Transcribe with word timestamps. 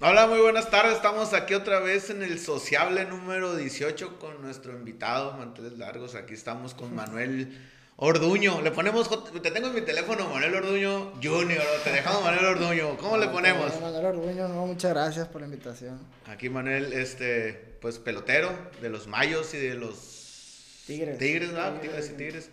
Hola, 0.00 0.26
muy 0.26 0.40
buenas 0.40 0.70
tardes. 0.70 0.94
Estamos 0.96 1.32
aquí 1.34 1.54
otra 1.54 1.78
vez 1.78 2.10
en 2.10 2.22
el 2.22 2.40
sociable 2.40 3.04
número 3.04 3.54
18 3.54 4.18
con 4.18 4.42
nuestro 4.42 4.72
invitado, 4.72 5.34
Manteles 5.34 5.78
Largos. 5.78 6.16
Aquí 6.16 6.34
estamos 6.34 6.74
con 6.74 6.92
Manuel 6.96 7.56
Orduño. 7.96 8.60
Le 8.60 8.72
ponemos, 8.72 9.08
te 9.40 9.50
tengo 9.52 9.68
en 9.68 9.74
mi 9.74 9.82
teléfono 9.82 10.28
Manuel 10.28 10.56
Orduño 10.56 11.12
Junior. 11.22 11.62
Te 11.84 11.92
dejamos 11.92 12.24
Manuel 12.24 12.44
Orduño. 12.44 12.96
¿Cómo 12.96 13.16
le 13.18 13.28
ponemos? 13.28 13.80
Manuel 13.80 14.06
Orduño, 14.06 14.48
no, 14.48 14.66
muchas 14.66 14.92
gracias 14.92 15.28
por 15.28 15.42
la 15.42 15.46
invitación. 15.46 16.00
Aquí 16.26 16.48
Manuel, 16.50 16.92
este, 16.92 17.76
pues 17.80 18.00
pelotero 18.00 18.50
de 18.82 18.90
los 18.90 19.06
Mayos 19.06 19.54
y 19.54 19.58
de 19.58 19.74
los 19.74 20.82
Tigres. 20.88 21.18
Tigres, 21.18 21.52
¿no? 21.52 21.72
Tigres 21.80 22.10
y 22.10 22.14
Tigres. 22.14 22.50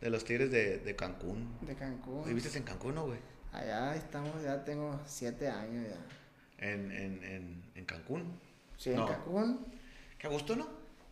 De 0.00 0.10
los 0.10 0.24
Tigres 0.24 0.52
de, 0.52 0.78
de 0.78 0.96
Cancún. 0.96 1.58
De 1.62 1.74
Cancún. 1.74 2.24
¿Viviste 2.24 2.56
en 2.56 2.64
Cancún, 2.64 2.94
no, 2.94 3.06
güey? 3.06 3.18
Allá 3.52 3.96
estamos, 3.96 4.42
ya 4.44 4.64
tengo 4.64 5.00
siete 5.06 5.48
años 5.48 5.88
ya. 5.88 5.96
En, 6.58 6.90
en, 6.92 7.24
en, 7.24 7.62
en 7.74 7.84
Cancún. 7.84 8.38
Sí, 8.76 8.90
en 8.90 8.96
No. 8.96 9.06
Cancún. 9.06 9.60
Qué 10.18 10.28
gusto, 10.28 10.56
¿no? 10.56 10.66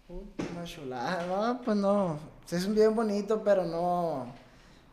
Una 0.08 0.64
chulada. 0.64 1.26
No, 1.26 1.60
pues 1.62 1.76
no. 1.76 2.18
Es 2.50 2.64
un 2.66 2.74
bien 2.74 2.94
bonito, 2.94 3.42
pero 3.42 3.64
no. 3.64 4.32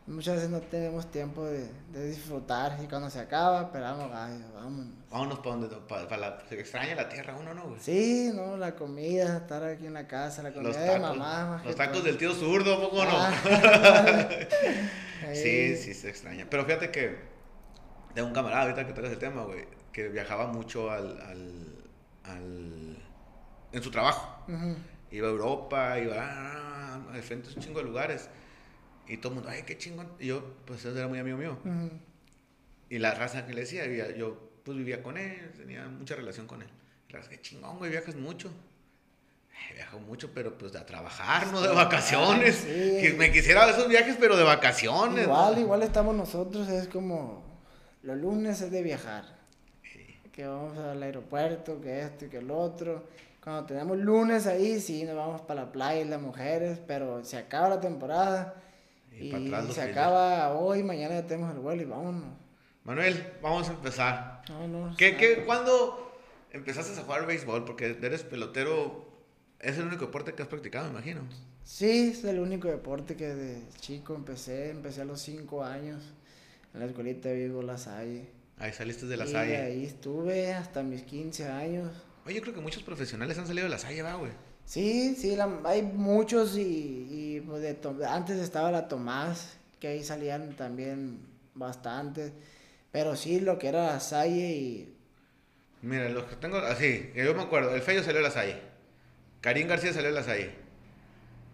Muchas 0.06 0.36
veces 0.36 0.50
no 0.50 0.60
tenemos 0.60 1.08
tiempo 1.10 1.44
de, 1.44 1.68
de 1.92 2.08
disfrutar. 2.08 2.76
Y 2.82 2.86
cuando 2.88 3.08
se 3.10 3.20
acaba, 3.20 3.62
esperamos, 3.62 4.10
ay, 4.12 4.44
vámonos. 4.54 4.94
Vámonos 5.10 5.38
para 5.40 5.56
donde, 5.56 5.76
para, 5.88 6.16
la, 6.16 6.42
se 6.48 6.58
extraña 6.58 6.94
la 6.96 7.08
tierra 7.08 7.36
uno, 7.38 7.54
¿no, 7.54 7.68
güey? 7.68 7.80
Sí, 7.80 8.30
no, 8.34 8.56
la 8.56 8.74
comida, 8.74 9.36
estar 9.38 9.62
aquí 9.62 9.86
en 9.86 9.94
la 9.94 10.06
casa, 10.08 10.42
la 10.42 10.52
comida 10.52 10.68
Los 10.70 10.78
de 10.78 10.86
tacos, 10.86 11.00
mamá. 11.00 11.46
más 11.50 11.64
los 11.64 11.76
tacos 11.76 11.94
todo. 11.98 12.04
del 12.06 12.16
tío 12.18 12.32
zurdo, 12.34 12.74
¿a 12.76 12.80
poco 12.80 13.04
no? 13.04 13.10
Ah. 13.12 14.28
sí, 15.34 15.48
Ahí. 15.48 15.76
sí, 15.76 15.94
se 15.94 16.08
extraña. 16.08 16.46
Pero 16.50 16.64
fíjate 16.64 16.90
que 16.90 17.16
de 18.14 18.22
un 18.22 18.32
camarada, 18.32 18.62
ahorita 18.62 18.86
que 18.86 18.92
tocas 18.92 19.10
el 19.12 19.18
tema, 19.18 19.44
güey, 19.44 19.64
que 19.92 20.08
viajaba 20.08 20.46
mucho 20.46 20.90
al, 20.90 21.20
al, 21.20 21.64
al- 22.24 22.96
en 23.72 23.82
su 23.82 23.90
trabajo. 23.90 24.44
Iba 25.10 25.28
a 25.28 25.30
Europa, 25.30 25.98
iba 25.98 26.16
a, 26.22 26.94
a 27.12 27.16
diferentes 27.16 27.54
un 27.56 27.62
chingo 27.62 27.80
de 27.80 27.86
lugares. 27.86 28.28
Y 29.08 29.16
todo 29.16 29.30
el 29.30 29.34
mundo, 29.36 29.50
ay, 29.50 29.62
qué 29.64 29.76
chingón. 29.76 30.08
Y 30.20 30.26
yo, 30.28 30.54
pues, 30.66 30.84
él 30.84 30.96
era 30.96 31.08
muy 31.08 31.18
amigo 31.18 31.36
mío. 31.38 31.58
Y 32.88 32.98
la 32.98 33.14
raza 33.14 33.46
que 33.46 33.52
le 33.54 33.62
decía, 33.62 33.86
yo 34.16 34.48
pues 34.64 34.76
vivía 34.76 35.02
con 35.02 35.16
él, 35.16 35.52
tenía 35.56 35.86
mucha 35.88 36.14
relación 36.14 36.46
con 36.46 36.62
él. 36.62 36.68
Y 37.08 37.12
la 37.12 37.18
raza, 37.20 37.30
qué 37.30 37.40
chingón, 37.40 37.78
güey, 37.78 37.90
viajas 37.90 38.14
mucho. 38.14 38.48
Eh, 39.52 39.74
viajo 39.74 39.98
mucho, 40.00 40.30
pero 40.34 40.56
pues 40.56 40.74
a 40.76 40.86
trabajar, 40.86 41.48
no 41.48 41.60
de 41.60 41.68
vacaciones. 41.68 42.56
Sí. 42.56 42.68
Que 43.00 43.14
me 43.18 43.32
quisiera 43.32 43.68
esos 43.68 43.88
viajes, 43.88 44.16
pero 44.20 44.36
de 44.36 44.44
vacaciones. 44.44 45.24
Igual, 45.24 45.54
¿no? 45.54 45.60
igual 45.60 45.82
estamos 45.82 46.14
nosotros, 46.14 46.68
es 46.68 46.88
como 46.88 47.44
los 48.02 48.16
lunes 48.18 48.60
es 48.60 48.70
de 48.70 48.82
viajar. 48.82 49.39
Que 50.32 50.46
vamos 50.46 50.76
al 50.78 51.02
aeropuerto, 51.02 51.80
que 51.80 52.00
esto 52.02 52.26
y 52.26 52.28
que 52.28 52.38
el 52.38 52.50
otro. 52.50 53.04
Cuando 53.42 53.64
tenemos 53.66 53.96
lunes 53.98 54.46
ahí, 54.46 54.80
sí, 54.80 55.04
nos 55.04 55.16
vamos 55.16 55.40
para 55.42 55.62
la 55.64 55.72
playa 55.72 56.00
y 56.02 56.04
las 56.04 56.20
mujeres, 56.20 56.78
pero 56.86 57.24
se 57.24 57.36
acaba 57.38 57.68
la 57.70 57.80
temporada 57.80 58.54
Y 59.12 59.28
y, 59.28 59.30
se 59.30 59.36
fines. 59.36 59.78
acaba 59.78 60.52
hoy, 60.54 60.82
mañana 60.82 61.14
ya 61.14 61.26
tenemos 61.26 61.52
el 61.54 61.60
vuelo 61.60 61.82
y 61.82 61.86
vámonos. 61.86 62.34
Manuel, 62.84 63.32
vamos 63.42 63.68
a 63.68 63.72
empezar. 63.72 64.42
No, 64.48 64.68
no, 64.68 64.96
¿Qué, 64.96 65.16
qué, 65.16 65.42
¿Cuándo 65.44 66.12
empezaste 66.52 66.98
a 66.98 67.02
jugar 67.04 67.26
béisbol? 67.26 67.64
Porque 67.64 67.96
eres 68.02 68.22
pelotero, 68.24 69.06
es 69.58 69.78
el 69.78 69.86
único 69.86 70.06
deporte 70.06 70.34
que 70.34 70.42
has 70.42 70.48
practicado, 70.48 70.86
me 70.86 70.92
imagino. 70.92 71.22
Sí, 71.64 72.10
es 72.12 72.24
el 72.24 72.40
único 72.40 72.68
deporte 72.68 73.16
que 73.16 73.34
de 73.34 73.62
chico 73.80 74.14
empecé, 74.14 74.70
empecé 74.70 75.02
a 75.02 75.04
los 75.04 75.20
5 75.20 75.64
años 75.64 76.02
en 76.74 76.80
la 76.80 76.86
escuelita 76.86 77.28
de 77.28 77.46
Vigo 77.46 77.62
La 77.62 77.78
Salle. 77.78 78.28
Ahí 78.60 78.72
saliste 78.72 79.06
de 79.06 79.16
la 79.16 79.24
y 79.24 79.32
Salle. 79.32 79.56
ahí 79.56 79.84
estuve 79.86 80.52
hasta 80.52 80.82
mis 80.82 81.02
15 81.02 81.46
años. 81.48 81.90
Oye, 82.26 82.36
yo 82.36 82.42
creo 82.42 82.54
que 82.54 82.60
muchos 82.60 82.82
profesionales 82.82 83.38
han 83.38 83.46
salido 83.46 83.64
de 83.64 83.70
la 83.70 83.78
Salle, 83.78 84.02
va, 84.02 84.14
güey. 84.14 84.32
Sí, 84.66 85.16
sí, 85.18 85.34
la- 85.34 85.60
hay 85.64 85.82
muchos 85.82 86.56
y, 86.56 86.60
y, 87.10 87.40
pues, 87.40 87.62
de 87.62 87.76
antes 88.06 88.38
estaba 88.38 88.70
la 88.70 88.86
Tomás, 88.86 89.56
que 89.80 89.88
ahí 89.88 90.04
salían 90.04 90.54
también 90.54 91.18
bastantes, 91.54 92.32
pero 92.92 93.16
sí, 93.16 93.40
lo 93.40 93.58
que 93.58 93.68
era 93.68 93.86
la 93.86 94.00
Salle 94.00 94.50
y 94.52 94.94
Mira, 95.82 96.10
los 96.10 96.24
que 96.24 96.36
tengo 96.36 96.58
así, 96.58 97.10
que 97.14 97.24
yo 97.24 97.34
me 97.34 97.42
acuerdo, 97.42 97.74
el 97.74 97.80
Fello 97.80 98.02
salió 98.02 98.18
de 98.18 98.24
la 98.24 98.30
Salle. 98.30 98.56
Karim 99.40 99.66
García 99.66 99.94
salió 99.94 100.10
de 100.10 100.14
la 100.14 100.22
Salle. 100.22 100.50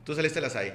Tú 0.05 0.15
saliste 0.17 0.41
de 0.41 0.47
la 0.49 0.51
Salle. 0.51 0.75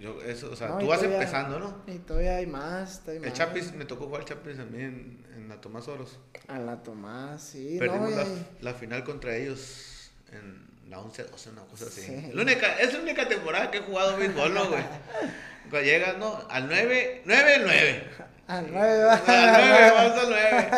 Yo, 0.00 0.20
eso, 0.22 0.50
o 0.50 0.56
sea, 0.56 0.68
No, 0.68 0.78
tú 0.78 0.86
vas 0.86 0.98
todavía- 1.00 1.18
empezando, 1.20 1.58
¿no? 1.60 1.76
y 1.86 1.98
todavía 1.98 2.36
hay 2.36 2.46
más, 2.46 3.00
todavía 3.00 3.20
El 3.24 3.28
más. 3.28 3.38
Chapis, 3.38 3.74
me 3.74 3.84
tocó 3.84 4.06
jugar 4.06 4.22
el 4.22 4.26
Chapis 4.28 4.56
también 4.56 5.22
en, 5.34 5.42
en 5.42 5.48
la 5.50 5.60
Tomás 5.60 5.86
Oros. 5.88 6.18
A 6.48 6.58
la 6.58 6.82
Tomás, 6.82 7.42
sí, 7.42 7.76
Perdimos 7.78 8.10
la, 8.12 8.24
la 8.62 8.72
final 8.74 9.04
contra 9.04 9.36
ellos 9.36 10.10
en 10.32 10.69
la 10.90 10.98
11-12, 10.98 11.52
una 11.52 11.62
cosa 11.62 11.86
así. 11.86 12.02
Sí. 12.02 12.30
La 12.34 12.42
única, 12.42 12.78
es 12.80 12.92
la 12.92 13.00
única 13.00 13.28
temporada 13.28 13.70
que 13.70 13.78
he 13.78 13.80
jugado 13.80 14.16
béisbol, 14.16 14.52
¿no, 14.52 14.68
güey? 14.68 14.82
Cuando 15.70 15.82
llegas, 15.82 16.18
¿no? 16.18 16.44
Al 16.50 16.66
9, 16.66 17.22
9, 17.24 17.56
9. 17.62 18.04
al 18.48 18.72
nueve 18.72 19.04
va. 19.04 19.14
Al 19.14 19.24
9, 19.24 19.90
vamos 19.94 20.18
al 20.18 20.30
9. 20.30 20.68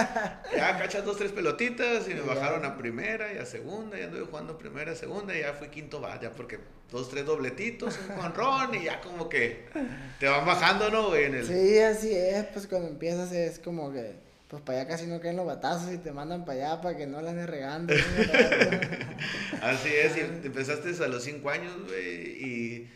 Ya 0.55 0.79
cachas 0.79 1.05
dos, 1.07 1.17
tres 1.17 1.33
pelotitas 1.33 2.07
y 2.09 2.15
me 2.15 2.21
bajaron 2.21 2.61
ya. 2.61 2.69
a 2.69 2.77
primera 2.77 3.33
y 3.33 3.39
a 3.39 3.47
segunda. 3.47 3.99
Y 3.99 4.03
anduve 4.03 4.27
jugando 4.27 4.59
primera, 4.59 4.95
segunda 4.95 5.35
y 5.35 5.41
ya 5.41 5.55
fui 5.55 5.69
quinto 5.69 5.99
bat, 5.99 6.23
ya 6.23 6.31
porque 6.31 6.59
dos, 6.91 7.09
tres 7.09 7.25
dobletitos, 7.25 7.99
un 8.07 8.17
conrón 8.17 8.75
y 8.75 8.85
ya 8.85 9.01
como 9.01 9.31
que 9.31 9.65
te 10.21 10.29
van 10.29 10.45
bajando, 10.45 10.91
¿no, 10.91 11.09
güey? 11.09 11.25
En 11.25 11.37
el... 11.37 11.47
Sí, 11.47 11.79
así 11.79 12.15
es, 12.15 12.45
pues 12.53 12.67
cuando 12.67 12.89
empiezas 12.89 13.33
es 13.33 13.59
como 13.59 13.91
que, 13.91 14.17
pues 14.53 14.61
para 14.65 14.81
allá 14.81 14.89
casi 14.89 15.07
no 15.07 15.19
caen 15.19 15.37
los 15.37 15.47
batazos 15.47 15.91
y 15.95 15.97
te 15.97 16.13
mandan 16.13 16.45
para 16.45 16.73
allá 16.73 16.81
para 16.83 16.95
que 16.95 17.07
no 17.07 17.23
la 17.23 17.31
andes 17.31 17.49
regando. 17.49 17.95
Así 19.63 19.89
es, 19.89 20.15
y 20.19 20.21
empezaste 20.21 20.91
a 21.03 21.09
los 21.09 21.25
5 21.25 21.49
años, 21.49 21.73
güey, 21.87 22.45
y 22.45 22.91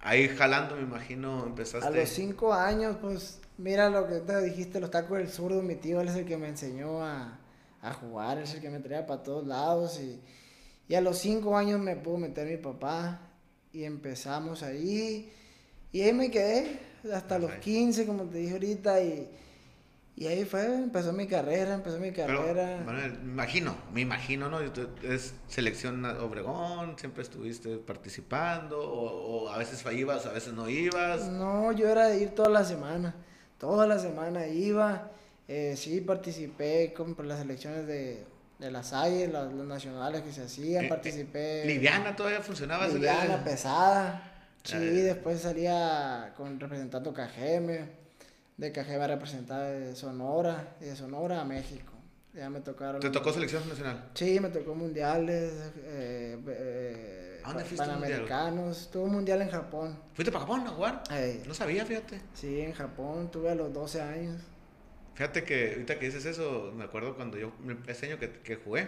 ahí 0.00 0.26
jalando, 0.26 0.74
me 0.74 0.82
imagino, 0.82 1.46
empezaste. 1.46 1.86
A 1.86 1.90
los 1.92 2.08
cinco 2.08 2.52
años, 2.52 2.96
pues, 3.00 3.38
mira 3.56 3.88
lo 3.88 4.08
que 4.08 4.16
te 4.16 4.42
dijiste, 4.42 4.80
los 4.80 4.90
tacos 4.90 5.18
del 5.18 5.28
zurdo, 5.28 5.62
mi 5.62 5.76
tío, 5.76 6.00
él 6.00 6.08
es 6.08 6.16
el 6.16 6.26
que 6.26 6.36
me 6.36 6.48
enseñó 6.48 7.00
a, 7.04 7.38
a 7.82 7.92
jugar, 7.92 8.38
es 8.38 8.54
el 8.54 8.60
que 8.60 8.70
me 8.70 8.80
traía 8.80 9.06
para 9.06 9.22
todos 9.22 9.46
lados 9.46 10.00
y, 10.00 10.20
y 10.88 10.96
a 10.96 11.00
los 11.00 11.18
cinco 11.18 11.56
años 11.56 11.78
me 11.78 11.94
pudo 11.94 12.18
meter 12.18 12.48
mi 12.48 12.56
papá 12.56 13.20
y 13.72 13.84
empezamos 13.84 14.64
ahí 14.64 15.32
y 15.92 16.00
ahí 16.00 16.12
me 16.12 16.32
quedé 16.32 16.80
hasta 17.14 17.38
los 17.38 17.52
Ajá. 17.52 17.60
15, 17.60 18.06
como 18.06 18.24
te 18.24 18.38
dije 18.38 18.54
ahorita, 18.54 19.00
y, 19.04 19.30
y 20.18 20.26
ahí 20.28 20.46
fue, 20.46 20.64
empezó 20.64 21.12
mi 21.12 21.26
carrera, 21.26 21.74
empezó 21.74 21.98
mi 21.98 22.10
Pero, 22.10 22.42
carrera. 22.42 22.82
Manuel, 22.86 23.18
me 23.18 23.32
imagino, 23.32 23.76
me 23.92 24.00
imagino, 24.00 24.48
¿no? 24.48 24.60
Es 25.02 25.34
selección 25.46 26.02
Obregón, 26.06 26.98
siempre 26.98 27.22
estuviste 27.22 27.76
participando, 27.76 28.80
o, 28.80 29.44
o 29.44 29.48
a 29.50 29.58
veces 29.58 29.84
ibas, 29.92 30.24
a 30.24 30.32
veces 30.32 30.54
no 30.54 30.70
ibas. 30.70 31.28
No, 31.28 31.70
yo 31.72 31.86
era 31.88 32.06
de 32.08 32.22
ir 32.22 32.30
toda 32.30 32.48
la 32.48 32.64
semana. 32.64 33.14
Toda 33.58 33.86
la 33.86 33.98
semana 33.98 34.46
iba. 34.46 35.10
Eh, 35.48 35.74
sí, 35.76 36.00
participé 36.00 36.94
con 36.94 37.14
por 37.14 37.26
las 37.26 37.40
elecciones 37.40 37.86
de, 37.86 38.24
de 38.58 38.70
la 38.70 38.82
Salle, 38.82 39.28
las, 39.28 39.52
las 39.52 39.66
nacionales 39.66 40.22
que 40.22 40.32
se 40.32 40.44
hacían. 40.44 40.84
Eh, 40.84 40.86
eh, 40.86 40.90
participé. 40.90 41.64
Liviana 41.66 42.16
todavía 42.16 42.40
funcionaba. 42.40 42.88
Liviana, 42.88 43.44
pesada. 43.44 44.32
Sí, 44.62 44.78
después 44.78 45.40
salía 45.42 46.32
con 46.38 46.58
representando 46.58 47.12
Cajeme. 47.12 48.05
De 48.56 48.72
Cajeme 48.72 49.04
a 49.04 49.06
representar 49.08 49.72
de 49.72 49.94
Sonora. 49.96 50.76
Y 50.80 50.84
de 50.86 50.96
Sonora 50.96 51.40
a 51.40 51.44
México. 51.44 51.92
Ya 52.34 52.50
me 52.50 52.60
tocaron. 52.60 53.00
¿Te 53.00 53.10
tocó 53.10 53.32
selección 53.32 53.66
nacional? 53.68 54.10
Sí, 54.14 54.38
me 54.40 54.48
tocó 54.50 54.74
mundiales. 54.74 55.52
Eh, 55.84 56.38
eh, 56.48 57.40
¿A 57.44 57.48
dónde 57.48 57.64
fuiste? 57.64 57.86
Panamericanos. 57.86 58.90
Tuve 58.90 59.04
un 59.04 59.12
mundial 59.12 59.42
en 59.42 59.48
Japón. 59.50 59.98
¿Fuiste 60.14 60.30
para 60.32 60.44
Japón 60.44 60.66
a 60.66 60.70
jugar? 60.70 61.02
Eh, 61.10 61.42
No 61.46 61.54
sabía, 61.54 61.86
fíjate. 61.86 62.20
Sí, 62.34 62.60
en 62.60 62.72
Japón 62.72 63.30
tuve 63.30 63.50
a 63.50 63.54
los 63.54 63.72
12 63.72 64.00
años. 64.02 64.42
Fíjate 65.14 65.44
que 65.44 65.70
ahorita 65.72 65.98
que 65.98 66.06
dices 66.06 66.26
eso, 66.26 66.72
me 66.76 66.84
acuerdo 66.84 67.16
cuando 67.16 67.38
yo, 67.38 67.52
ese 67.86 68.06
año 68.06 68.18
que, 68.18 68.30
que 68.40 68.56
jugué, 68.56 68.86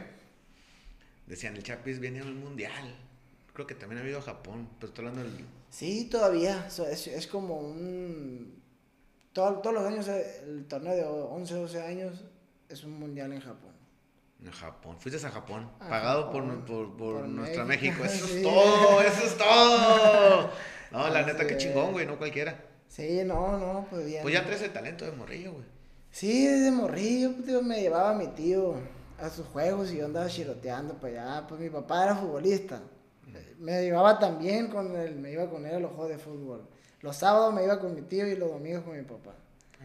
decían, 1.26 1.56
el 1.56 1.62
Chapis 1.62 2.00
viene 2.00 2.20
al 2.20 2.34
mundial. 2.34 2.94
Creo 3.54 3.66
que 3.66 3.74
también 3.74 3.98
ha 3.98 4.02
habido 4.02 4.18
a 4.18 4.22
Japón, 4.22 4.68
pero 4.78 4.88
estoy 4.88 5.06
hablando 5.06 5.26
del... 5.30 5.44
Sí, 5.70 6.04
todavía. 6.10 6.68
so- 6.70 6.86
Es, 6.86 7.06
es 7.06 7.26
como 7.26 7.58
un... 7.60 8.62
todo- 9.32 9.58
todos 9.60 9.74
los 9.74 9.84
años, 9.84 10.08
eh, 10.08 10.42
el 10.46 10.66
torneo 10.66 10.94
de 10.94 11.04
11, 11.04 11.54
12 11.54 11.82
años 11.82 12.24
es 12.68 12.84
un 12.84 12.98
mundial 12.98 13.32
en 13.32 13.40
Japón. 13.40 13.72
En 14.44 14.52
Japón. 14.52 14.96
Fuiste 15.00 15.24
a 15.26 15.30
Japón. 15.30 15.68
A 15.80 15.88
pagado 15.88 16.26
Japón, 16.26 16.64
por, 16.66 16.86
por, 16.86 16.96
por 16.96 17.14
por 17.20 17.28
nuestra 17.28 17.64
México. 17.64 17.96
México. 18.02 18.04
Eso 18.26 18.26
Sí. 18.28 18.36
es 18.38 18.42
todo. 18.42 19.02
Eso 19.02 19.24
es 19.24 19.36
todo. 19.36 20.50
No, 20.92 21.08
la 21.08 21.18
Así 21.20 21.32
neta, 21.32 21.46
qué 21.46 21.54
es. 21.54 21.58
chingón, 21.58 21.92
güey. 21.92 22.06
No 22.06 22.16
cualquiera. 22.18 22.64
Sí, 22.88 23.22
no, 23.24 23.58
no, 23.58 23.86
pues 23.90 24.06
bien. 24.06 24.22
Pues 24.22 24.32
ya 24.34 24.44
traes 24.44 24.62
el 24.62 24.72
talento 24.72 25.04
de 25.04 25.12
morrillo, 25.12 25.52
güey. 25.52 25.64
Sí, 26.10 26.46
desde 26.46 26.70
morrillo, 26.70 27.32
pues, 27.34 27.46
tío, 27.46 27.62
me 27.62 27.80
llevaba 27.80 28.14
mi 28.14 28.28
tío 28.28 28.74
a 29.20 29.28
sus 29.28 29.46
juegos 29.48 29.92
y 29.92 29.98
yo 29.98 30.06
andaba 30.06 30.26
chiroteando 30.28 30.94
para 30.94 31.34
allá. 31.36 31.46
Pues 31.46 31.60
mi 31.60 31.68
papá 31.68 32.04
era 32.04 32.14
futbolista. 32.16 32.80
Me 33.58 33.82
llevaba 33.82 34.18
también 34.20 34.68
con 34.68 34.96
él, 34.96 35.16
me 35.16 35.32
iba 35.32 35.50
con 35.50 35.66
él 35.66 35.74
a 35.74 35.80
los 35.80 35.90
juegos 35.90 36.10
de 36.10 36.18
fútbol. 36.18 36.68
Los 37.02 37.16
sábados 37.16 37.54
me 37.54 37.64
iba 37.64 37.78
con 37.78 37.94
mi 37.94 38.02
tío 38.02 38.26
y 38.26 38.36
los 38.36 38.50
domingos 38.50 38.82
con 38.84 38.96
mi 38.96 39.02
papá. 39.02 39.32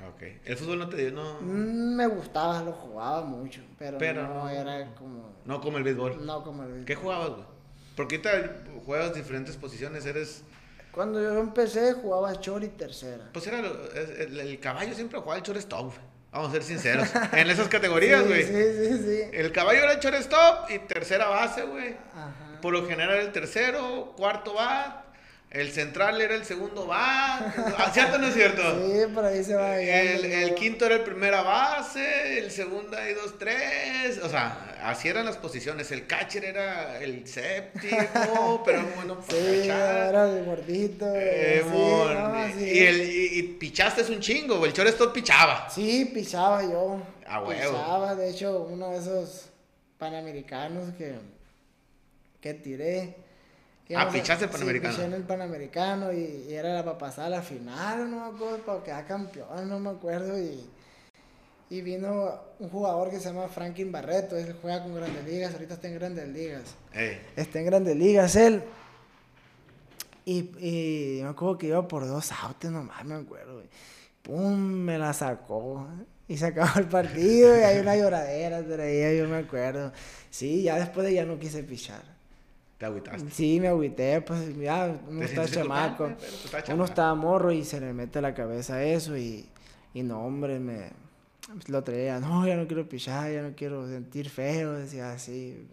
Ah, 0.02 0.10
Ok. 0.10 0.24
¿El 0.46 0.58
fútbol 0.58 0.80
no 0.80 0.90
te 0.90 0.98
dio? 0.98 1.12
No, 1.12 1.36
Mm, 1.42 1.96
Me 1.96 2.08
gustaba, 2.08 2.62
lo 2.64 2.72
jugaba 2.72 3.22
mucho, 3.24 3.62
pero, 3.78 3.98
Pero 4.00 4.24
no 4.28 4.34
no- 4.46 4.50
era 4.50 4.94
como... 4.96 5.30
no 5.46 5.62
como 5.62 5.78
el 5.78 5.84
béisbol. 5.84 6.26
No 6.26 6.44
como 6.44 6.64
el... 6.64 6.86
¿Qué 6.86 6.96
jugabas, 6.96 7.30
güey? 7.30 7.44
Porque 7.96 8.16
ahorita 8.16 8.64
juegas 8.86 9.14
diferentes 9.14 9.56
posiciones, 9.56 10.06
eres... 10.06 10.44
Cuando 10.92 11.22
yo 11.22 11.40
empecé 11.40 11.94
jugaba 11.94 12.34
short 12.34 12.64
y 12.64 12.68
tercera. 12.70 13.30
Pues 13.34 13.46
era 13.48 13.60
el, 13.60 14.40
el 14.40 14.60
caballo 14.60 14.94
siempre 14.96 15.20
jugaba 15.20 15.38
el 15.38 15.44
shortstop. 15.44 15.94
Vamos 16.32 16.50
a 16.50 16.52
ser 16.54 16.64
sinceros. 16.64 17.08
en 17.34 17.50
esas 17.50 17.68
categorías, 17.68 18.22
Sí, 18.24 18.28
güey. 18.28 18.44
Sí, 18.44 18.54
sí, 18.54 18.98
sí. 19.04 19.22
El 19.32 19.52
caballo 19.52 19.80
era 19.84 19.94
el 19.94 20.00
shortstop 20.00 20.70
y 20.72 20.80
tercera 20.80 21.28
base, 21.28 21.64
güey. 21.64 21.96
Ajá. 22.16 22.60
Por 22.62 22.74
lo 22.74 22.86
general 22.88 23.18
el 23.18 23.32
tercero, 23.32 24.14
cuarto 24.18 24.54
bat. 24.56 25.03
El 25.54 25.72
central 25.72 26.20
era 26.20 26.34
el 26.34 26.46
segundo 26.46 26.88
bat. 26.88 27.54
¿Ah, 27.78 27.92
¿Cierto 27.94 28.16
o 28.16 28.18
no 28.18 28.26
es 28.28 28.34
cierto? 28.34 28.62
Sí, 28.88 29.14
por 29.14 29.24
ahí 29.24 29.44
se 29.44 29.54
va 29.54 29.80
El, 29.80 30.26
el 30.26 30.56
quinto 30.56 30.86
era 30.88 30.96
el 30.96 31.04
primera 31.04 31.44
base, 31.44 32.40
el 32.40 32.50
segundo 32.50 32.98
ahí 32.98 33.14
dos, 33.14 33.38
tres. 33.38 34.18
O 34.24 34.30
sea, 34.30 34.76
así 34.84 35.10
eran 35.10 35.26
las 35.28 35.38
posiciones. 35.38 35.92
El 35.92 36.08
catcher 36.08 36.44
era 36.46 37.00
el 37.00 37.28
séptimo, 37.28 38.64
pero 38.66 38.84
bueno 38.96 39.20
para 39.22 39.38
Sí, 39.40 39.60
cachar. 39.68 40.10
era 40.10 40.30
el 40.40 40.44
gordito. 40.46 41.06
Eh, 41.14 41.62
sí, 41.64 41.70
no, 41.70 42.48
y- 42.48 42.52
sí. 42.54 42.66
y, 42.74 42.80
el, 42.80 43.02
y, 43.04 43.40
y 43.40 43.44
pichaste 43.44 44.02
es 44.02 44.10
un 44.10 44.22
chingo. 44.22 44.66
El 44.66 44.74
shortstop 44.74 45.14
pichaba. 45.14 45.70
Sí, 45.70 46.06
pisaba 46.12 46.64
yo. 46.64 47.00
A 47.28 47.42
huevo. 47.44 47.74
Pisaba, 47.74 48.16
de 48.16 48.30
hecho, 48.32 48.62
uno 48.72 48.90
de 48.90 48.98
esos 48.98 49.50
panamericanos 50.00 50.96
que, 50.98 51.14
que 52.42 52.56
tiré. 52.56 53.16
Ah, 53.94 54.10
pichaste 54.12 54.46
el 54.46 54.52
sí, 54.52 54.54
Panamericano. 54.54 54.94
piché 54.96 55.06
en 55.06 55.14
el 55.14 55.24
Panamericano 55.24 56.14
y, 56.14 56.46
y 56.50 56.54
era 56.54 56.84
para 56.84 56.98
pasar 56.98 57.26
a 57.26 57.30
la 57.30 57.42
final, 57.42 58.10
no 58.10 58.30
me 58.30 58.36
acuerdo, 58.36 58.58
para 58.66 58.84
quedar 58.84 59.06
campeón, 59.08 59.70
no 59.70 59.80
me 59.80 59.90
acuerdo. 59.92 60.40
Y, 60.40 60.70
y 61.70 61.82
vino 61.82 62.40
un 62.60 62.70
jugador 62.70 63.10
que 63.10 63.20
se 63.20 63.26
llama 63.30 63.48
Franklin 63.48 63.92
Barreto, 63.92 64.38
él 64.38 64.56
juega 64.62 64.84
con 64.84 64.96
Grandes 64.96 65.26
Ligas, 65.26 65.54
ahorita 65.54 65.74
está 65.76 65.88
en 65.88 65.96
Grandes 65.96 66.28
Ligas. 66.30 66.76
Está 67.36 67.60
en 67.60 67.66
Grandes 67.66 67.96
Ligas 67.96 68.36
él. 68.36 68.64
Y, 70.26 70.52
y 70.60 71.22
me 71.24 71.30
acuerdo 71.30 71.58
que 71.58 71.68
iba 71.68 71.88
por 71.88 72.08
dos 72.08 72.32
autos 72.32 72.72
nomás, 72.72 73.04
me 73.06 73.16
acuerdo. 73.16 73.56
güey. 73.56 73.70
Pum, 74.22 74.56
me 74.58 74.98
la 74.98 75.14
sacó. 75.14 75.88
Y 76.28 76.38
se 76.38 76.46
acabó 76.48 76.80
el 76.80 76.88
partido 76.88 77.58
y 77.58 77.62
hay 77.62 77.80
una 77.80 77.98
lloradera 77.98 78.64
traía, 78.66 79.14
yo 79.14 79.28
me 79.28 79.38
acuerdo. 79.38 79.92
Sí, 80.30 80.64
ya 80.64 80.78
después 80.78 81.06
de 81.06 81.14
ya 81.14 81.26
no 81.26 81.38
quise 81.38 81.64
pichar. 81.64 82.13
Te 82.84 82.88
agüitaste. 82.88 83.32
Sí, 83.32 83.60
me 83.60 83.68
agüité, 83.70 84.22
pues 84.22 84.58
ya 84.58 84.96
uno 85.08 85.24
está 85.24 85.48
chamaco. 85.48 86.10
culpable, 86.42 86.74
Uno 86.74 86.86
estaba 86.86 87.16
morro 87.16 87.52
y 87.52 87.64
se 87.64 87.80
le 87.80 87.94
mete 87.94 88.20
a 88.20 88.22
la 88.22 88.34
cabeza 88.34 88.84
eso 88.84 89.16
y, 89.18 89.48
y 89.94 90.04
no, 90.04 90.24
hombre, 90.26 90.60
me 90.60 90.90
lo 91.68 91.84
traía, 91.84 92.20
no, 92.20 92.46
ya 92.48 92.56
no 92.56 92.68
quiero 92.68 92.88
pichar, 92.88 93.32
ya 93.32 93.42
no 93.42 93.54
quiero 93.56 93.88
sentir 93.88 94.30
feo, 94.30 94.74
decía 94.74 95.12
así. 95.14 95.68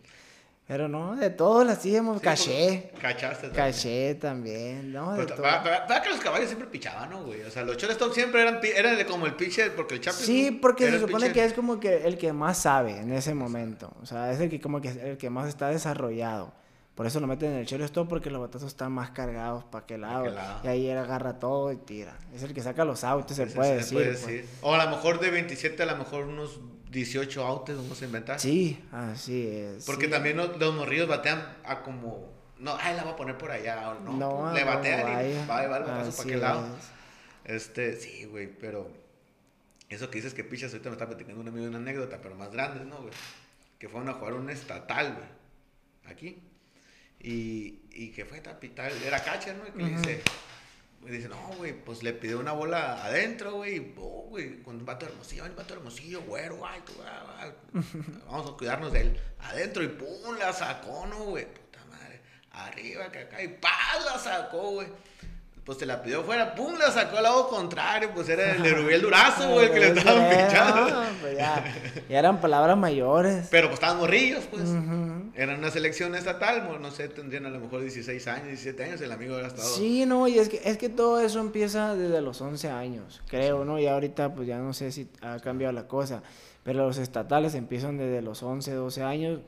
Pero 0.66 0.86
no, 0.86 1.16
de 1.16 1.30
todo 1.30 1.64
lo 1.64 1.72
hacíamos, 1.72 2.18
Sí, 2.18 2.22
caché, 2.24 2.88
porque 2.92 3.00
Cachaste 3.08 3.48
también. 3.48 3.64
caché 3.66 4.14
también, 4.14 4.92
¿no? 4.92 5.12
De 5.14 5.24
Pero 5.24 5.34
todo. 5.34 5.42
va- 5.42 5.62
va- 5.64 5.84
va 5.84 6.00
que 6.00 6.10
los 6.10 6.20
caballos 6.20 6.46
siempre 6.46 6.68
pichaban, 6.68 7.10
¿no, 7.10 7.24
güey? 7.24 7.40
O 7.42 7.50
sea, 7.50 7.64
los 7.64 7.76
shortstop 7.76 8.12
siempre 8.14 8.40
eran, 8.42 8.60
eran 8.62 9.04
como 9.08 9.26
el 9.26 9.34
pitcher, 9.34 9.74
porque 9.74 9.94
el 9.96 10.00
Chaplin... 10.00 10.24
Sí, 10.24 10.50
porque 10.52 10.88
se 10.88 11.00
supone 11.00 11.32
que 11.32 11.44
es 11.44 11.54
como 11.54 11.80
que 11.80 12.06
el 12.06 12.16
que 12.18 12.32
más 12.32 12.58
sabe 12.58 12.98
en 13.00 13.12
ese 13.12 13.34
momento. 13.34 13.92
O 14.00 14.06
sea, 14.06 14.30
es 14.30 14.38
el 14.38 14.48
que 14.48 14.60
como 14.60 14.80
que 14.80 14.90
el 14.90 15.16
que 15.18 15.28
más 15.28 15.48
está 15.48 15.70
desarrollado. 15.70 16.52
Por 16.94 17.06
eso 17.06 17.18
lo 17.20 17.26
meten 17.26 17.52
en 17.52 17.58
el 17.58 17.66
shortstop 17.66 18.08
porque 18.08 18.30
los 18.30 18.40
batazos 18.40 18.68
están 18.68 18.92
más 18.92 19.10
cargados 19.10 19.64
para 19.64 19.84
aquel 19.84 20.02
lado. 20.02 20.20
aquel 20.20 20.34
lado. 20.34 20.60
Y 20.64 20.68
ahí 20.68 20.86
él 20.86 20.98
agarra 20.98 21.38
todo 21.38 21.72
y 21.72 21.76
tira. 21.76 22.18
Es 22.34 22.42
el 22.42 22.52
que 22.52 22.62
saca 22.62 22.84
los 22.84 23.04
autos, 23.04 23.36
se 23.36 23.46
puede 23.46 23.76
decir. 23.76 23.94
puede 23.94 24.08
pues. 24.08 24.26
decir. 24.26 24.48
O 24.60 24.74
a 24.74 24.84
lo 24.84 24.90
mejor 24.90 25.18
de 25.20 25.30
27, 25.30 25.82
a 25.82 25.86
lo 25.86 25.96
mejor 25.96 26.24
unos 26.24 26.60
18 26.90 27.46
outs 27.46 27.76
vamos 27.76 28.02
a 28.02 28.04
inventar. 28.04 28.40
Sí, 28.40 28.84
así 28.92 29.46
es. 29.46 29.84
Porque 29.86 30.06
sí. 30.06 30.10
también 30.10 30.36
los, 30.36 30.58
los 30.58 30.74
morrillos 30.74 31.08
batean 31.08 31.56
a 31.64 31.82
como... 31.82 32.28
No, 32.58 32.76
ay, 32.78 32.94
la 32.94 33.04
voy 33.04 33.12
a 33.12 33.16
poner 33.16 33.38
por 33.38 33.50
allá, 33.50 33.90
o 33.90 34.00
no. 34.00 34.12
No, 34.12 34.52
le 34.52 34.60
no, 34.60 34.66
batean 34.66 35.00
y 35.00 35.14
vaya. 35.14 35.46
va, 35.46 35.54
va 35.54 35.62
el 35.64 35.70
batazo 35.70 36.10
para 36.16 36.22
aquel 36.28 36.40
lado. 36.40 36.66
es. 37.44 37.54
Este, 37.54 37.96
sí, 37.96 38.24
güey, 38.26 38.48
pero... 38.48 38.90
Eso 39.88 40.10
que 40.10 40.18
dices 40.18 40.34
que 40.34 40.44
pichas, 40.44 40.70
ahorita 40.72 40.90
me 40.90 40.94
está 40.94 41.06
platicando 41.06 41.40
un 41.40 41.48
amigo 41.48 41.66
una 41.66 41.78
anécdota, 41.78 42.18
pero 42.22 42.34
más 42.34 42.52
grande, 42.52 42.84
¿no, 42.84 42.98
güey? 42.98 43.12
Que 43.78 43.88
fueron 43.88 44.08
a 44.08 44.12
jugar 44.12 44.34
un 44.34 44.50
estatal, 44.50 45.14
güey. 45.14 46.12
Aquí. 46.12 46.49
Y, 47.22 47.80
y 47.92 48.10
que 48.12 48.24
fue 48.24 48.40
tapital, 48.40 48.92
era 49.02 49.22
catcher, 49.22 49.56
¿no? 49.56 49.66
Y 49.66 49.70
que 49.72 49.82
le 49.82 49.90
dice, 49.90 50.22
me 51.02 51.10
dice, 51.10 51.28
no, 51.28 51.52
güey, 51.56 51.72
pues 51.72 52.02
le 52.02 52.12
pidió 52.12 52.38
una 52.38 52.52
bola 52.52 53.04
adentro, 53.04 53.54
güey, 53.54 53.76
y, 53.76 53.94
oh, 53.98 54.26
güey, 54.28 54.62
con 54.62 54.76
un 54.76 54.84
vato 54.84 55.06
hermosillo, 55.06 55.44
un 55.44 55.56
vato 55.56 55.74
hermosillo, 55.74 56.22
güero, 56.22 56.66
ay, 56.66 56.80
tú, 56.84 56.92
ah, 57.04 57.24
ah, 57.38 57.52
vamos 58.26 58.50
a 58.50 58.56
cuidarnos 58.56 58.92
de 58.92 59.00
él. 59.02 59.20
Adentro, 59.40 59.82
y 59.82 59.88
pum, 59.88 60.36
la 60.38 60.52
sacó, 60.52 61.06
¿no, 61.06 61.24
güey? 61.24 61.46
Puta 61.46 61.84
madre, 61.86 62.20
arriba, 62.52 63.10
que 63.10 63.20
acá, 63.20 63.42
y 63.42 63.48
¡paz! 63.48 64.04
la 64.04 64.18
sacó, 64.18 64.72
güey. 64.72 64.88
Pues 65.70 65.78
se 65.78 65.86
la 65.86 66.02
pidió 66.02 66.24
fuera, 66.24 66.52
pum, 66.56 66.74
la 66.76 66.90
sacó 66.90 67.18
al 67.18 67.22
lado 67.22 67.46
contrario, 67.46 68.10
pues 68.12 68.28
era 68.28 68.56
el 68.56 68.60
de 68.60 68.74
Rubiel 68.74 69.02
Durazo, 69.02 69.52
güey, 69.52 69.66
el 69.66 69.72
que 69.72 69.78
le 69.78 69.86
estaban 69.90 70.28
pinchando. 70.28 70.90
no, 70.90 71.02
pues 71.20 71.38
ya, 71.38 71.64
ya 72.08 72.18
eran 72.18 72.40
palabras 72.40 72.76
mayores. 72.76 73.46
Pero 73.52 73.68
pues 73.68 73.74
estaban 73.74 73.98
morrillos, 73.98 74.42
pues. 74.50 74.68
Ujú. 74.68 75.30
Era 75.32 75.54
una 75.54 75.70
selección 75.70 76.16
estatal, 76.16 76.68
no 76.82 76.90
sé, 76.90 77.08
tendrían 77.08 77.46
a 77.46 77.50
lo 77.50 77.60
mejor 77.60 77.82
16 77.82 78.26
años, 78.26 78.46
17 78.48 78.82
años, 78.82 79.00
el 79.00 79.12
amigo 79.12 79.38
era 79.38 79.46
estado. 79.46 79.68
Sí, 79.68 80.06
no, 80.06 80.26
y 80.26 80.40
es 80.40 80.48
que, 80.48 80.60
es 80.64 80.76
que 80.76 80.88
todo 80.88 81.20
eso 81.20 81.38
empieza 81.38 81.94
desde 81.94 82.20
los 82.20 82.40
11 82.40 82.68
años, 82.68 83.22
creo, 83.28 83.64
¿no? 83.64 83.78
Y 83.78 83.86
ahorita 83.86 84.34
pues 84.34 84.48
ya 84.48 84.58
no 84.58 84.72
sé 84.72 84.90
si 84.90 85.08
ha 85.22 85.38
cambiado 85.38 85.72
la 85.72 85.86
cosa, 85.86 86.24
pero 86.64 86.84
los 86.84 86.98
estatales 86.98 87.54
empiezan 87.54 87.96
desde 87.96 88.22
los 88.22 88.42
11, 88.42 88.72
12 88.72 89.04
años 89.04 89.40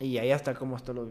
y 0.00 0.18
ahí 0.18 0.32
hasta 0.32 0.54
como 0.54 0.74
hasta 0.74 0.92
los 0.92 1.10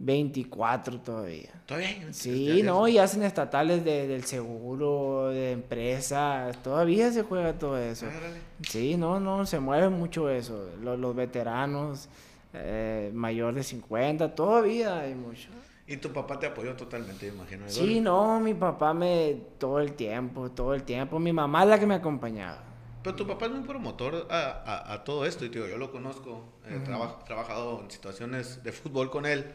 24 0.00 0.98
todavía. 1.00 1.50
Todavía 1.66 2.12
Sí, 2.12 2.62
no, 2.64 2.88
y 2.88 2.96
hacen 2.98 3.22
estatales 3.22 3.84
de, 3.84 4.08
del 4.08 4.24
seguro, 4.24 5.28
de 5.28 5.52
empresas, 5.52 6.56
todavía 6.62 7.12
se 7.12 7.22
juega 7.22 7.52
todo 7.58 7.78
eso. 7.78 8.06
Árale. 8.06 8.40
Sí, 8.66 8.96
no, 8.96 9.20
no, 9.20 9.44
se 9.44 9.60
mueve 9.60 9.90
mucho 9.90 10.30
eso. 10.30 10.70
Los, 10.82 10.98
los 10.98 11.14
veteranos, 11.14 12.08
eh, 12.54 13.10
mayor 13.14 13.54
de 13.54 13.62
50, 13.62 14.34
todavía 14.34 15.00
hay 15.00 15.14
mucho. 15.14 15.50
Y 15.86 15.98
tu 15.98 16.10
papá 16.12 16.38
te 16.38 16.46
apoyó 16.46 16.74
totalmente, 16.76 17.30
me 17.30 17.36
imagino. 17.38 17.64
¿no? 17.66 17.70
Sí, 17.70 18.00
no, 18.00 18.40
mi 18.40 18.54
papá 18.54 18.94
me 18.94 19.36
todo 19.58 19.80
el 19.80 19.92
tiempo, 19.92 20.50
todo 20.50 20.72
el 20.72 20.82
tiempo. 20.84 21.18
Mi 21.18 21.32
mamá 21.32 21.64
es 21.64 21.68
la 21.68 21.78
que 21.78 21.86
me 21.86 21.94
acompañaba. 21.96 22.62
Pero 23.02 23.16
tu 23.16 23.26
papá 23.26 23.46
es 23.46 23.52
muy 23.52 23.62
promotor 23.62 24.26
a, 24.30 24.62
a- 24.64 24.92
a 24.94 25.04
todo 25.04 25.26
esto, 25.26 25.44
y 25.44 25.50
tío, 25.50 25.66
yo 25.68 25.76
lo 25.78 25.90
conozco, 25.90 26.44
he 26.68 26.78
traba- 26.80 27.18
trabajado 27.24 27.80
en 27.82 27.90
situaciones 27.90 28.62
de 28.62 28.72
fútbol 28.72 29.10
con 29.10 29.26
él. 29.26 29.46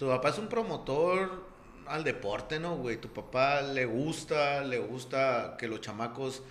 Tu 0.00 0.06
papá 0.06 0.30
es 0.30 0.38
un 0.38 0.48
promotor 0.48 1.44
al 1.86 2.04
deporte, 2.04 2.58
¿no, 2.58 2.78
güey? 2.78 2.96
Tu 2.96 3.08
papá 3.10 3.60
le 3.60 3.84
gusta, 3.84 4.64
le 4.64 4.78
gusta 4.78 5.56
que 5.58 5.68
los 5.68 5.82
chamacos 5.82 6.42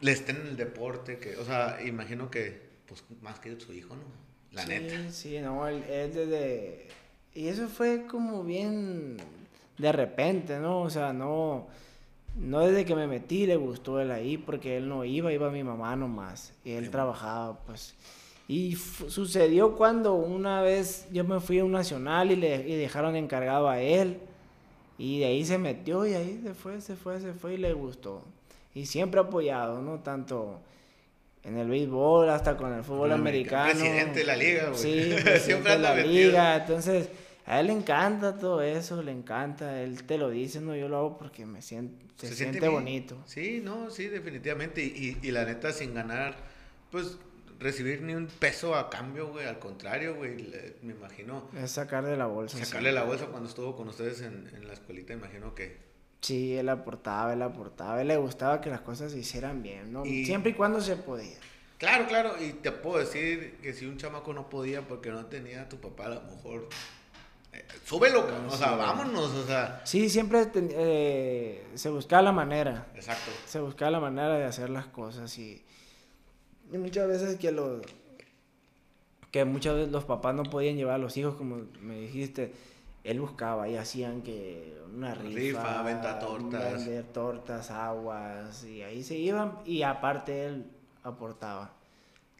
le 0.00 0.10
estén 0.10 0.40
en 0.40 0.46
el 0.48 0.56
deporte, 0.56 1.20
que, 1.20 1.36
o 1.36 1.44
sea, 1.44 1.78
imagino 1.86 2.32
que, 2.32 2.60
pues, 2.88 3.04
más 3.22 3.38
que 3.38 3.60
su 3.60 3.72
hijo, 3.72 3.94
¿no? 3.94 4.02
La 4.50 4.62
sí, 4.62 4.68
neta. 4.70 5.12
Sí, 5.12 5.38
no, 5.38 5.68
él, 5.68 5.84
él 5.84 6.12
desde... 6.12 6.88
Y 7.32 7.46
eso 7.46 7.68
fue 7.68 8.06
como 8.06 8.42
bien 8.42 9.18
de 9.78 9.92
repente, 9.92 10.58
¿no? 10.58 10.80
O 10.80 10.90
sea, 10.90 11.12
no... 11.12 11.68
No 12.34 12.58
desde 12.66 12.84
que 12.84 12.96
me 12.96 13.06
metí 13.06 13.46
le 13.46 13.54
gustó 13.54 14.00
él 14.00 14.10
ahí, 14.10 14.36
porque 14.36 14.78
él 14.78 14.88
no 14.88 15.04
iba, 15.04 15.32
iba 15.32 15.48
mi 15.48 15.62
mamá 15.62 15.94
nomás. 15.94 16.52
Y 16.64 16.72
él 16.72 16.86
Sí. 16.86 16.90
trabajaba, 16.90 17.56
pues. 17.60 17.94
Y 18.48 18.76
sucedió 18.76 19.76
cuando 19.76 20.14
una 20.14 20.62
vez 20.62 21.06
yo 21.12 21.22
me 21.22 21.38
fui 21.38 21.58
a 21.58 21.64
un 21.66 21.72
nacional 21.72 22.30
y 22.32 22.36
le 22.36 22.66
y 22.66 22.76
dejaron 22.76 23.14
encargado 23.14 23.68
a 23.68 23.80
él. 23.80 24.18
Y 24.96 25.20
de 25.20 25.26
ahí 25.26 25.44
se 25.44 25.58
metió 25.58 26.06
y 26.06 26.14
ahí 26.14 26.40
se 26.42 26.54
fue, 26.54 26.80
se 26.80 26.96
fue, 26.96 27.20
se 27.20 27.34
fue 27.34 27.54
y 27.54 27.56
le 27.58 27.72
gustó. 27.74 28.24
Y 28.74 28.86
siempre 28.86 29.20
apoyado, 29.20 29.82
¿no? 29.82 30.00
Tanto 30.00 30.60
en 31.44 31.58
el 31.58 31.68
béisbol 31.68 32.30
hasta 32.30 32.56
con 32.56 32.72
el 32.72 32.82
fútbol 32.82 33.12
americano. 33.12 33.70
Presidente 33.70 34.20
de 34.20 34.24
la 34.24 34.36
liga, 34.36 34.70
güey. 34.70 34.78
Sí, 34.78 35.12
Siempre 35.40 35.72
de 35.72 35.78
la 35.78 35.94
metido. 35.94 36.12
liga. 36.12 36.56
Entonces, 36.56 37.10
a 37.46 37.60
él 37.60 37.66
le 37.68 37.74
encanta 37.74 38.38
todo 38.38 38.62
eso, 38.62 39.02
le 39.02 39.12
encanta. 39.12 39.82
Él 39.82 40.04
te 40.04 40.16
lo 40.18 40.30
dice, 40.30 40.60
no, 40.60 40.74
yo 40.74 40.88
lo 40.88 40.96
hago 40.96 41.18
porque 41.18 41.44
me 41.46 41.60
siento, 41.62 41.94
se, 42.16 42.34
siente, 42.34 42.60
bien. 42.60 42.72
bonito. 42.72 43.16
Sí, 43.26 43.60
no, 43.62 43.90
sí, 43.90 44.06
definitivamente. 44.08 44.82
Y, 44.82 45.18
y, 45.22 45.28
y 45.28 45.30
la 45.32 45.44
neta, 45.44 45.72
sin 45.72 45.94
ganar, 45.94 46.36
pues, 46.90 47.18
recibir 47.58 48.02
ni 48.02 48.14
un 48.14 48.26
peso 48.26 48.74
a 48.74 48.88
cambio, 48.90 49.28
güey. 49.28 49.46
Al 49.46 49.58
contrario, 49.58 50.14
güey, 50.16 50.36
le- 50.42 50.76
me 50.82 50.92
imagino 50.94 51.48
Es 51.56 51.72
sacar 51.72 52.04
de 52.04 52.16
la 52.16 52.26
bolsa. 52.26 52.56
sí. 52.58 52.64
sacarle 52.64 52.92
la 52.92 53.02
bolsa 53.04 53.26
cuando 53.26 53.48
estuvo 53.48 53.76
con 53.76 53.88
ustedes 53.88 54.20
en, 54.22 54.50
en 54.54 54.66
la 54.66 54.72
escuelita, 54.74 55.12
imagino 55.12 55.54
que... 55.54 55.88
Sí, 56.20 56.56
él 56.56 56.68
aportaba, 56.68 57.32
él 57.32 57.42
aportaba. 57.42 58.00
Él 58.02 58.08
le 58.08 58.16
gustaba 58.16 58.60
que 58.60 58.70
las 58.70 58.80
cosas 58.80 59.12
se 59.12 59.18
hicieran 59.18 59.62
bien, 59.62 59.92
¿no? 59.92 60.04
Y- 60.04 60.24
Siempre 60.26 60.50
y 60.50 60.54
cuando 60.54 60.80
se 60.80 60.96
podía. 60.96 61.38
Claro, 61.78 62.08
claro, 62.08 62.34
y 62.42 62.54
te 62.54 62.72
puedo 62.72 62.98
decir 62.98 63.58
que 63.62 63.72
si 63.72 63.86
un 63.86 63.98
chamaco 63.98 64.32
no 64.34 64.50
podía 64.50 64.82
porque 64.82 65.10
no 65.10 65.26
tenía 65.26 65.62
a 65.62 65.68
tu 65.68 65.76
papá, 65.80 66.06
a 66.06 66.08
lo 66.08 66.22
mejor 66.22 66.68
eh, 67.52 67.64
súbelo, 67.84 68.26
o 68.48 68.56
sea, 68.56 68.72
vámonos, 68.72 69.30
o 69.32 69.46
sea. 69.46 69.80
Sí, 69.84 70.10
siempre 70.10 70.44
eh, 70.54 71.64
se 71.76 71.88
buscaba 71.88 72.20
la 72.22 72.32
manera. 72.32 72.88
Exacto. 72.96 73.30
Se 73.46 73.60
buscaba 73.60 73.92
la 73.92 74.00
manera 74.00 74.34
de 74.38 74.44
hacer 74.44 74.70
las 74.70 74.86
cosas 74.86 75.38
y, 75.38 75.64
y 76.72 76.78
muchas 76.78 77.08
veces 77.08 77.36
que 77.36 77.52
los 77.52 77.82
que 79.30 79.44
muchas 79.44 79.74
veces 79.74 79.92
los 79.92 80.04
papás 80.04 80.34
no 80.34 80.44
podían 80.44 80.76
llevar 80.76 80.94
a 80.94 80.98
los 80.98 81.16
hijos, 81.16 81.34
como 81.34 81.62
me 81.80 81.98
dijiste, 82.00 82.52
él 83.04 83.20
buscaba 83.20 83.68
y 83.68 83.76
hacían 83.76 84.22
que 84.22 84.78
una 84.94 85.14
rifa, 85.14 85.38
rifa 85.38 85.82
venta 85.82 86.18
tortas, 86.18 86.84
vender 86.84 87.04
tortas, 87.04 87.70
aguas 87.70 88.64
y 88.64 88.82
ahí 88.82 89.02
se 89.02 89.16
iban 89.16 89.58
y 89.64 89.82
aparte 89.82 90.46
él 90.46 90.66
aportaba. 91.02 91.72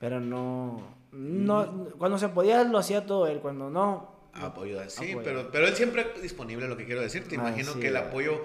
Pero 0.01 0.21
no, 0.21 0.95
no, 1.13 1.89
cuando 1.99 2.19
se 2.19 2.29
podía 2.29 2.63
lo 2.65 2.79
hacía 2.79 3.07
todo 3.07 3.27
él, 3.27 3.41
cuando 3.41 3.71
no. 3.71 4.17
Apoyo, 4.33 4.79
sí, 4.89 5.17
pero, 5.25 5.51
pero 5.51 5.67
él 5.67 5.75
siempre 5.75 6.07
disponible, 6.23 6.69
lo 6.69 6.77
que 6.77 6.85
quiero 6.85 7.01
decir. 7.01 7.27
Te 7.27 7.35
imagino 7.35 7.75
que 7.75 7.89
el 7.89 7.97
apoyo, 7.97 8.41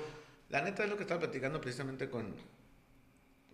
la 0.49 0.61
neta 0.61 0.83
es 0.83 0.89
lo 0.89 0.95
que 0.95 1.03
estaba 1.03 1.19
platicando 1.19 1.61
precisamente 1.61 2.09
con, 2.09 2.33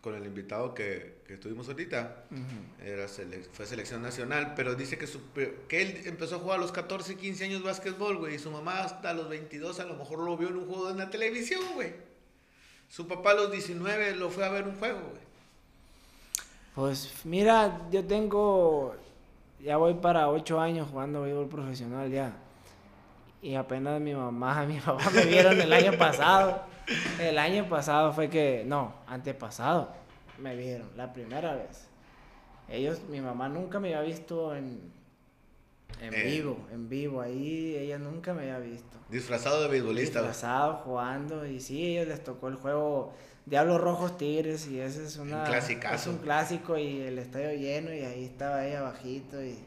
con 0.01 0.15
el 0.15 0.25
invitado 0.25 0.73
que, 0.73 1.21
que 1.27 1.33
estuvimos 1.35 1.67
ahorita. 1.67 2.23
Era 2.83 3.07
fue 3.51 3.65
selección 3.65 4.01
nacional, 4.01 4.53
pero 4.55 4.75
dice 4.75 4.97
que, 4.97 5.07
su, 5.07 5.19
que 5.67 5.81
él 5.81 6.01
empezó 6.05 6.37
a 6.37 6.39
jugar 6.39 6.57
a 6.59 6.61
los 6.61 6.71
14, 6.71 7.15
15 7.15 7.45
años 7.45 7.63
básquetbol, 7.63 8.17
güey, 8.17 8.35
y 8.35 8.39
su 8.39 8.51
mamá 8.51 8.81
hasta 8.81 9.13
los 9.13 9.29
22 9.29 9.79
a 9.79 9.85
lo 9.85 9.95
mejor 9.95 10.19
lo 10.19 10.37
vio 10.37 10.49
en 10.49 10.57
un 10.57 10.67
juego 10.67 10.89
en 10.89 10.97
la 10.97 11.09
televisión, 11.09 11.61
güey. 11.75 11.93
Su 12.87 13.07
papá 13.07 13.31
a 13.31 13.35
los 13.35 13.51
19 13.51 14.15
lo 14.15 14.29
fue 14.29 14.45
a 14.45 14.49
ver 14.49 14.67
un 14.67 14.75
juego, 14.75 14.99
güey. 14.99 15.29
Pues 16.75 17.11
mira, 17.25 17.81
yo 17.91 18.05
tengo, 18.05 18.95
ya 19.59 19.77
voy 19.77 19.95
para 19.95 20.29
ocho 20.29 20.59
años 20.59 20.87
jugando 20.89 21.23
béisbol 21.23 21.49
profesional 21.49 22.09
ya. 22.09 22.33
Y 23.41 23.55
apenas 23.55 23.99
mi 23.99 24.13
mamá 24.13 24.65
mi 24.67 24.79
papá 24.79 25.09
me 25.11 25.25
vieron 25.25 25.59
el 25.59 25.73
año 25.73 25.97
pasado. 25.97 26.68
El 27.19 27.37
año 27.37 27.67
pasado 27.69 28.13
fue 28.13 28.29
que, 28.29 28.63
no, 28.65 28.93
antepasado 29.07 29.99
me 30.39 30.55
vieron, 30.55 30.89
la 30.95 31.13
primera 31.13 31.55
vez. 31.55 31.87
Ellos, 32.69 33.01
mi 33.09 33.21
mamá 33.21 33.49
nunca 33.49 33.79
me 33.79 33.93
había 33.95 34.07
visto 34.07 34.55
en, 34.55 34.91
en 36.01 36.13
eh. 36.13 36.23
vivo, 36.23 36.57
en 36.71 36.87
vivo, 36.87 37.21
ahí 37.21 37.75
ella 37.75 37.97
nunca 37.97 38.33
me 38.33 38.43
había 38.43 38.59
visto. 38.59 38.97
Disfrazado 39.09 39.63
de 39.63 39.69
beisbolista. 39.69 40.19
Disfrazado, 40.19 40.75
jugando, 40.77 41.45
y 41.45 41.59
sí, 41.59 41.97
ellos 41.97 42.07
les 42.07 42.23
tocó 42.23 42.47
el 42.47 42.55
juego 42.55 43.13
Diablos 43.45 43.81
Rojos 43.81 44.17
Tigres 44.17 44.67
y 44.67 44.79
ese 44.79 45.03
es 45.05 45.17
una 45.17 45.43
es 45.57 46.07
un 46.07 46.17
clásico 46.19 46.77
y 46.77 47.01
el 47.01 47.17
estadio 47.17 47.51
lleno 47.53 47.91
y 47.91 48.01
ahí 48.01 48.25
estaba 48.25 48.65
ella 48.65 48.81
bajito 48.81 49.43
y, 49.43 49.57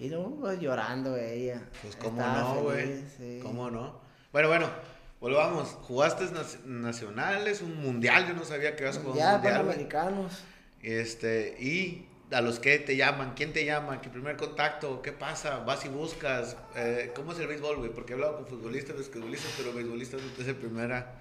y 0.00 0.08
no, 0.08 0.30
pues, 0.40 0.58
llorando 0.58 1.16
ella. 1.16 1.62
Pues 1.80 1.94
cómo 1.96 2.20
no, 2.20 2.62
güey. 2.62 3.40
¿Cómo 3.40 3.70
no? 3.70 4.00
Bueno, 4.32 4.48
bueno, 4.48 4.66
volvamos. 5.22 5.68
Jugaste 5.82 6.24
nacionales, 6.66 7.62
un 7.62 7.80
mundial, 7.80 8.26
yo 8.28 8.34
no 8.34 8.44
sabía 8.44 8.76
que 8.76 8.82
ibas 8.82 8.98
a 8.98 9.00
jugar 9.00 9.26
un 9.26 9.32
mundial. 9.34 9.60
americanos. 9.60 10.42
Este, 10.82 11.56
y 11.60 12.08
a 12.32 12.40
los 12.40 12.58
que 12.58 12.78
te 12.80 12.96
llaman, 12.96 13.34
quién 13.36 13.52
te 13.52 13.64
llama, 13.64 14.00
qué 14.00 14.10
primer 14.10 14.36
contacto, 14.36 15.00
qué 15.00 15.12
pasa, 15.12 15.60
vas 15.60 15.84
y 15.84 15.88
buscas, 15.88 16.56
eh, 16.74 17.12
¿cómo 17.14 17.32
es 17.32 17.38
el 17.38 17.46
béisbol, 17.46 17.76
güey? 17.76 17.90
Porque 17.90 18.12
he 18.12 18.14
hablado 18.14 18.36
con 18.36 18.46
futbolistas, 18.46 18.96
basquetbolistas, 18.96 19.52
pero 19.56 19.72
beisbolistas 19.72 20.20
no 20.20 20.42
es 20.42 20.48
el 20.48 20.56
primera. 20.56 21.14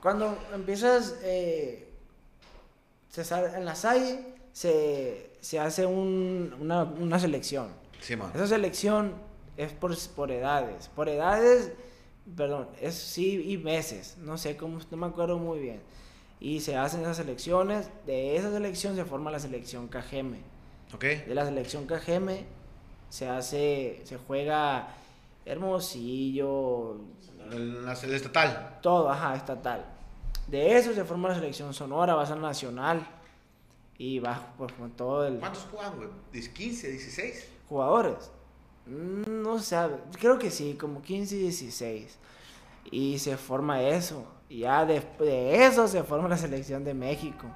Cuando 0.00 0.38
empiezas, 0.54 1.16
eh, 1.24 1.88
en 3.16 3.64
la 3.64 3.74
SAI 3.74 4.34
se, 4.52 5.30
se 5.40 5.58
hace 5.58 5.84
un, 5.84 6.54
una, 6.60 6.84
una, 6.84 7.18
selección. 7.18 7.68
Sí, 8.00 8.14
Esa 8.34 8.46
selección 8.46 9.14
es 9.56 9.72
por, 9.72 9.96
por 10.14 10.30
edades. 10.30 10.88
Por 10.94 11.08
edades, 11.08 11.72
perdón, 12.36 12.68
es 12.80 12.94
sí 12.94 13.52
y 13.52 13.58
meses. 13.58 14.16
No 14.18 14.38
sé 14.38 14.56
cómo, 14.56 14.78
no 14.90 14.96
me 14.96 15.06
acuerdo 15.06 15.38
muy 15.38 15.60
bien. 15.60 15.80
Y 16.40 16.60
se 16.60 16.76
hacen 16.76 17.00
esas 17.02 17.16
selecciones. 17.18 17.90
De 18.06 18.36
esa 18.36 18.50
selección 18.50 18.96
se 18.96 19.04
forma 19.04 19.30
la 19.30 19.38
selección 19.38 19.88
KGM. 19.88 20.36
Okay. 20.94 21.22
De 21.22 21.34
la 21.34 21.44
selección 21.44 21.86
KGM 21.86 22.44
se 23.08 23.28
hace, 23.28 24.02
se 24.04 24.18
juega 24.18 24.88
Hermosillo. 25.44 26.96
El 27.52 27.86
estatal. 27.88 28.78
Todo, 28.82 29.10
ajá, 29.10 29.34
estatal. 29.36 29.84
De 30.46 30.76
eso 30.76 30.92
se 30.92 31.04
forma 31.04 31.28
la 31.28 31.36
selección 31.36 31.72
Sonora, 31.72 32.14
va 32.14 32.22
a 32.22 32.26
ser 32.26 32.38
nacional. 32.38 33.06
Y 33.96 34.18
va 34.18 34.52
pues, 34.58 34.72
con 34.72 34.90
todo 34.90 35.26
el. 35.26 35.38
¿Cuántos 35.38 35.66
juegan, 35.70 35.96
güey? 35.96 36.08
¿15, 36.32 36.52
16? 36.52 37.48
Jugadores. 37.68 38.30
Mm, 38.86 39.42
no 39.42 39.58
sé, 39.58 39.76
creo 40.18 40.38
que 40.38 40.50
sí, 40.50 40.74
como 40.74 41.02
15 41.02 41.36
y 41.36 41.38
16. 41.40 42.18
Y 42.90 43.18
se 43.18 43.36
forma 43.36 43.82
eso. 43.82 44.24
Y 44.48 44.60
ya 44.60 44.84
después 44.84 45.28
de 45.28 45.64
eso 45.66 45.88
se 45.88 46.02
forma 46.02 46.28
la 46.28 46.36
selección 46.36 46.84
de 46.84 46.94
México. 46.94 47.46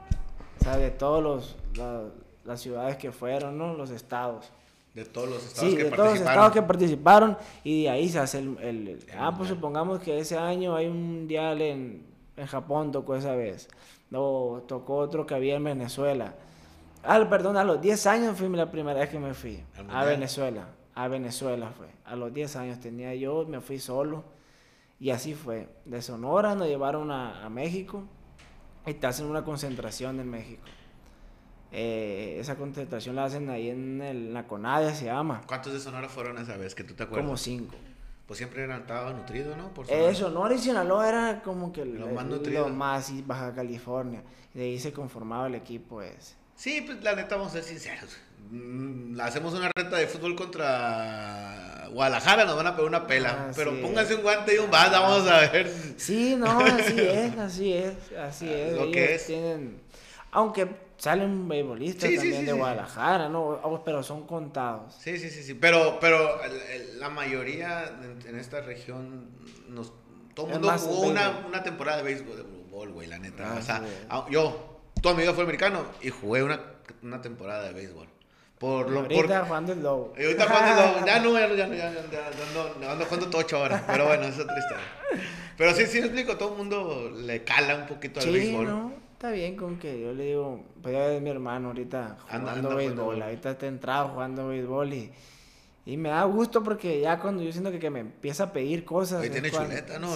O 0.61 0.64
sea, 0.64 0.76
de 0.76 0.90
todos 0.90 1.23
los, 1.23 1.56
las 2.44 2.61
ciudades 2.61 2.97
que 2.97 3.12
fueron, 3.12 3.58
¿no? 3.58 3.75
Los 3.75 3.90
estados. 3.90 4.50
De 4.94 5.04
todos 5.04 5.28
los 5.28 5.44
estados 5.44 5.70
sí, 5.70 5.76
que 5.76 5.85
de 5.85 5.90
todos 5.90 6.11
los 6.11 6.18
estados 6.20 6.52
que 6.52 6.62
participaron. 6.62 7.37
Y 7.62 7.85
de 7.85 7.90
ahí 7.90 8.08
se 8.08 8.18
hace 8.18 8.38
el, 8.38 8.58
el 8.58 9.06
ah, 9.16 9.35
pues 9.37 9.49
supongamos 9.50 10.00
que 10.00 10.18
ese 10.18 10.37
año 10.37 10.75
hay 10.75 10.87
un 10.87 11.02
mundial 11.02 11.61
en 11.61 12.08
en 12.38 12.47
Japón 12.47 12.92
tocó 12.92 13.16
esa 13.16 13.35
vez. 13.35 13.68
No, 14.11 14.62
tocó 14.66 14.97
otro 14.97 15.26
que 15.26 15.35
había 15.35 15.56
en 15.56 15.64
Venezuela. 15.64 16.35
Ah, 17.02 17.25
perdón, 17.28 17.56
a 17.56 17.64
los 17.64 17.80
10 17.80 18.06
años 18.06 18.37
fui 18.38 18.49
la 18.49 18.70
primera 18.70 19.00
vez 19.00 19.11
que 19.11 19.18
me 19.18 19.35
fui 19.35 19.62
a 19.90 20.04
Venezuela. 20.04 20.66
A 20.99 21.07
Venezuela 21.07 21.71
fue. 21.71 21.87
A 22.05 22.17
los 22.17 22.35
10 22.35 22.57
años 22.57 22.81
tenía 22.81 23.14
yo, 23.14 23.47
me 23.47 23.61
fui 23.61 23.78
solo. 23.78 24.25
Y 24.99 25.11
así 25.11 25.35
fue. 25.35 25.69
De 25.85 26.02
Sonora 26.02 26.57
nos 26.57 26.67
llevaron 26.67 27.12
a, 27.12 27.49
México 27.50 28.02
y 28.85 28.95
te 28.95 29.07
hacen 29.07 29.26
una 29.26 29.45
concentración 29.45 30.19
en 30.19 30.28
México. 30.28 30.64
Eh, 31.71 32.38
esa 32.40 32.57
concentración 32.57 33.14
la 33.14 33.26
hacen 33.26 33.49
ahí 33.49 33.71
en, 33.71 34.02
el, 34.02 34.35
la 34.35 34.49
CONADE, 34.49 34.93
se 34.95 35.05
llama. 35.05 35.43
¿Cuántos 35.47 35.73
de 35.73 35.78
Sonora 35.78 36.09
fueron 36.09 36.37
esa 36.38 36.57
vez 36.57 36.75
que 36.75 36.83
tú 36.83 36.95
te 36.95 37.05
acuerdas? 37.05 37.25
Como 37.25 37.37
cinco 37.37 37.76
pues 38.28 38.37
siempre 38.37 38.62
era, 38.62 38.76
estaba 38.76 39.11
nutrido, 39.14 39.57
¿no? 39.57 39.73
Por 39.73 39.90
Eso, 39.90 40.28
no 40.28 40.52
y 40.52 40.59
Sinaloa 40.59 41.09
era 41.09 41.43
como 41.43 41.73
que 41.73 41.87
lo 41.87 42.09
más 42.09 42.26
nutrido. 42.26 42.69
Lo 42.69 42.75
más 42.75 43.09
y 43.09 43.23
Baja 43.23 43.55
California. 43.55 44.23
De 44.52 44.64
ahí 44.64 44.78
se 44.78 44.93
conformaba 44.93 45.47
el 45.47 45.55
equipo 45.55 46.02
ese. 46.02 46.35
Sí, 46.59 46.83
pues 46.85 47.03
la 47.05 47.15
neta, 47.15 47.37
vamos 47.37 47.53
a 47.53 47.55
ser 47.55 47.65
sinceros. 47.65 48.17
Mm, 48.50 49.21
hacemos 49.21 49.55
una 49.55 49.71
reta 49.77 49.97
de 49.97 50.09
fútbol 50.09 50.35
contra 50.35 51.87
Guadalajara, 51.93 52.45
nos 52.45 52.57
van 52.57 52.67
a 52.67 52.75
pegar 52.75 52.88
una 52.88 53.07
pela. 53.07 53.47
Ah, 53.49 53.53
pero 53.55 53.81
pónganse 53.81 54.17
un 54.17 54.23
guante 54.23 54.57
y 54.57 54.59
un 54.59 54.69
bat, 54.69 54.91
vamos 54.91 55.29
a 55.29 55.49
ver. 55.49 55.73
Sí, 55.97 56.35
no, 56.37 56.59
así 56.59 57.00
es, 57.00 57.38
así 57.38 57.73
es, 57.73 57.95
así 58.19 58.50
es. 58.50 58.73
Lo 58.77 58.91
que 58.91 59.15
es. 59.15 59.27
Tienen... 59.27 59.81
Aunque 60.33 60.69
salen 60.97 61.47
beisbolistas 61.47 62.12
también 62.12 62.45
de 62.45 62.53
Guadalajara, 62.53 63.29
¿no? 63.29 63.83
Pero 63.85 64.03
son 64.03 64.27
contados. 64.27 64.95
Sí, 64.99 65.17
sí, 65.17 65.31
sí, 65.31 65.45
sí. 65.45 65.55
Pero, 65.55 65.99
pero 66.00 66.41
la 66.99 67.09
mayoría 67.09 67.85
en, 68.27 68.37
esta 68.37 68.62
región, 68.62 69.31
nos, 69.69 69.93
todo 70.35 70.47
el 70.49 70.55
mundo 70.55 70.77
jugó 70.77 71.03
una, 71.03 71.45
una, 71.47 71.62
temporada 71.62 71.99
de 71.99 72.03
béisbol, 72.03 72.93
güey, 72.93 73.07
la 73.07 73.21
neta. 73.21 73.53
Ah, 73.53 73.59
o 73.59 73.62
sea, 73.62 73.83
ah, 74.11 74.27
yo, 74.29 74.77
toda 75.02 75.14
mi 75.14 75.23
vida 75.23 75.35
fue 75.35 75.45
americano 75.45 75.85
y 76.00 76.11
jugué 76.11 76.43
una, 76.43 76.61
una 77.02 77.21
temporada 77.21 77.64
de 77.64 77.73
béisbol. 77.73 78.09
Por 78.59 78.90
lo, 78.90 79.00
ahorita 79.00 79.45
jugando 79.45 79.73
el 79.73 79.83
lobo. 79.83 80.14
Y 80.19 80.25
ahorita 80.25 80.47
jugando 80.47 80.71
el 80.71 80.76
lobo. 80.76 81.07
Ya 81.07 81.21
no, 81.21 81.38
ya 81.38 81.47
no, 81.49 81.55
ya 81.55 81.69
ya, 81.69 81.93
ya, 81.93 82.31
no, 82.81 82.90
ando 82.90 83.05
jugando 83.05 83.31
tocho 83.31 83.57
ahora. 83.59 83.85
Pero 83.87 84.07
bueno, 84.07 84.25
es 84.25 84.38
otra 84.38 84.59
historia. 84.59 84.85
Pero 85.57 85.75
sí, 85.75 85.87
sí 85.87 86.00
me 86.00 86.07
explico, 86.07 86.37
todo 86.37 86.52
el 86.52 86.59
mundo 86.59 87.12
le 87.14 87.45
cala 87.45 87.76
un 87.76 87.87
poquito 87.87 88.19
al 88.21 88.26
sí, 88.26 88.33
béisbol. 88.33 88.67
¿no? 88.67 89.09
está 89.19 89.33
bien 89.33 89.57
con 89.57 89.81
que 89.81 90.00
yo 90.00 90.12
le 90.12 90.26
digo, 90.26 90.62
pues 90.81 90.95
ya 90.95 91.12
es 91.12 91.21
mi 91.21 91.28
hermano 91.28 91.69
ahorita 91.69 92.19
jugando 92.21 92.76
béisbol, 92.76 93.21
ahorita 93.21 93.50
está 93.50 93.67
entrado 93.67 94.11
jugando 94.11 94.47
béisbol 94.47 94.93
y, 94.93 95.11
y 95.87 95.97
me 95.97 96.11
da 96.11 96.23
gusto 96.23 96.62
porque 96.62 97.00
ya 97.00 97.19
cuando 97.19 97.43
yo 97.43 97.50
siento 97.50 97.73
que, 97.73 97.81
que 97.81 97.90
me 97.90 97.99
empieza 97.99 98.45
a 98.45 98.52
pedir 98.52 98.85
cosas. 98.85 99.21
Ahí 99.21 99.31
tiene 99.31 99.50
chuleta, 99.50 99.99
¿no? 99.99 100.14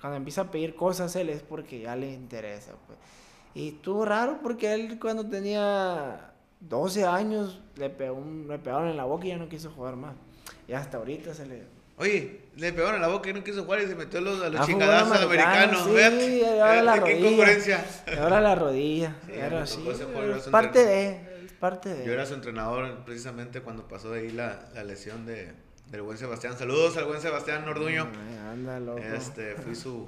cuando 0.00 0.18
empieza 0.18 0.42
a 0.42 0.50
pedir 0.52 0.76
cosas 0.76 1.16
él 1.16 1.30
es 1.30 1.42
porque 1.42 1.80
ya 1.80 1.96
le 1.96 2.12
interesa. 2.12 2.74
Pues. 2.86 2.96
Y 3.56 3.68
estuvo 3.68 4.04
raro 4.04 4.40
porque 4.42 4.74
él 4.74 4.98
cuando 5.00 5.26
tenía 5.26 6.30
12 6.60 7.06
años 7.06 7.58
le, 7.76 7.88
pegó 7.88 8.14
un, 8.14 8.46
le 8.46 8.58
pegaron 8.58 8.88
en 8.88 8.98
la 8.98 9.04
boca 9.04 9.24
y 9.24 9.28
ya 9.30 9.38
no 9.38 9.48
quiso 9.48 9.70
jugar 9.70 9.96
más. 9.96 10.14
Y 10.68 10.74
hasta 10.74 10.98
ahorita 10.98 11.32
se 11.32 11.46
le 11.46 11.62
Oye, 11.96 12.42
le 12.56 12.74
pegaron 12.74 12.96
en 12.96 13.00
la 13.00 13.08
boca 13.08 13.30
y 13.30 13.32
no 13.32 13.42
quiso 13.42 13.64
jugar 13.64 13.80
y 13.80 13.86
se 13.86 13.94
metió 13.94 14.18
a 14.18 14.22
los, 14.22 14.42
a 14.42 14.50
los 14.50 14.60
ah, 14.60 14.66
chingadazos 14.66 15.22
americanos. 15.22 15.84
Sí, 15.84 16.44
ahora 16.44 16.82
la 16.82 17.02
qué 17.02 17.18
concurrencia. 17.22 17.82
Ahora 18.20 18.42
la 18.42 18.54
rodilla. 18.56 19.16
era 19.32 19.62
así. 19.62 19.82
parte 20.50 20.84
de, 20.84 21.48
parte 21.58 21.94
de. 21.94 22.04
Yo 22.04 22.12
era 22.12 22.26
su 22.26 22.34
entrenador 22.34 23.06
precisamente 23.06 23.62
cuando 23.62 23.88
pasó 23.88 24.10
de 24.10 24.20
ahí 24.20 24.32
la, 24.32 24.68
la 24.74 24.84
lesión 24.84 25.24
de, 25.24 25.54
del 25.90 26.02
buen 26.02 26.18
Sebastián. 26.18 26.58
Saludos 26.58 26.98
al 26.98 27.06
buen 27.06 27.22
Sebastián 27.22 27.64
Norduño. 27.64 28.06
anda, 28.52 28.78
loco. 28.80 28.98
Este, 28.98 29.54
fui 29.54 29.74
su, 29.74 30.06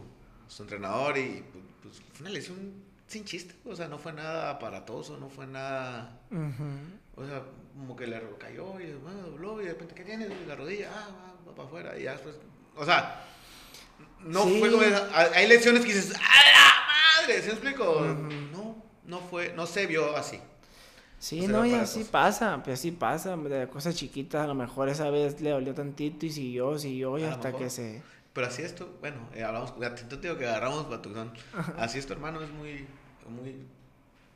su 0.48 0.64
entrenador 0.64 1.16
y 1.16 1.42
pues, 1.82 2.02
fue 2.12 2.26
una 2.26 2.30
lesión 2.30 2.87
sin 3.08 3.24
chiste. 3.24 3.56
O 3.64 3.74
sea, 3.74 3.88
no 3.88 3.98
fue 3.98 4.12
nada 4.12 4.50
aparatoso, 4.50 5.18
no 5.18 5.28
fue 5.28 5.46
nada. 5.46 6.20
O 7.16 7.26
sea, 7.26 7.42
como 7.76 7.96
que 7.96 8.06
le 8.06 8.22
cayó 8.38 8.78
y 8.78 8.92
bueno, 8.92 9.22
dobló 9.22 9.60
y 9.60 9.64
de 9.64 9.72
repente, 9.72 9.94
¿qué 9.94 10.04
tiene? 10.04 10.28
La 10.46 10.54
rodilla, 10.54 10.90
ah, 10.94 11.34
pues 11.42 11.56
para 11.56 11.68
afuera. 11.68 11.98
Y 11.98 12.04
ya 12.04 12.12
después, 12.12 12.36
o 12.76 12.84
sea, 12.84 13.24
no 14.20 14.46
fue 14.46 14.70
como, 14.70 14.84
hay 15.34 15.48
lecciones 15.48 15.84
que 15.84 15.92
dices, 15.92 16.14
¡a 16.14 16.18
la 16.18 17.22
madre! 17.22 17.42
¿Se 17.42 17.50
explico? 17.50 18.02
No, 18.52 18.84
no 19.04 19.18
fue, 19.20 19.52
no 19.54 19.66
se 19.66 19.86
vio 19.86 20.16
así. 20.16 20.40
Sí, 21.18 21.48
no, 21.48 21.66
y 21.66 21.74
así 21.74 22.04
pasa, 22.04 22.62
pues 22.62 22.78
así 22.78 22.92
pasa, 22.92 23.36
de 23.36 23.66
cosas 23.68 23.96
chiquitas, 23.96 24.44
a 24.44 24.46
lo 24.46 24.54
mejor 24.54 24.88
esa 24.88 25.10
vez 25.10 25.40
le 25.40 25.50
dolió 25.50 25.74
tantito 25.74 26.26
y 26.26 26.30
siguió, 26.30 26.78
siguió 26.78 27.18
y 27.18 27.24
hasta 27.24 27.52
que 27.56 27.70
se... 27.70 28.02
Pero 28.38 28.46
así 28.46 28.62
es 28.62 28.72
tu, 28.72 28.86
bueno, 29.00 29.16
eh, 29.34 29.42
hablamos, 29.42 29.74
ya 29.80 29.92
te 29.96 30.16
digo 30.16 30.38
que 30.38 30.46
agarramos 30.46 30.84
patuzón, 30.84 31.32
así 31.76 31.98
es 31.98 32.06
tu 32.06 32.12
hermano, 32.12 32.40
es 32.40 32.48
muy, 32.52 32.86
muy, 33.28 33.66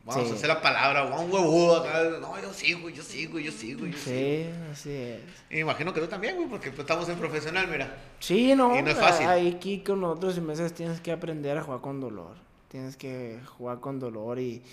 vamos 0.04 0.28
a 0.28 0.34
hacer 0.34 0.48
la 0.48 0.60
palabra, 0.60 1.04
un 1.04 1.32
huevudo 1.32 1.76
acá, 1.76 2.18
no, 2.20 2.42
yo 2.42 2.52
sigo, 2.52 2.90
yo 2.90 3.00
sigo, 3.00 3.38
yo 3.38 3.52
sigo, 3.52 3.86
yo 3.86 3.96
sí, 3.96 4.50
así 4.72 4.90
es. 4.90 5.20
Y 5.48 5.60
imagino 5.60 5.94
que 5.94 6.00
tú 6.00 6.08
también, 6.08 6.34
güey, 6.34 6.48
porque 6.48 6.70
pues, 6.70 6.80
estamos 6.80 7.08
en 7.10 7.16
profesional, 7.16 7.68
mira. 7.68 7.96
Sí, 8.18 8.56
no, 8.56 8.76
y 8.76 8.82
no 8.82 8.90
es 8.90 8.98
fácil. 8.98 9.28
Ahí 9.28 9.54
aquí 9.54 9.84
con 9.84 10.00
nosotros 10.00 10.36
en 10.36 10.46
meses 10.46 10.74
tienes 10.74 11.00
que 11.00 11.12
aprender 11.12 11.56
a 11.56 11.62
jugar 11.62 11.80
con 11.80 12.00
dolor, 12.00 12.34
tienes 12.66 12.96
que 12.96 13.38
jugar 13.56 13.78
con 13.78 14.00
dolor 14.00 14.40
y 14.40 14.64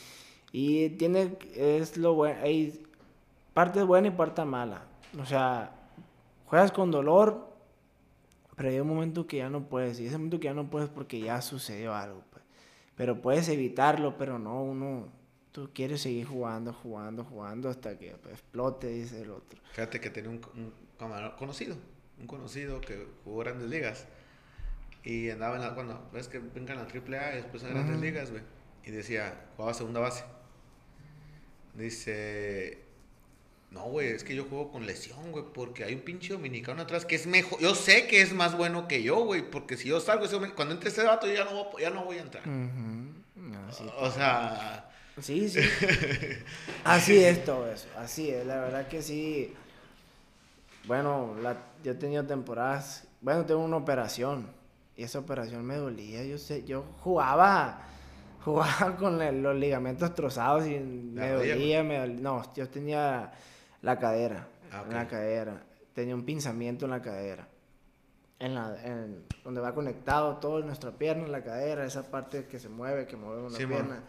y 0.52 0.90
tiene, 0.90 1.38
es 1.56 1.98
lo 1.98 2.16
bueno, 2.16 2.40
hay 2.42 2.84
parte 3.54 3.84
buena 3.84 4.08
y 4.08 4.12
parte 4.12 4.44
mala. 4.44 4.82
O 5.22 5.26
sea, 5.28 5.70
juegas 6.48 6.72
con 6.72 6.90
dolor, 6.90 7.49
pero 8.60 8.72
hay 8.72 8.80
un 8.82 8.90
momento 8.90 9.26
que 9.26 9.38
ya 9.38 9.50
no 9.50 9.70
puedes. 9.70 10.02
Y 10.02 10.08
ese 10.08 10.18
momento 10.18 10.38
que 10.38 10.48
ya 10.48 10.54
no 10.54 10.70
puedes 10.70 10.90
porque 10.90 11.18
ya 11.18 11.42
sucedió 11.42 11.96
algo. 11.96 12.26
Pues. 12.30 12.44
Pero 12.98 13.22
puedes 13.22 13.48
evitarlo, 13.48 14.18
pero 14.18 14.38
no, 14.38 14.62
uno, 14.62 15.08
tú 15.54 15.70
quieres 15.74 16.02
seguir 16.02 16.28
jugando, 16.28 16.74
jugando, 16.74 17.24
jugando 17.24 17.70
hasta 17.70 17.98
que 17.98 18.18
pues, 18.22 18.34
explote, 18.34 18.88
dice 18.88 19.22
el 19.22 19.32
otro. 19.32 19.62
Fíjate 19.72 20.02
que 20.02 20.10
tenía 20.10 20.30
un, 20.30 20.42
un 20.58 21.32
conocido, 21.38 21.78
un 22.20 22.28
conocido 22.28 22.82
que 22.82 23.08
jugó 23.24 23.38
grandes 23.38 23.70
ligas. 23.70 24.08
Y 25.06 25.30
andaba 25.30 25.56
en 25.56 25.62
la, 25.62 25.74
cuando 25.74 26.10
ves 26.12 26.28
que 26.28 26.40
vengan 26.40 26.80
a 26.80 26.84
la 26.84 26.90
AAA 26.90 27.36
y 27.36 27.36
después 27.38 27.64
a 27.64 27.70
grandes 27.70 28.02
ligas, 28.02 28.30
güey. 28.30 28.44
Y 28.84 28.92
decía, 28.92 29.52
jugaba 29.56 29.74
segunda 29.74 30.02
base. 30.02 30.26
Dice, 31.76 32.89
no, 33.72 33.84
güey, 33.84 34.08
es 34.10 34.24
que 34.24 34.36
yo 34.36 34.46
juego 34.46 34.72
con 34.72 34.88
lesión, 34.88 35.32
güey, 35.32 35.46
porque 35.54 35.84
hay 35.84 35.94
un 35.94 36.02
pinche 36.02 36.34
dominicano 36.34 36.82
atrás 36.82 37.06
que 37.06 37.16
es 37.16 37.28
mejor. 37.28 37.60
Yo 37.60 37.76
sé 37.76 38.08
que 38.08 38.22
es 38.22 38.34
más 38.34 38.58
bueno 38.58 38.88
que 38.88 39.04
yo, 39.04 39.24
güey, 39.26 39.44
porque 39.44 39.78
si 39.78 39.90
yo 39.90 40.00
salgo, 40.00 40.26
cuando 40.56 40.74
entre 40.74 40.90
ese 40.90 41.04
vato, 41.04 41.28
yo 41.28 41.34
ya 41.34 41.46
no 41.46 41.66
voy, 41.66 41.82
ya 41.82 41.90
no 41.92 42.04
voy 42.04 42.18
a 42.18 42.22
entrar. 42.22 42.44
o 43.98 44.12
sea. 44.12 44.90
Sí, 45.22 45.50
sí. 45.50 45.60
así 46.84 47.24
es 47.24 47.44
todo 47.44 47.70
eso, 47.72 47.88
así 47.98 48.30
es, 48.30 48.46
la 48.46 48.56
verdad 48.56 48.88
que 48.88 49.02
sí. 49.02 49.54
Bueno, 50.86 51.36
la, 51.42 51.58
yo 51.84 51.92
he 51.92 51.96
tenido 51.96 52.26
temporadas, 52.26 53.04
bueno, 53.22 53.46
tengo 53.46 53.60
una 53.64 53.78
operación 53.78 54.48
y 54.96 55.04
esa 55.04 55.20
operación 55.20 55.64
me 55.66 55.76
dolía, 55.76 56.24
yo 56.24 56.38
sé, 56.38 56.64
yo 56.64 56.86
jugaba 57.02 57.86
jugaba 58.44 58.96
con 58.98 59.44
los 59.44 59.56
ligamentos 59.56 60.16
trozados 60.16 60.66
y 60.68 60.80
me 60.80 61.30
dolía, 61.30 61.84
me 61.84 62.08
No, 62.08 62.44
yo 62.56 62.68
tenía 62.70 63.32
la 63.82 64.00
cadera, 64.00 64.48
ah, 64.72 64.84
en 64.88 64.94
la 64.94 65.08
cadera. 65.08 65.64
Tenía 65.94 66.16
un 66.16 66.24
pinzamiento 66.24 66.86
en 66.86 66.92
la 66.92 67.02
cadera. 67.02 67.48
En 68.40 68.56
la, 68.56 68.76
en, 68.84 69.26
donde 69.44 69.60
va 69.60 69.74
conectado 69.74 70.38
todo 70.38 70.62
nuestra 70.62 70.92
pierna, 70.92 71.28
la 71.28 71.44
cadera, 71.44 71.86
esa 71.86 72.10
parte 72.10 72.46
que 72.46 72.60
se 72.60 72.70
mueve, 72.70 73.06
que 73.06 73.18
mueve 73.18 73.42
una 73.42 73.58
pierna, 73.58 74.04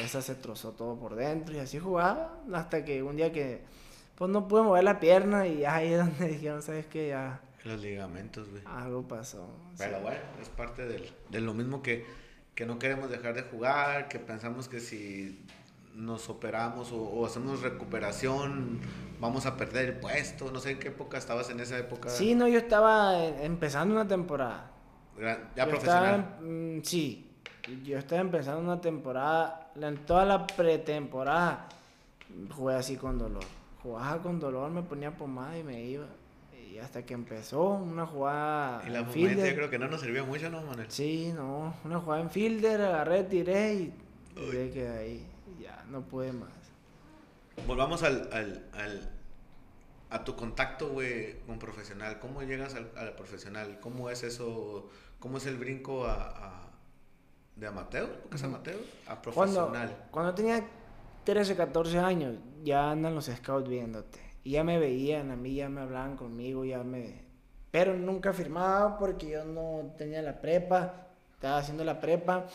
esa 0.00 0.20
se 0.20 0.34
trozó 0.34 0.72
todo 0.72 0.98
por 0.98 1.14
dentro 1.14 1.54
y 1.54 1.58
así 1.58 1.78
jugaba 1.78 2.40
hasta 2.52 2.84
que 2.84 3.02
un 3.02 3.16
día 3.16 3.32
que 3.32 3.62
pues 4.16 4.30
no 4.30 4.48
pude 4.48 4.62
mover 4.62 4.82
la 4.82 4.98
pierna 4.98 5.46
y 5.46 5.64
ahí 5.64 5.92
es 5.92 5.98
donde 5.98 6.28
dijeron, 6.32 6.62
¿sabes 6.62 6.86
qué? 6.86 7.08
Ya... 7.08 7.40
Los 7.64 7.80
ligamentos, 7.80 8.48
güey. 8.50 8.62
Algo 8.66 9.06
pasó. 9.06 9.48
Pero 9.76 10.00
bueno, 10.00 10.20
es 10.40 10.48
parte 10.48 10.86
de 10.86 11.40
lo 11.40 11.54
mismo 11.54 11.82
que 11.82 12.04
que 12.58 12.66
no 12.66 12.80
queremos 12.80 13.08
dejar 13.08 13.34
de 13.34 13.42
jugar, 13.42 14.08
que 14.08 14.18
pensamos 14.18 14.66
que 14.66 14.80
si 14.80 15.46
nos 15.94 16.28
operamos 16.28 16.90
o, 16.92 17.26
hacemos 17.26 17.62
recuperación 17.62 18.80
vamos 19.20 19.46
a 19.46 19.56
perder 19.56 19.88
el 19.88 19.94
puesto. 19.98 20.50
No 20.52 20.60
sé 20.60 20.72
en 20.72 20.78
qué 20.78 20.88
época 20.88 21.18
estabas 21.18 21.50
en 21.50 21.60
esa 21.60 21.78
época. 21.78 22.08
Sí, 22.08 22.34
no, 22.34 22.46
yo 22.48 22.58
estaba 22.58 23.26
empezando 23.26 23.94
una 23.94 24.06
temporada. 24.06 24.70
¿Ya 25.56 25.66
profesional? 25.66 26.38
Mm, 26.40 26.82
sí, 26.82 27.28
yo 27.84 27.98
estaba 27.98 28.20
empezando 28.20 28.60
una 28.60 28.80
temporada, 28.80 29.72
en 29.74 29.96
toda 29.98 30.24
la 30.24 30.46
pretemporada 30.46 31.68
jugué 32.50 32.76
así 32.76 32.96
con 32.96 33.18
dolor. 33.18 33.44
Jugaba 33.82 34.22
con 34.22 34.38
dolor, 34.38 34.70
me 34.70 34.82
ponía 34.82 35.16
pomada 35.16 35.58
y 35.58 35.64
me 35.64 35.82
iba 35.82 36.06
hasta 36.82 37.04
que 37.04 37.14
empezó 37.14 37.70
una 37.70 38.06
jugada. 38.06 38.82
Y 38.86 38.90
la 38.90 39.04
fielder, 39.04 39.54
creo 39.54 39.70
que 39.70 39.78
no 39.78 39.88
nos 39.88 40.00
sirvió 40.00 40.24
mucho, 40.24 40.50
¿no, 40.50 40.62
Manuel? 40.62 40.86
Sí, 40.90 41.32
no. 41.34 41.74
Una 41.84 41.98
jugada 41.98 42.22
en 42.22 42.30
fielder, 42.30 42.80
agarré, 42.80 43.24
tiré 43.24 43.74
y 43.74 43.94
de 44.52 44.70
que 44.70 44.88
ahí 44.88 45.26
ya 45.68 45.84
no 45.90 46.02
pude 46.02 46.32
más. 46.32 46.50
Volvamos 47.66 48.02
al, 48.02 48.28
al, 48.32 48.64
al 48.72 49.10
a 50.10 50.24
tu 50.24 50.36
contacto, 50.36 50.88
güey, 50.88 51.40
con 51.46 51.58
profesional. 51.58 52.18
¿Cómo 52.18 52.42
llegas 52.42 52.74
al, 52.74 52.90
al, 52.96 53.12
profesional? 53.14 53.78
¿Cómo 53.80 54.10
es 54.10 54.22
eso? 54.22 54.88
¿Cómo 55.18 55.38
es 55.38 55.46
el 55.46 55.56
brinco 55.56 56.06
a, 56.06 56.14
a 56.14 56.70
de 57.56 57.66
amateur? 57.66 58.08
¿Porque 58.22 58.36
es 58.36 58.42
amateur? 58.42 58.78
A 59.06 59.20
profesional. 59.20 59.70
Cuando, 59.70 59.94
cuando 60.10 60.34
tenía 60.34 60.66
13, 61.24 61.56
14 61.56 61.98
años, 61.98 62.36
ya 62.64 62.90
andan 62.90 63.14
los 63.14 63.26
scouts 63.26 63.68
viéndote 63.68 64.18
y 64.44 64.52
ya 64.52 64.64
me 64.64 64.78
veían, 64.78 65.30
a 65.30 65.36
mí 65.36 65.54
ya 65.54 65.68
me 65.68 65.82
hablaban 65.82 66.16
conmigo, 66.16 66.64
ya 66.64 66.82
me... 66.82 67.26
Pero 67.70 67.94
nunca 67.94 68.32
firmaba 68.32 68.96
porque 68.96 69.28
yo 69.28 69.44
no 69.44 69.92
tenía 69.98 70.22
la 70.22 70.40
prepa, 70.40 71.08
estaba 71.34 71.58
haciendo 71.58 71.84
la 71.84 72.00
prepa 72.00 72.46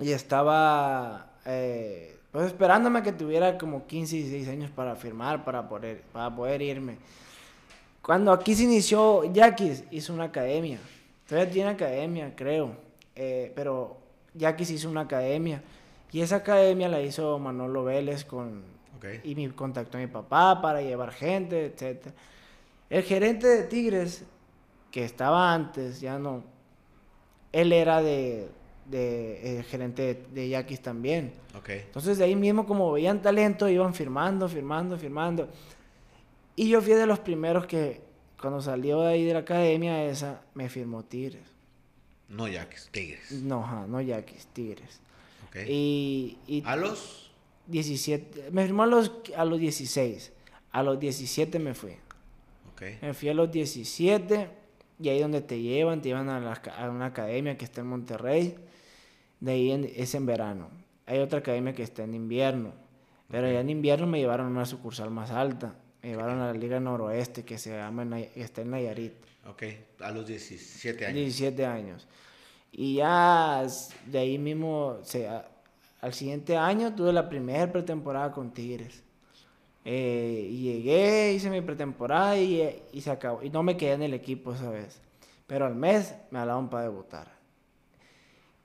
y 0.00 0.10
estaba 0.10 1.37
eh, 1.48 2.16
pues 2.30 2.46
esperándome 2.46 3.02
que 3.02 3.12
tuviera 3.12 3.56
como 3.56 3.86
15, 3.86 4.16
16 4.16 4.48
años 4.48 4.70
para 4.70 4.94
firmar, 4.96 5.44
para 5.44 5.68
poder, 5.68 6.02
para 6.12 6.34
poder 6.34 6.60
irme. 6.60 6.98
Cuando 8.02 8.32
aquí 8.32 8.54
se 8.54 8.64
inició, 8.64 9.24
Yaquis 9.32 9.84
hizo 9.90 10.12
una 10.12 10.24
academia. 10.24 10.78
Todavía 11.26 11.50
tiene 11.50 11.70
academia, 11.70 12.34
creo. 12.36 12.72
Eh, 13.16 13.52
pero 13.56 13.96
Yaquis 14.34 14.70
hizo 14.70 14.90
una 14.90 15.02
academia. 15.02 15.62
Y 16.12 16.20
esa 16.20 16.36
academia 16.36 16.88
la 16.88 17.00
hizo 17.00 17.38
Manolo 17.38 17.84
Vélez 17.84 18.24
con 18.24 18.62
y 19.24 19.34
me 19.34 19.54
contactó 19.54 19.98
a 19.98 20.00
mi 20.00 20.06
papá 20.06 20.60
para 20.60 20.82
llevar 20.82 21.12
gente, 21.12 21.66
etc. 21.66 22.08
El 22.90 23.02
gerente 23.02 23.46
de 23.46 23.62
Tigres, 23.64 24.24
que 24.90 25.04
estaba 25.04 25.52
antes, 25.52 26.00
ya 26.00 26.18
no. 26.18 26.42
Él 27.52 27.72
era 27.72 28.02
de, 28.02 28.48
de 28.88 29.64
gerente 29.68 30.24
de, 30.32 30.48
Yaquis 30.48 30.80
también. 30.80 31.32
Entonces 31.66 32.18
de 32.18 32.24
ahí 32.24 32.36
mismo 32.36 32.66
como 32.66 32.92
veían 32.92 33.20
talento 33.20 33.68
iban 33.68 33.94
firmando, 33.94 34.48
firmando, 34.48 34.98
firmando. 34.98 35.48
Y 36.56 36.68
yo 36.70 36.80
fui 36.80 36.94
de 36.94 37.06
los 37.06 37.20
primeros 37.20 37.66
que 37.66 38.00
cuando 38.40 38.60
salió 38.60 39.02
de 39.02 39.08
ahí 39.08 39.24
de 39.24 39.32
la 39.32 39.40
academia 39.40 40.04
esa 40.04 40.42
me 40.54 40.68
firmó 40.68 41.04
Tigres. 41.04 41.42
No 42.28 42.46
Yaquis, 42.46 42.88
Tigres. 42.90 43.32
No, 43.32 43.86
no 43.86 44.00
Yaquis, 44.00 44.46
Tigres. 44.48 45.00
Y, 45.66 46.38
y, 46.46 46.62
¿A 46.64 46.76
los? 46.76 47.30
17, 47.68 48.50
me 48.50 48.64
firmó 48.64 48.84
a 48.84 48.86
los, 48.86 49.12
a 49.36 49.44
los 49.44 49.58
16, 49.58 50.32
a 50.72 50.82
los 50.82 50.98
17 50.98 51.58
me 51.58 51.74
fui. 51.74 51.96
Me 53.02 53.12
fui 53.12 53.28
a 53.28 53.34
los 53.34 53.50
17 53.50 54.48
y 55.00 55.08
ahí 55.08 55.20
donde 55.20 55.40
te 55.40 55.60
llevan, 55.60 56.00
te 56.00 56.10
llevan 56.10 56.28
a, 56.28 56.52
a 56.52 56.90
una 56.90 57.06
academia 57.06 57.58
que 57.58 57.64
está 57.64 57.80
en 57.80 57.88
Monterrey, 57.88 58.56
de 59.40 59.52
ahí 59.52 59.92
es 59.96 60.14
en 60.14 60.26
verano. 60.26 60.68
Hay 61.06 61.18
otra 61.18 61.38
academia 61.38 61.72
que 61.72 61.82
está 61.82 62.04
en 62.04 62.14
invierno, 62.14 62.72
pero 63.30 63.50
ya 63.50 63.60
en 63.60 63.70
invierno 63.70 64.06
me 64.06 64.18
llevaron 64.18 64.46
a 64.46 64.50
una 64.50 64.66
sucursal 64.66 65.10
más 65.10 65.30
alta, 65.30 65.74
me 66.02 66.10
llevaron 66.10 66.40
a 66.40 66.52
la 66.52 66.52
Liga 66.52 66.80
Noroeste 66.80 67.44
que 67.44 67.58
se 67.58 67.70
llama, 67.70 68.18
está 68.34 68.62
en 68.62 68.70
Nayarit. 68.70 69.14
Ok, 69.48 69.62
a 70.00 70.10
los 70.10 70.26
17 70.26 71.06
años. 71.06 71.14
17 71.14 71.66
años. 71.66 72.06
Y 72.70 72.96
ya 72.96 73.66
de 74.06 74.18
ahí 74.18 74.38
mismo 74.38 74.98
se 75.02 75.28
al 76.00 76.14
siguiente 76.14 76.56
año 76.56 76.94
tuve 76.94 77.12
la 77.12 77.28
primera 77.28 77.70
pretemporada 77.72 78.30
con 78.30 78.52
Tigres. 78.52 79.02
Eh, 79.84 80.46
y 80.50 80.62
llegué, 80.62 81.32
hice 81.32 81.50
mi 81.50 81.60
pretemporada 81.60 82.36
y, 82.36 82.82
y, 82.92 83.00
se 83.00 83.10
acabó. 83.10 83.42
Y 83.42 83.50
no 83.50 83.62
me 83.62 83.76
quedé 83.76 83.92
en 83.92 84.02
el 84.02 84.14
equipo 84.14 84.52
esa 84.52 84.70
vez. 84.70 85.00
Pero 85.46 85.64
al 85.64 85.74
mes 85.74 86.14
me 86.30 86.38
hablaron 86.38 86.68
para 86.68 86.84
debutar. 86.84 87.37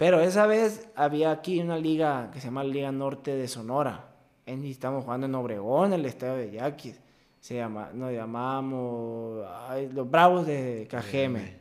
Pero 0.03 0.19
esa 0.19 0.47
vez 0.47 0.89
había 0.97 1.31
aquí 1.31 1.61
una 1.61 1.77
liga 1.77 2.29
que 2.33 2.41
se 2.41 2.47
llama 2.47 2.65
Liga 2.65 2.91
Norte 2.91 3.37
de 3.37 3.47
Sonora. 3.47 4.03
Y 4.45 4.69
estamos 4.69 5.05
jugando 5.05 5.27
en 5.27 5.35
Obregón, 5.35 5.93
el 5.93 6.05
estadio 6.05 6.35
de 6.35 6.51
Yaquis. 6.51 6.99
Se 7.39 7.55
llama, 7.55 7.89
nos 7.93 8.11
llamamos 8.11 9.45
los 9.93 10.11
Bravos 10.11 10.45
de 10.45 10.89
Cajeme. 10.91 11.55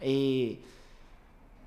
Y. 0.00 0.60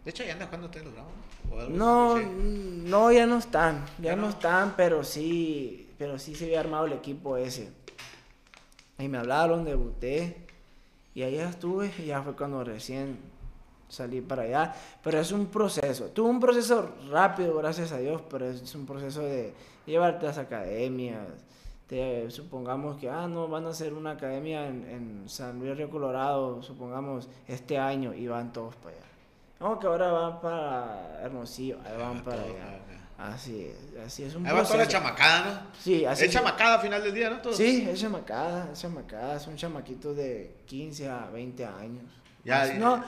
De 0.05 0.11
hecho, 0.11 0.23
ya 0.23 0.31
andan 0.31 0.47
jugando 0.47 0.67
ustedes 0.67 0.85
los 0.85 0.93
Bravos. 0.93 1.69
No, 1.71 2.17
no, 2.17 3.11
ya 3.11 3.25
no 3.25 3.39
están, 3.39 3.83
ya, 3.99 4.15
no? 4.15 4.29
están, 4.29 4.75
pero 4.77 5.03
sí, 5.03 5.89
pero 5.97 6.17
sí 6.17 6.35
se 6.35 6.45
había 6.45 6.61
armado 6.61 6.85
el 6.85 6.93
equipo 6.93 7.35
ese. 7.35 7.69
Y 8.97 9.09
me 9.09 9.17
hablaron, 9.17 9.65
debuté 9.65 10.37
Y 11.13 11.23
ahí 11.23 11.35
estuve 11.35 11.91
y 11.99 12.05
ya 12.05 12.21
fue 12.21 12.33
cuando 12.33 12.63
recién 12.63 13.30
salí 13.91 14.21
para 14.21 14.43
allá. 14.43 14.73
Pero 15.03 15.19
es 15.19 15.31
un 15.31 15.47
proceso. 15.47 16.05
Tuve 16.05 16.29
un 16.29 16.39
proceso 16.39 16.89
rápido, 17.09 17.55
gracias 17.57 17.91
a 17.91 17.97
Dios, 17.97 18.21
pero 18.29 18.49
es 18.49 18.73
un 18.75 18.85
proceso 18.85 19.21
de 19.21 19.53
llevarte 19.85 20.25
a 20.25 20.29
las 20.29 20.37
academias. 20.37 21.27
Te, 21.87 22.31
supongamos 22.31 22.97
que, 22.97 23.09
ah, 23.09 23.27
no, 23.27 23.47
van 23.49 23.65
a 23.65 23.69
hacer 23.69 23.93
una 23.93 24.11
academia 24.11 24.65
en, 24.67 24.85
en 24.89 25.23
San 25.29 25.59
Luis 25.59 25.75
Río 25.75 25.89
Colorado, 25.89 26.63
supongamos, 26.63 27.27
este 27.49 27.77
año, 27.77 28.13
y 28.13 28.27
van 28.27 28.53
todos 28.53 28.75
para 28.77 28.95
allá. 28.95 29.05
No, 29.59 29.77
que 29.77 29.87
ahora 29.87 30.11
van 30.11 30.39
para 30.41 31.19
Hermosillo, 31.21 31.77
ahí 31.85 31.97
van 32.01 32.17
Ah, 32.19 32.21
para 32.23 32.41
allá. 32.43 32.79
Así 33.17 33.65
es, 33.65 34.03
así 34.03 34.23
es 34.23 34.33
un 34.33 34.47
Ahí 34.47 34.55
va 34.55 34.63
toda 34.63 34.77
la 34.77 34.87
chamacada, 34.87 35.45
¿no? 35.53 35.59
Sí, 35.79 36.03
así 36.05 36.25
Es 36.25 36.31
chamacada 36.31 36.75
al 36.75 36.81
final 36.81 37.03
del 37.03 37.13
día, 37.13 37.29
¿no? 37.29 37.39
Todos. 37.41 37.57
Sí, 37.57 37.85
es 37.87 37.99
chamacada, 37.99 38.69
es 38.73 38.79
chamacada, 38.81 39.37
son 39.37 39.55
chamaquitos 39.57 40.15
de 40.15 40.55
15 40.65 41.07
a 41.09 41.27
20 41.31 41.65
años. 41.65 42.05
Ya, 42.43 42.59
Más- 42.59 42.67
ya. 42.69 42.79
no, 42.79 43.03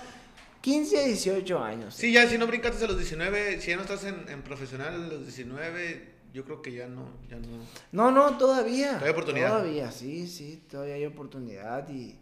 15 0.64 0.98
a 0.98 1.04
18 1.08 1.60
años. 1.62 1.94
Sí, 1.94 2.14
ya 2.14 2.26
si 2.30 2.38
no 2.38 2.48
brincaste 2.48 2.86
a 2.86 2.88
los 2.88 2.98
19, 2.98 3.60
si 3.60 3.72
ya 3.72 3.76
no 3.76 3.82
estás 3.82 4.06
en, 4.06 4.30
en 4.30 4.42
profesional 4.44 4.94
a 4.94 4.98
los 4.98 5.24
19, 5.24 6.14
yo 6.34 6.46
creo 6.46 6.62
que 6.62 6.72
ya 6.72 6.88
no, 6.88 7.10
ya 7.30 7.36
no. 7.38 7.48
No, 7.92 8.12
no, 8.12 8.38
todavía. 8.38 8.88
Todavía 8.92 9.06
hay 9.08 9.12
oportunidad. 9.12 9.50
Todavía, 9.50 9.92
sí, 9.92 10.26
sí, 10.26 10.64
todavía 10.72 10.96
hay 10.96 11.06
oportunidad 11.06 11.90
y, 11.90 12.16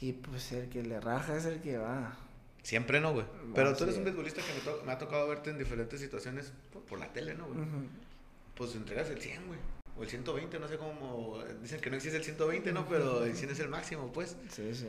y 0.00 0.12
pues 0.12 0.52
el 0.52 0.68
que 0.68 0.84
le 0.84 1.00
raja 1.00 1.36
es 1.36 1.46
el 1.46 1.60
que 1.60 1.76
va. 1.76 2.16
Siempre 2.62 3.00
no, 3.00 3.12
güey. 3.12 3.26
Pero 3.56 3.74
tú 3.76 3.82
eres 3.84 3.96
un 3.96 4.04
beisbolista 4.04 4.40
que 4.40 4.54
me, 4.54 4.60
to- 4.60 4.82
me 4.86 4.92
ha 4.92 4.98
tocado 4.98 5.26
verte 5.28 5.50
en 5.50 5.58
diferentes 5.58 6.00
situaciones 6.00 6.52
por, 6.72 6.82
por 6.84 6.98
la 7.00 7.12
tele, 7.12 7.34
¿no, 7.34 7.46
güey? 7.48 7.58
Pues 8.54 8.74
entregas 8.76 9.10
el 9.10 9.20
100, 9.20 9.48
güey. 9.48 9.58
O 9.98 10.02
el 10.04 10.08
120, 10.08 10.60
no 10.60 10.68
sé 10.68 10.76
cómo. 10.78 11.40
Dicen 11.60 11.80
que 11.80 11.90
no 11.90 11.96
existe 11.96 12.16
el 12.18 12.24
120, 12.24 12.72
¿no? 12.72 12.86
Pero 12.88 13.24
el 13.24 13.34
100 13.36 13.50
es 13.50 13.58
el 13.58 13.68
máximo, 13.68 14.12
pues. 14.12 14.36
Sí, 14.48 14.72
sí. 14.74 14.86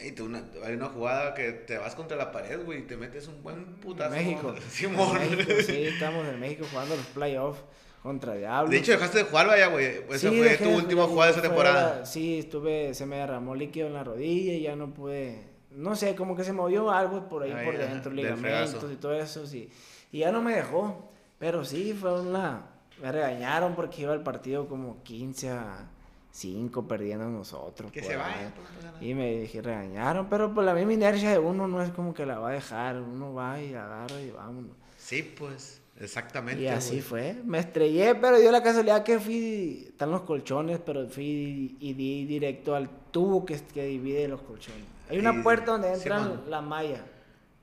Güey, 0.00 0.20
una- 0.20 0.42
hay 0.64 0.74
una 0.74 0.86
jugada 0.86 1.34
que 1.34 1.52
te 1.52 1.76
vas 1.78 1.94
contra 1.94 2.16
la 2.16 2.32
pared, 2.32 2.64
güey, 2.64 2.80
y 2.80 2.82
te 2.82 2.96
metes 2.96 3.28
un 3.28 3.42
buen 3.42 3.64
putazo. 3.76 4.10
México. 4.14 4.54
Simón. 4.70 5.16
En 5.20 5.36
México, 5.36 5.52
sí, 5.66 5.84
estamos 5.84 6.26
en 6.28 6.40
México 6.40 6.66
jugando 6.70 6.96
los 6.96 7.06
playoffs 7.06 7.60
contra 8.02 8.34
Diablos. 8.34 8.70
De 8.70 8.78
hecho, 8.78 8.92
dejaste 8.92 9.18
de 9.18 9.24
jugar, 9.24 9.46
vaya, 9.48 9.66
güey. 9.66 9.86
Esa 10.10 10.30
Sí, 10.30 10.38
fue 10.38 10.56
tu 10.56 10.70
última 10.70 11.04
jugada 11.04 11.32
de 11.32 11.38
esa 11.38 11.42
temporada. 11.46 12.06
sí, 12.06 12.38
estuve, 12.38 12.94
se 12.94 13.04
me 13.06 13.16
derramó 13.16 13.54
líquido 13.54 13.86
en 13.88 13.94
la 13.94 14.04
rodilla 14.04 14.54
y 14.54 14.62
ya 14.62 14.74
no 14.76 14.94
pude, 14.94 15.44
no 15.70 15.94
sé, 15.96 16.14
como 16.14 16.34
que 16.34 16.44
se 16.44 16.52
movió 16.54 16.90
algo 16.90 17.28
por 17.28 17.42
ahí 17.42 17.52
Ay, 17.54 17.66
por 17.66 17.76
dentro, 17.76 18.12
ligamentos 18.12 18.84
y 18.90 18.96
todo 18.96 19.12
eso, 19.14 19.46
sí. 19.46 19.68
Y 20.12 20.20
ya 20.20 20.32
no 20.32 20.40
me 20.40 20.54
dejó, 20.56 21.10
pero 21.38 21.62
sí, 21.64 21.92
fue 21.92 22.18
una, 22.22 22.66
me 23.02 23.12
regañaron 23.12 23.74
porque 23.74 24.02
iba 24.02 24.12
al 24.14 24.22
partido 24.22 24.66
como 24.66 25.02
15 25.02 25.50
a 25.50 25.89
5 26.32 26.86
perdiendo 26.86 27.28
nosotros. 27.28 27.90
Que 27.92 28.02
se 28.02 28.12
ahí. 28.12 28.18
vaya. 28.18 28.52
pues. 28.54 29.02
Y 29.02 29.14
me 29.14 29.40
dije, 29.40 29.60
regañaron, 29.62 30.28
pero 30.28 30.52
por 30.54 30.64
la 30.64 30.74
misma 30.74 30.92
inercia 30.92 31.30
de 31.30 31.38
uno 31.38 31.66
no 31.66 31.82
es 31.82 31.90
como 31.90 32.14
que 32.14 32.24
la 32.26 32.38
va 32.38 32.50
a 32.50 32.52
dejar, 32.52 33.00
uno 33.00 33.34
va 33.34 33.60
y 33.60 33.74
agarra 33.74 34.20
y 34.20 34.30
vámonos. 34.30 34.72
Sí, 34.96 35.22
pues, 35.22 35.80
exactamente. 35.98 36.62
Y 36.62 36.66
así 36.68 36.90
güey. 36.96 37.00
fue. 37.02 37.36
Me 37.44 37.58
estrellé, 37.58 38.14
pero 38.14 38.38
dio 38.38 38.52
la 38.52 38.62
casualidad 38.62 39.02
que 39.02 39.18
fui. 39.18 39.84
Están 39.88 40.10
los 40.10 40.22
colchones, 40.22 40.78
pero 40.78 41.08
fui 41.08 41.76
y 41.80 41.92
di 41.94 42.26
directo 42.26 42.74
al 42.74 42.88
tubo 43.10 43.44
que, 43.44 43.58
que 43.72 43.84
divide 43.86 44.28
los 44.28 44.42
colchones. 44.42 44.84
Hay 45.08 45.18
una 45.18 45.32
Y- 45.34 45.42
puerta 45.42 45.72
donde 45.72 45.92
entran 45.92 46.22
Simón. 46.24 46.42
la 46.48 46.60
malla. 46.60 47.04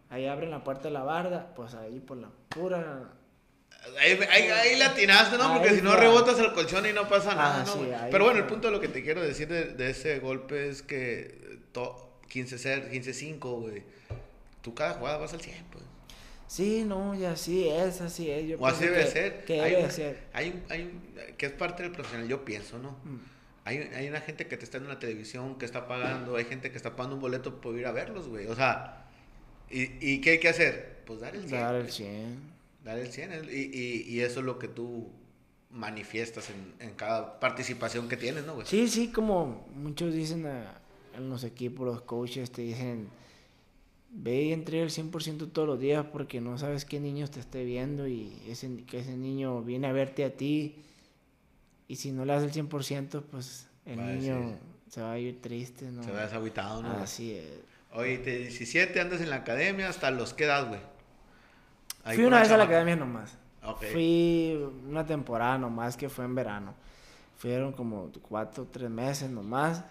Ahí 0.10 0.26
abren 0.26 0.52
la 0.52 0.64
puerta 0.64 0.84
de 0.86 0.92
la 0.92 1.04
barda, 1.04 1.54
pues 1.56 1.74
ahí 1.76 2.00
por 2.00 2.18
la 2.18 2.30
pura. 2.50 3.12
Ahí, 4.00 4.20
ahí, 4.30 4.44
ahí 4.50 4.76
la 4.80 4.88
atinaste, 4.88 5.38
¿no? 5.38 5.54
Porque 5.56 5.76
si 5.76 5.82
no 5.82 5.96
rebotas 5.96 6.38
el 6.40 6.54
colchón 6.54 6.86
y 6.86 6.94
no 6.94 7.08
pasa 7.08 7.34
nada, 7.36 7.62
Ah, 7.62 7.64
¿no? 7.66 7.74
sí, 7.74 7.90
Pero 8.12 8.26
bueno, 8.26 8.40
el 8.40 8.46
punto 8.48 8.68
de 8.68 8.74
lo 8.74 8.80
que 8.80 8.88
te 8.88 9.04
quiero 9.04 9.22
decir 9.22 9.48
de, 9.48 9.66
de 9.74 9.90
ese 9.90 10.20
golpe 10.20 10.70
es 10.70 10.82
que 10.82 11.60
to- 11.72 12.20
15-0, 12.32 12.90
15-5, 12.92 13.40
güey. 13.62 13.84
Tú 14.62 14.74
cada 14.76 14.94
jugada 14.96 15.18
vas 15.18 15.34
al 15.34 15.42
100, 15.42 15.64
pues. 15.72 15.84
Sí, 16.48 16.84
no, 16.86 17.14
y 17.16 17.26
así 17.26 17.68
es, 17.68 18.00
así 18.02 18.30
es. 18.32 18.48
Yo 18.48 18.58
O 18.60 18.68
así 18.68 18.86
debe 18.86 19.04
que- 19.06 19.12
ser. 19.12 19.46
Que 19.46 19.62
hay, 19.62 19.72
debe 19.72 19.84
un- 19.86 19.92
ser. 19.92 20.20
hay, 20.34 20.64
hay 20.70 20.92
que 21.38 21.46
es 21.48 21.52
parte 21.52 21.84
del 21.84 21.92
profesional, 21.92 22.28
yo 22.28 22.44
pienso, 22.46 22.78
¿no? 22.80 22.92
Mm. 23.04 23.18
Hay, 23.66 23.78
hay 23.96 24.08
una 24.08 24.22
gente 24.22 24.48
que 24.48 24.56
te 24.56 24.64
está 24.64 24.78
en 24.78 24.88
la 24.88 24.98
televisión, 24.98 25.58
que 25.58 25.66
está 25.66 25.88
pagando, 25.90 26.38
hay 26.38 26.46
gente 26.46 26.72
que 26.72 26.78
está 26.78 26.96
pagando 26.96 27.16
un 27.18 27.22
boleto 27.22 27.60
por 27.60 27.78
ir 27.78 27.86
a 27.86 27.92
verlos, 27.92 28.30
güey. 28.30 28.48
O 28.48 28.56
sea, 28.56 29.06
¿y, 29.70 29.90
y 30.00 30.22
qué 30.22 30.32
hay 30.32 30.40
que 30.40 30.48
hacer? 30.48 31.00
Pues 31.06 31.20
dar 31.20 31.36
el 31.36 31.48
100. 31.50 31.60
Dar 31.62 31.76
el 31.76 31.82
güey. 31.84 31.94
100. 31.94 32.57
Dar 32.84 32.98
el 33.00 33.12
100. 33.12 33.32
el- 33.34 33.50
Y, 33.54 33.72
y, 33.74 34.02
y 34.16 34.20
eso 34.22 34.40
es 34.40 34.46
lo 34.46 34.58
que 34.60 34.68
tú 34.68 35.10
manifiestas 35.72 36.50
en, 36.50 36.74
en 36.88 36.96
cada 36.96 37.40
participación 37.40 38.08
que 38.08 38.18
tienes, 38.18 38.46
¿no, 38.46 38.56
güey? 38.56 38.66
Sí, 38.68 38.88
sí, 38.88 39.12
como 39.12 39.68
muchos 39.76 40.14
dicen 40.14 40.46
a- 40.46 40.80
en 41.16 41.30
los 41.30 41.44
equipos, 41.44 41.86
los 41.86 42.02
coaches 42.02 42.52
te 42.52 42.62
dicen, 42.62 43.10
ve 44.12 44.44
y 44.44 44.54
entrega 44.54 44.84
el 44.84 44.92
100% 44.92 45.48
todos 45.52 45.68
los 45.68 45.80
días 45.80 46.06
porque 46.12 46.40
no 46.42 46.58
sabes 46.58 46.86
qué 46.86 47.00
niño 47.00 47.28
te 47.28 47.40
esté 47.40 47.66
viendo 47.66 48.08
y 48.08 48.34
ese, 48.48 48.84
que 48.86 49.00
ese 49.00 49.18
niño 49.18 49.62
viene 49.64 49.88
a 49.88 49.92
verte 49.92 50.24
a 50.24 50.32
ti 50.36 50.76
y 51.88 51.96
si 51.98 52.12
no 52.12 52.24
le 52.26 52.34
das 52.34 52.44
el 52.44 52.52
100%, 52.52 53.24
pues 53.30 53.68
el 53.86 54.00
Va 54.00 54.08
a 54.10 54.12
niño 54.14 54.58
se 54.90 55.02
va 55.02 55.12
a 55.14 55.20
ir 55.20 55.42
triste, 55.42 55.86
¿no? 55.92 56.04
Se 56.04 56.12
ve 56.12 56.22
desagüitado, 56.22 56.82
¿no? 56.84 56.90
Así 56.98 57.34
es. 57.34 57.46
Oye, 57.94 58.18
de 58.20 58.40
17 58.40 59.00
andas 59.02 59.22
en 59.22 59.30
la 59.30 59.38
academia, 59.38 59.90
¿hasta 59.90 60.12
los 60.12 60.34
qué 60.34 60.46
edad, 60.46 60.68
güey? 60.70 60.80
Ahí 62.08 62.16
Fui 62.16 62.26
una 62.26 62.40
vez 62.40 62.52
a 62.52 62.58
la 62.58 62.64
academia 62.64 62.96
nomás. 62.96 63.38
Fui 63.92 64.58
una 64.88 65.06
temporada 65.06 65.58
nomás 65.58 65.98
que 65.98 66.08
fue 66.10 66.24
en 66.26 66.36
verano. 66.36 66.74
Fueron 67.38 67.74
como 67.74 68.10
cuatro, 68.28 68.66
tres 68.72 68.90
meses 68.90 69.30
nomás. 69.30 69.84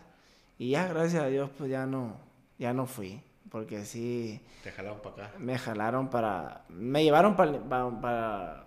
Y 0.59 0.71
ya, 0.71 0.89
gracias 0.89 1.23
a 1.23 1.27
Dios, 1.27 1.51
pues 1.57 1.71
ya 1.71 1.85
no, 1.87 2.17
ya 2.59 2.73
no 2.73 2.87
fui. 2.87 3.23
Porque 3.51 3.85
sí, 3.85 4.43
Te 4.65 4.73
jalaron 4.73 5.01
para 5.01 5.27
acá. 5.27 5.39
me 5.39 5.59
jalaron 5.59 6.09
para... 6.09 6.63
Me 6.69 7.05
llevaron 7.05 7.37
para... 7.37 7.61
para, 8.01 8.65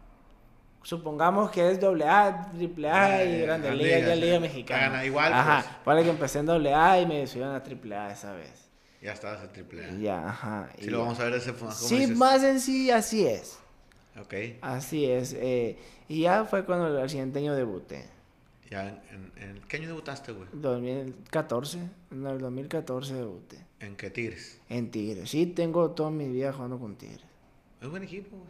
supongamos 0.84 1.52
que 1.52 1.72
es 1.72 1.80
doble 1.80 2.06
A, 2.08 2.50
triple 2.56 2.90
A 2.90 3.24
y 3.26 3.34
Eh, 3.36 3.42
Grande 3.42 3.70
las 3.70 3.78
Liga, 3.78 4.00
ya 4.00 4.14
eh. 4.14 4.16
Liga 4.16 4.40
Mexicana. 4.40 5.04
Igual, 5.04 5.34
Ajá, 5.34 5.62
pues. 5.64 5.76
ponle 5.84 6.04
que 6.04 6.10
empecé 6.12 6.40
en 6.40 6.46
doble 6.46 6.74
A 6.74 7.02
y 7.02 7.06
me 7.06 7.28
subieron 7.28 7.54
a 7.56 7.62
triple 7.64 7.98
A 7.98 8.12
esa 8.12 8.32
vez. 8.34 8.69
Ya 9.02 9.14
estabas 9.14 9.42
en 9.44 9.54
triple 9.54 9.86
A. 9.86 9.90
Y 9.92 10.02
ya, 10.02 10.30
ajá. 10.30 10.70
Sí, 10.78 10.86
y 10.86 10.90
lo 10.90 10.98
ya. 11.00 11.04
vamos 11.04 11.20
a 11.20 11.24
ver 11.26 11.34
ese 11.36 11.54
como 11.54 11.72
Sí, 11.72 11.98
dices. 12.00 12.18
más 12.18 12.44
en 12.44 12.60
sí, 12.60 12.92
así 12.92 13.26
es. 13.26 13.58
Ok. 14.20 14.34
Así 14.62 15.06
es. 15.06 15.34
eh, 15.34 15.78
y 16.10 16.22
ya 16.22 16.44
fue 16.46 16.66
cuando 16.66 17.02
el 17.02 17.10
siguiente 17.10 17.40
año 17.40 17.56
debuté. 17.56 18.06
Ya, 18.70 18.88
en, 18.90 19.00
en- 19.38 19.44
en- 19.50 19.62
¿qué 19.68 19.78
año 19.78 19.88
debutaste, 19.88 20.32
güey? 20.34 20.48
2014. 20.54 21.80
En 22.12 22.26
el 22.28 22.40
2014 22.40 23.14
debuté. 23.14 23.58
¿En 23.80 23.96
qué 23.96 24.10
Tigres? 24.10 24.60
En 24.70 24.92
Tigres. 24.92 25.30
Sí, 25.30 25.46
tengo 25.48 25.92
toda 25.92 26.12
mi 26.12 26.28
vida 26.28 26.52
jugando 26.54 26.78
con 26.78 26.96
Tigres. 26.96 27.22
Es 27.82 27.88
buen 27.90 28.04
equipo, 28.04 28.36
güey. 28.38 28.50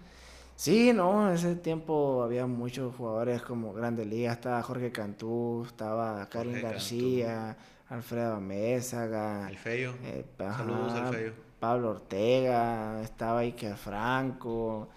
Sí, 0.55 0.91
no, 0.91 1.29
en 1.29 1.35
ese 1.35 1.55
tiempo 1.55 2.21
había 2.23 2.45
muchos 2.47 2.93
jugadores 2.95 3.41
como 3.43 3.71
Grandes 3.73 4.07
Ligas. 4.07 4.37
Estaba 4.37 4.61
Jorge 4.61 4.91
Cantú, 4.91 5.63
estaba 5.65 6.27
Karim 6.27 6.51
Jorge 6.53 6.67
García, 6.67 7.57
Alfredo 7.89 8.35
Amézaga. 8.35 9.49
El 9.49 9.57
Feyo. 9.57 9.93
eh, 10.03 10.25
Saludos 10.37 10.93
al 10.93 11.13
Feyo. 11.13 11.33
Pablo 11.59 11.89
Ortega, 11.91 13.01
estaba 13.01 13.39
Iker 13.39 13.75
Franco. 13.75 14.89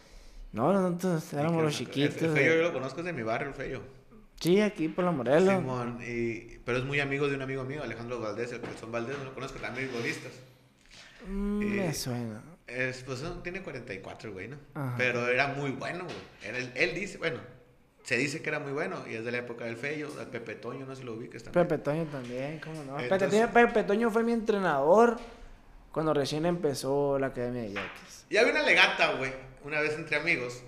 No, 0.52 0.72
nosotros 0.72 1.32
éramos 1.32 1.62
los 1.64 1.74
chiquitos. 1.76 2.16
El, 2.18 2.24
el 2.28 2.34
de- 2.34 2.40
Feyo 2.40 2.54
yo 2.56 2.62
lo 2.62 2.72
conozco 2.72 3.00
es 3.00 3.06
de 3.06 3.12
mi 3.12 3.22
barrio, 3.22 3.48
el 3.48 3.54
Feyo. 3.54 3.80
Sí, 4.40 4.60
aquí 4.60 4.88
por 4.88 5.04
la 5.04 5.12
Morelos. 5.12 5.54
Simón, 5.54 5.98
y, 6.06 6.58
pero 6.64 6.78
es 6.78 6.84
muy 6.84 7.00
amigo 7.00 7.28
de 7.28 7.36
un 7.36 7.42
amigo 7.42 7.64
mío, 7.64 7.82
Alejandro 7.82 8.20
Valdés, 8.20 8.52
el 8.52 8.60
Calzón 8.60 8.90
Valdés, 8.92 9.16
no 9.18 9.24
lo 9.24 9.34
conozco, 9.34 9.58
también 9.60 9.88
futbolistas. 9.88 10.32
Mm, 11.28 11.62
Eh, 11.62 11.66
me 11.86 11.94
suena. 11.94 12.42
Es, 12.66 13.02
pues 13.04 13.22
tiene 13.42 13.62
44, 13.62 14.32
güey, 14.32 14.48
¿no? 14.48 14.56
Ajá. 14.74 14.94
Pero 14.98 15.28
era 15.28 15.48
muy 15.48 15.70
bueno, 15.72 16.04
güey. 16.04 16.70
Él 16.74 16.94
dice, 16.94 17.18
bueno, 17.18 17.38
se 18.02 18.16
dice 18.16 18.42
que 18.42 18.48
era 18.48 18.58
muy 18.58 18.72
bueno 18.72 18.96
y 19.08 19.14
es 19.14 19.24
de 19.24 19.30
la 19.32 19.38
época 19.38 19.64
del 19.64 19.76
Feyo, 19.76 20.10
del 20.10 20.26
Pepe 20.26 20.54
Toño, 20.56 20.84
no 20.86 20.94
sé 20.94 21.00
si 21.02 21.06
lo 21.06 21.14
ubicas 21.14 21.42
también. 21.42 21.66
Pepe 21.68 21.82
Toño 21.82 22.04
también, 22.06 22.58
¿cómo 22.60 22.82
no? 22.84 22.98
Entonces- 22.98 23.28
Pepe, 23.30 23.30
Toño, 23.30 23.52
Pepe 23.52 23.84
Toño 23.84 24.10
fue 24.10 24.22
mi 24.24 24.32
entrenador 24.32 25.18
cuando 25.92 26.12
recién 26.14 26.46
empezó 26.46 27.18
la 27.18 27.28
Academia 27.28 27.62
de 27.62 27.72
Yaquis. 27.74 28.26
Y 28.30 28.36
había 28.38 28.52
una 28.52 28.62
legata, 28.62 29.12
güey, 29.14 29.32
una 29.64 29.80
vez 29.80 29.94
entre 29.94 30.16
amigos, 30.16 30.62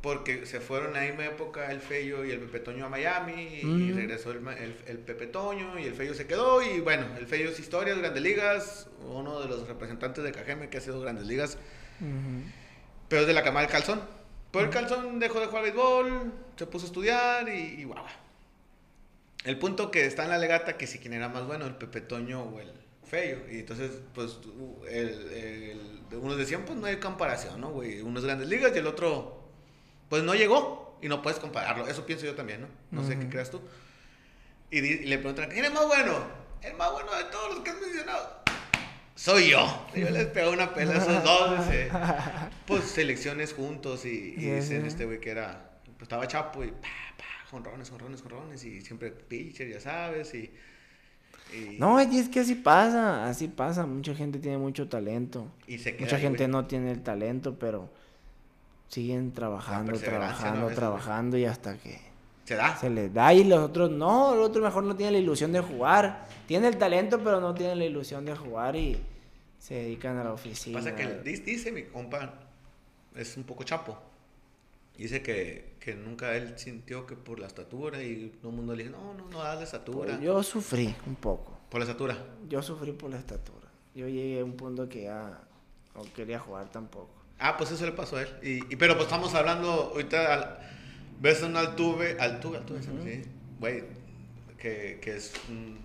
porque 0.00 0.46
se 0.46 0.60
fueron 0.60 0.96
a 0.96 1.00
la 1.00 1.06
misma 1.06 1.26
época 1.26 1.70
el 1.70 1.80
Feyo 1.80 2.24
y 2.24 2.30
el 2.30 2.40
Pepe 2.40 2.60
Toño 2.60 2.86
a 2.86 2.88
Miami, 2.88 3.60
y 3.62 3.64
Mm. 3.64 3.96
regresó 3.96 4.30
el, 4.30 4.38
el, 4.48 4.76
el 4.86 4.98
Pepe 4.98 5.26
Toño 5.26 5.78
y 5.78 5.84
el 5.84 5.94
Feyo 5.94 6.14
se 6.14 6.26
quedó, 6.26 6.62
y 6.62 6.80
bueno, 6.80 7.06
el 7.18 7.26
Feyo 7.26 7.50
es 7.50 7.58
historia, 7.60 7.94
Grandes 7.94 8.22
Ligas, 8.22 8.88
uno 9.08 9.40
de 9.40 9.48
los 9.48 9.66
representantes 9.68 10.22
de 10.24 10.32
Cajeme 10.32 10.68
que 10.68 10.78
ha 10.78 10.80
sido 10.80 11.00
Grandes 11.00 11.26
Ligas, 11.26 11.58
pero 13.08 13.22
es 13.22 13.26
de 13.28 13.32
la 13.34 13.42
cama 13.42 13.60
del 13.60 13.70
calzón. 13.70 14.00
Pero 14.52 14.64
el 14.66 14.70
calzón 14.70 15.18
dejó 15.18 15.40
de 15.40 15.46
jugar 15.46 15.62
béisbol, 15.64 16.32
se 16.56 16.66
puso 16.66 16.86
a 16.86 16.88
estudiar 16.88 17.48
y, 17.48 17.80
y 17.80 17.84
guau. 17.84 18.04
El 19.44 19.58
punto 19.58 19.90
que 19.90 20.06
está 20.06 20.24
en 20.24 20.30
la 20.30 20.38
legata 20.38 20.76
que 20.76 20.86
si 20.86 20.98
quién 20.98 21.12
era 21.12 21.28
más 21.28 21.46
bueno, 21.46 21.66
el 21.66 21.74
Pepe 21.76 22.00
Toño 22.00 22.42
o 22.42 22.60
el 22.60 22.72
Feyo. 23.04 23.38
Y 23.50 23.60
entonces, 23.60 23.90
pues, 24.14 24.38
el, 24.88 25.08
el- 25.32 26.16
unos 26.18 26.36
decían, 26.36 26.64
pues 26.64 26.78
no 26.78 26.86
hay 26.86 26.96
comparación, 26.96 27.60
¿no, 27.60 27.70
güey? 27.70 28.00
Uno 28.00 28.18
es 28.18 28.24
grandes 28.24 28.48
ligas 28.48 28.72
y 28.74 28.78
el 28.78 28.86
otro, 28.86 29.40
pues 30.08 30.22
no 30.24 30.34
llegó 30.34 30.98
y 31.02 31.08
no 31.08 31.22
puedes 31.22 31.38
compararlo. 31.38 31.86
Eso 31.86 32.06
pienso 32.06 32.24
yo 32.26 32.34
también, 32.34 32.62
¿no? 32.62 32.68
No 32.90 33.06
sé 33.06 33.18
qué 33.18 33.28
creas 33.28 33.50
tú. 33.50 33.60
Y, 34.70 34.78
y 34.78 35.04
le 35.04 35.18
preguntan, 35.18 35.50
¿quién 35.50 35.64
es 35.64 35.72
más 35.72 35.86
bueno? 35.86 36.46
el 36.62 36.74
más 36.74 36.90
bueno 36.90 37.14
de 37.14 37.24
todos 37.24 37.54
los 37.54 37.60
que 37.62 37.70
has 37.70 37.80
mencionado. 37.80 38.40
Soy 39.16 39.50
yo. 39.50 39.86
Yo 39.96 40.10
les 40.10 40.26
pego 40.26 40.52
una 40.52 40.72
pela 40.72 40.92
a 40.94 40.96
esos 40.98 41.24
dos. 41.24 41.60
Pues 42.66 42.84
selecciones 42.84 43.52
juntos 43.54 44.04
y, 44.04 44.32
dicen 44.32 44.84
este 44.86 45.04
güey 45.06 45.18
que 45.20 45.30
era. 45.30 45.70
Pues 45.84 46.02
estaba 46.02 46.26
chapo 46.28 46.62
y 46.62 46.68
pa, 46.68 46.76
pa, 47.16 47.24
jonrones, 47.50 47.88
jonrones, 47.90 48.20
jonrones. 48.22 48.64
Y 48.64 48.82
siempre 48.82 49.10
pitcher, 49.10 49.68
ya 49.68 49.80
sabes. 49.80 50.34
Y. 50.34 50.52
y- 51.54 51.76
No, 51.78 52.00
y 52.02 52.18
es 52.18 52.28
que 52.28 52.40
así 52.40 52.54
pasa, 52.56 53.26
así 53.28 53.48
pasa. 53.48 53.86
Mucha 53.86 54.14
gente 54.14 54.38
tiene 54.38 54.58
mucho 54.58 54.88
talento. 54.88 55.50
y 55.66 55.78
se 55.78 55.92
queda 55.96 56.04
Mucha 56.04 56.16
ahí, 56.16 56.22
gente 56.22 56.44
güey. 56.44 56.50
no 56.52 56.66
tiene 56.66 56.90
el 56.92 57.02
talento, 57.02 57.58
pero 57.58 57.90
siguen 58.88 59.32
trabajando, 59.32 59.98
trabajando, 59.98 60.68
trabajando 60.68 61.36
y 61.38 61.44
hasta 61.46 61.76
que 61.78 61.98
Se 62.46 62.54
da. 62.54 62.76
se 62.78 62.88
les 62.88 63.12
da 63.12 63.34
y 63.34 63.44
los 63.44 63.58
otros 63.58 63.90
no, 63.90 64.34
los 64.34 64.48
otros 64.48 64.64
mejor 64.64 64.84
no 64.84 64.96
tienen 64.96 65.14
la 65.14 65.18
ilusión 65.18 65.52
de 65.52 65.60
jugar. 65.60 66.26
Tienen 66.46 66.72
el 66.72 66.78
talento, 66.78 67.18
pero 67.22 67.40
no 67.40 67.52
tienen 67.54 67.78
la 67.78 67.84
ilusión 67.84 68.24
de 68.24 68.34
jugar 68.36 68.76
y 68.76 68.96
se 69.58 69.74
dedican 69.74 70.16
a 70.18 70.24
la 70.24 70.32
oficina. 70.32 70.78
Pasa 70.78 70.94
que 70.94 71.06
dice, 71.24 71.42
dice 71.42 71.72
mi 71.72 71.82
compa, 71.82 72.34
es 73.14 73.36
un 73.36 73.42
poco 73.44 73.64
chapo. 73.64 73.98
Dice 74.96 75.22
que, 75.22 75.74
que 75.80 75.94
nunca 75.94 76.34
él 76.36 76.54
sintió 76.56 77.04
que 77.04 77.16
por 77.16 77.38
la 77.38 77.46
estatura 77.48 78.02
y 78.02 78.32
todo 78.40 78.50
el 78.50 78.56
mundo 78.56 78.74
le 78.74 78.84
dice, 78.84 78.96
no, 78.96 79.12
no, 79.12 79.28
no 79.28 79.38
das 79.40 79.58
la 79.58 79.64
estatura. 79.64 80.12
Pues 80.12 80.20
yo 80.20 80.42
sufrí 80.42 80.94
un 81.06 81.16
poco. 81.16 81.52
Por 81.68 81.80
la 81.80 81.84
estatura. 81.84 82.16
Yo 82.48 82.62
sufrí 82.62 82.92
por 82.92 83.10
la 83.10 83.18
estatura. 83.18 83.66
Yo 83.94 84.06
llegué 84.08 84.40
a 84.40 84.44
un 84.44 84.52
punto 84.52 84.88
que 84.88 85.02
ya 85.02 85.40
no 85.94 86.02
quería 86.14 86.38
jugar 86.38 86.70
tampoco. 86.70 87.10
Ah, 87.38 87.56
pues 87.58 87.70
eso 87.72 87.84
le 87.84 87.92
pasó 87.92 88.16
a 88.16 88.22
él. 88.22 88.28
Y, 88.42 88.72
y- 88.72 88.76
pero 88.76 88.94
pues 88.94 89.06
estamos 89.06 89.34
hablando 89.34 89.90
ahorita, 89.92 90.32
al- 90.32 90.75
ves 91.20 91.42
un 91.42 91.56
Altuve, 91.56 92.16
Altuve, 92.20 92.58
Altuve, 92.58 92.82
sí, 92.82 93.22
güey, 93.58 93.84
que, 94.58 94.98
que 95.00 95.16
es 95.16 95.32
un- 95.48 95.78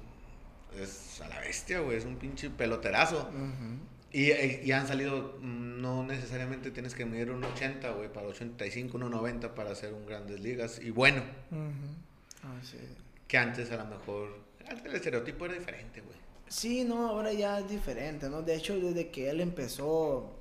es 0.80 1.20
a 1.22 1.28
la 1.28 1.40
bestia, 1.42 1.80
güey, 1.82 1.98
es 1.98 2.06
un 2.06 2.16
pinche 2.18 2.50
peloterazo. 2.50 3.30
Ujú. 3.30 3.78
Y, 4.14 4.32
y- 4.32 4.62
y 4.66 4.72
han 4.72 4.88
salido, 4.88 5.38
mm, 5.42 5.82
no 5.82 6.04
necesariamente 6.04 6.72
tienes 6.72 6.96
que 6.96 7.06
medir 7.06 7.32
un 7.32 7.44
80, 7.44 7.92
güey, 7.92 8.12
para 8.12 8.28
85, 8.28 8.98
1.90 8.98 9.54
para 9.56 9.72
hacer 9.72 9.94
un 9.94 10.06
Grandes 10.06 10.40
Ligas. 10.42 10.80
Y 10.82 10.90
bueno, 10.92 11.22
Ujú. 11.52 12.58
Así 12.60 12.78
es. 12.78 12.84
que 13.28 13.38
antes 13.38 13.72
a 13.72 13.78
lo 13.78 13.86
mejor, 13.86 14.38
antes 14.68 14.86
el 14.86 14.96
estereotipo 14.96 15.46
era 15.46 15.54
diferente, 15.56 16.02
güey. 16.02 16.18
Sí, 16.48 16.84
no, 16.84 17.08
ahora 17.08 17.32
ya 17.32 17.60
es 17.60 17.70
diferente, 17.70 18.30
¿no? 18.30 18.42
De 18.42 18.56
hecho, 18.56 18.78
desde 18.78 19.10
que 19.10 19.30
él 19.30 19.40
empezó, 19.40 20.41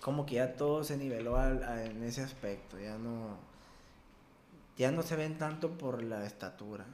como 0.00 0.24
que 0.26 0.36
ya 0.36 0.54
todo 0.54 0.82
se 0.84 0.96
niveló 0.96 1.36
a- 1.36 1.84
en 1.84 2.02
ese 2.02 2.22
aspecto, 2.22 2.78
ya 2.78 2.96
no, 2.98 3.36
ya 4.76 4.90
no 4.92 5.02
se 5.02 5.16
ven 5.16 5.36
tanto 5.38 5.70
por 5.76 6.02
la 6.02 6.24
estatura, 6.26 6.84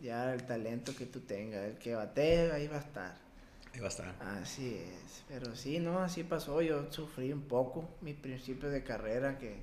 ya 0.00 0.32
el 0.34 0.42
talento 0.44 0.94
que 0.96 1.06
tú 1.06 1.20
tengas, 1.20 1.62
el 1.64 1.78
que 1.78 1.94
batee, 1.94 2.50
ahí 2.52 2.66
va 2.68 2.76
a 2.76 2.80
estar. 2.80 3.14
Ahí 3.72 3.80
va 3.80 3.86
a 3.86 3.90
estar. 3.90 4.14
Así 4.20 4.74
es, 4.76 5.22
pero 5.28 5.54
sí, 5.54 5.78
no, 5.78 6.00
así 6.00 6.24
pasó, 6.24 6.60
yo 6.62 6.90
sufrí 6.92 7.32
un 7.32 7.42
poco 7.42 7.88
mis 8.00 8.16
principios 8.16 8.72
de 8.72 8.82
carrera, 8.82 9.38
que 9.38 9.62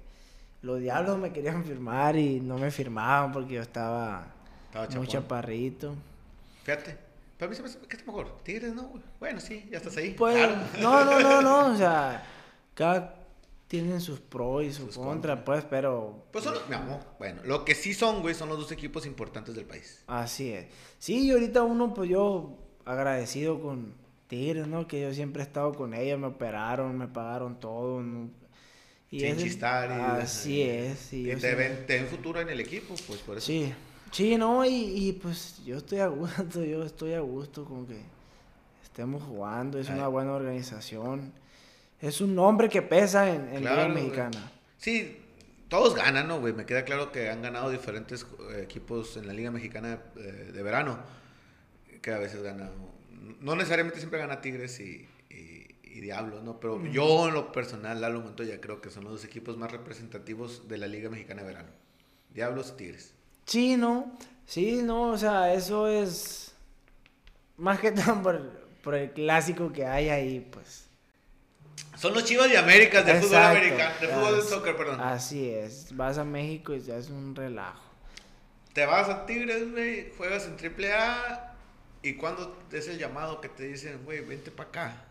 los 0.62 0.80
diablos 0.80 1.18
me 1.18 1.32
querían 1.32 1.64
firmar 1.66 2.16
y 2.16 2.40
no 2.40 2.58
me 2.58 2.72
firmaban 2.72 3.32
porque 3.32 3.56
yo 3.56 3.62
estaba 3.62 4.28
Estaba 4.66 4.88
muy 4.98 5.08
chaparrito. 5.08 5.96
Fíjate. 6.64 6.98
Pero 7.38 7.48
a 7.48 7.50
mí 7.52 7.56
se 7.56 7.62
me 7.64 7.70
hace 7.70 7.80
que 7.80 7.96
está 7.96 8.06
mejor. 8.12 8.38
Tigres, 8.44 8.74
no. 8.76 8.92
Bueno, 9.20 9.40
sí, 9.40 9.66
ya 9.72 9.78
estás 9.78 9.96
ahí. 9.96 10.12
Pues, 10.18 10.36
Claro. 10.36 10.62
no, 10.82 11.06
no, 11.06 11.20
no, 11.22 11.42
no, 11.42 11.74
o 11.74 11.78
sea, 11.78 12.22
cada 12.80 13.16
tienen 13.68 14.02
sus 14.02 14.20
pros 14.20 14.64
y 14.64 14.72
sus, 14.72 14.96
Sus 14.96 14.98
contras, 14.98 15.38
contras. 15.38 15.44
pues, 15.46 15.66
pero 15.70 16.24
Pues 16.32 16.44
son 16.44 16.56
los, 16.56 16.68
mi 16.70 16.76
amor, 16.76 17.02
bueno, 17.20 17.42
lo 17.46 17.64
que 17.66 17.76
sí 17.76 17.94
son, 17.94 18.22
güey, 18.22 18.34
son 18.34 18.50
los 18.50 18.58
dos 18.58 18.72
equipos 18.72 19.06
importantes 19.06 19.54
del 19.54 19.66
país. 19.66 20.04
así 20.08 20.52
es. 20.54 20.66
Sí, 20.98 21.28
y 21.28 21.32
ahorita 21.32 21.62
uno, 21.64 21.94
pues 21.94 22.10
yo 22.10 22.58
agradecido 22.86 23.62
con 23.62 23.94
Tigres, 24.28 24.68
¿no? 24.68 24.88
Que 24.88 25.02
yo 25.02 25.14
siempre 25.14 25.44
he 25.44 25.46
estado 25.46 25.74
con 25.74 25.94
ellos, 25.94 26.20
me 26.20 26.28
operaron, 26.28 26.98
me 26.98 27.08
pagaron 27.08 27.60
todo, 27.60 28.02
¿no? 28.02 28.30
Y 29.12 29.20
Sin 29.20 29.30
ese- 29.30 29.44
chistar 29.44 29.90
y... 29.92 29.94
Así 29.94 30.62
es, 30.64 31.14
y 31.14 31.32
Y 31.32 31.36
te 31.36 31.56
ven, 31.56 31.86
te 31.86 31.96
ven 31.98 32.08
futuro 32.08 32.40
en 32.42 32.50
el 32.50 32.60
equipo, 32.60 32.96
pues 33.08 33.20
por 33.22 33.38
eso. 33.38 33.46
Sí, 33.48 33.72
sí, 34.12 34.36
no, 34.38 34.66
y, 34.66 34.70
y, 35.10 35.14
pues 35.14 35.62
yo 35.66 35.78
estoy 35.78 36.00
a 36.00 36.08
gusto, 36.08 36.64
yo 36.66 36.84
estoy 36.84 37.14
a 37.14 37.20
gusto 37.20 37.66
con 37.66 37.86
que 37.86 38.02
estemos 38.84 39.22
jugando, 39.24 39.80
es 39.80 39.90
una 39.90 40.06
Ay. 40.06 40.12
buena 40.12 40.34
organización, 40.34 41.34
es 42.02 42.22
un 42.22 42.36
nombre 42.36 42.70
que 42.70 42.82
pesa 42.82 43.30
en, 43.30 43.50
en 43.54 43.62
Claro, 43.62 43.82
Liga 43.82 43.88
güey. 43.94 44.04
Mexicana. 44.04 44.52
Sí, 44.78 45.18
todos 45.68 45.96
ganan, 45.96 46.28
¿no, 46.28 46.40
güey? 46.40 46.54
Me 46.54 46.66
queda 46.66 46.84
claro 46.86 47.12
que 47.12 47.30
han 47.30 47.42
ganado 47.42 47.70
diferentes 47.70 48.26
eh, 48.52 48.62
equipos 48.64 49.18
en 49.18 49.28
la 49.28 49.34
Liga 49.34 49.52
Mexicana 49.52 50.00
eh, 50.18 50.52
de 50.54 50.64
verano. 50.64 51.00
Que 52.02 52.12
a 52.12 52.18
veces 52.18 52.42
gana. 52.42 52.70
No 53.42 53.56
necesariamente 53.56 54.00
siempre 54.00 54.20
gana 54.20 54.42
Tigres 54.42 54.80
y, 54.80 55.08
y, 55.30 55.68
y 55.84 56.00
Diablos, 56.00 56.44
¿no? 56.44 56.60
Pero 56.60 56.84
yo, 56.86 57.28
en 57.28 57.34
lo 57.34 57.52
personal, 57.52 58.00
Lalo 58.00 58.22
Montoya, 58.22 58.62
creo 58.62 58.80
que 58.82 58.90
son 58.90 59.04
los 59.04 59.14
dos 59.14 59.26
equipos 59.26 59.58
más 59.58 59.72
representativos 59.72 60.68
de 60.70 60.78
la 60.78 60.88
Liga 60.88 61.10
Mexicana 61.10 61.42
de 61.42 61.48
verano: 61.50 61.70
Diablos 62.34 62.72
y 62.74 62.78
Tigres. 62.78 63.14
Sí, 63.46 63.76
no, 63.76 64.18
sí, 64.46 64.82
no, 64.84 65.10
o 65.12 65.18
sea, 65.18 65.54
eso 65.54 65.88
es 65.88 66.56
más 67.58 67.80
que 67.80 67.92
todo 67.92 68.22
por, 68.22 68.42
por 68.82 68.96
el 68.96 69.12
clásico 69.12 69.72
que 69.74 69.86
hay 69.86 70.08
ahí, 70.10 70.48
pues. 70.52 70.89
Son 71.98 72.14
los 72.14 72.24
Chivas 72.24 72.50
de 72.50 72.58
América, 72.58 73.04
de 73.04 73.16
fútbol 73.22 73.38
americano, 73.38 73.94
de 74.00 74.08
fútbol 74.08 74.36
de 74.38 74.42
soccer, 74.42 74.78
perdón. 74.78 75.02
Así 75.02 75.50
es, 75.50 75.96
vas 75.96 76.18
a 76.18 76.24
México 76.24 76.74
y 76.74 76.80
ya 76.82 76.96
es 76.98 77.10
un 77.10 77.36
relajo. 77.36 77.82
Te 78.74 78.86
vas 78.86 79.10
a 79.10 79.26
Tigres, 79.26 79.72
güey, 79.72 80.14
juegas 80.18 80.48
en 80.48 80.56
AAA 80.56 81.54
y 82.02 82.14
cuando 82.14 82.58
es 82.72 82.88
el 82.88 82.98
llamado 82.98 83.42
que 83.42 83.50
te 83.50 83.64
dicen, 83.64 84.00
güey, 84.06 84.22
vente 84.22 84.52
para 84.52 84.70
acá. 84.70 85.06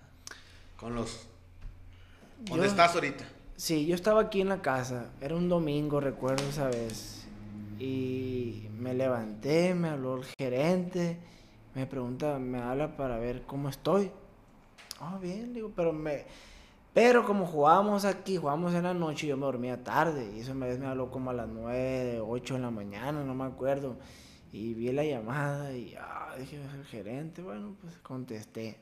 Con 0.77 0.95
los... 0.95 1.27
¿Dónde 2.39 2.65
Yo- 2.65 2.71
estás 2.71 2.95
ahorita? 2.95 3.25
Sí, 3.57 3.87
yo 3.87 3.97
estaba 3.97 4.23
aquí 4.23 4.41
en 4.41 4.49
la 4.49 4.63
casa, 4.63 5.11
era 5.21 5.35
un 5.35 5.49
domingo, 5.49 5.99
recuerdo 6.01 6.49
esa 6.49 6.69
vez, 6.69 7.27
y 7.81 8.69
me 8.79 8.95
levanté, 8.95 9.75
me 9.75 9.89
habló 9.89 10.19
el 10.19 10.25
gerente, 10.39 11.19
me 11.75 11.85
pregunta, 11.85 12.39
me 12.39 12.59
habla 12.61 12.97
para 12.97 13.19
ver 13.19 13.43
cómo 13.43 13.69
estoy. 13.69 14.13
Ah, 15.01 15.19
bien, 15.21 15.53
digo, 15.55 15.73
pero 15.75 15.93
me... 15.93 16.25
Pero 16.99 17.25
como 17.25 17.47
jugábamos 17.47 18.05
aquí, 18.05 18.39
jugábamos 18.39 18.75
en 18.75 18.83
la 18.83 18.93
noche, 18.93 19.29
yo 19.29 19.37
me 19.37 19.47
dormía 19.47 19.85
tarde, 19.85 20.33
y 20.35 20.39
vez 20.43 20.81
me 20.81 20.87
habló 20.89 21.13
como 21.13 21.31
a 21.31 21.33
las 21.33 21.47
9, 21.47 22.19
8 22.21 22.55
de 22.55 22.61
la 22.61 22.73
mañana, 22.73 23.23
no 23.23 23.37
me 23.37 23.45
acuerdo, 23.45 23.99
y 24.53 24.75
vi 24.75 24.91
la 24.91 25.05
llamada, 25.05 25.73
y 25.73 25.95
ah, 25.97 26.35
dije, 26.37 26.61
es 26.61 26.75
el 26.75 26.85
gerente, 26.85 27.41
bueno, 27.41 27.77
pues 27.81 27.97
contesté. 27.99 28.81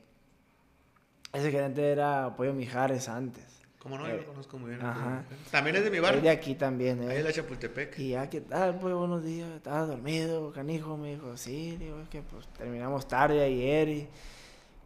Ese 1.31 1.51
gerente 1.51 1.91
era 1.91 2.35
Pollo 2.35 2.55
Mijares 2.55 3.07
antes. 3.07 3.61
¿Cómo 3.77 3.99
no? 3.99 4.07
Yo 4.07 4.15
Eh, 4.15 4.17
lo 4.17 4.25
conozco 4.25 4.57
muy 4.57 4.71
bien. 4.71 4.81
ajá. 4.83 5.23
También 5.51 5.75
es 5.75 5.83
de 5.83 5.91
mi 5.91 5.97
Es 5.97 6.01
barrio. 6.01 6.21
de 6.23 6.31
aquí 6.31 6.55
también, 6.55 7.03
¿eh? 7.03 7.11
Ahí 7.11 7.17
en 7.17 7.23
la 7.23 7.31
Chapultepec. 7.31 7.99
Y 7.99 8.09
ya, 8.09 8.27
¿qué 8.31 8.41
tal? 8.41 8.79
Pues 8.79 8.95
buenos 8.95 9.23
días, 9.23 9.47
¿estaba 9.51 9.85
dormido, 9.85 10.51
canijo? 10.53 10.97
Me 10.97 11.11
dijo, 11.11 11.37
sí, 11.37 11.77
digo, 11.77 11.99
es 12.01 12.09
que 12.09 12.23
pues 12.23 12.47
terminamos 12.47 13.07
tarde 13.07 13.43
ayer 13.43 13.87
y... 13.89 14.07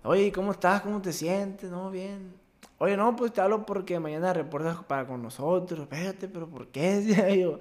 Oye, 0.03 0.33
¿cómo 0.33 0.51
estás? 0.51 0.81
¿Cómo 0.81 1.01
te 1.01 1.13
sientes? 1.13 1.71
No, 1.71 1.89
bien. 1.89 2.40
Oye, 2.81 2.97
no, 2.97 3.15
pues 3.15 3.31
te 3.31 3.39
hablo 3.41 3.63
porque 3.63 3.99
mañana 3.99 4.33
reportas 4.33 4.77
para 4.85 5.05
con 5.05 5.21
nosotros. 5.21 5.81
Espérate, 5.81 6.27
pero 6.27 6.47
¿por 6.47 6.69
qué? 6.69 6.95
Decía 7.01 7.29
yo. 7.35 7.59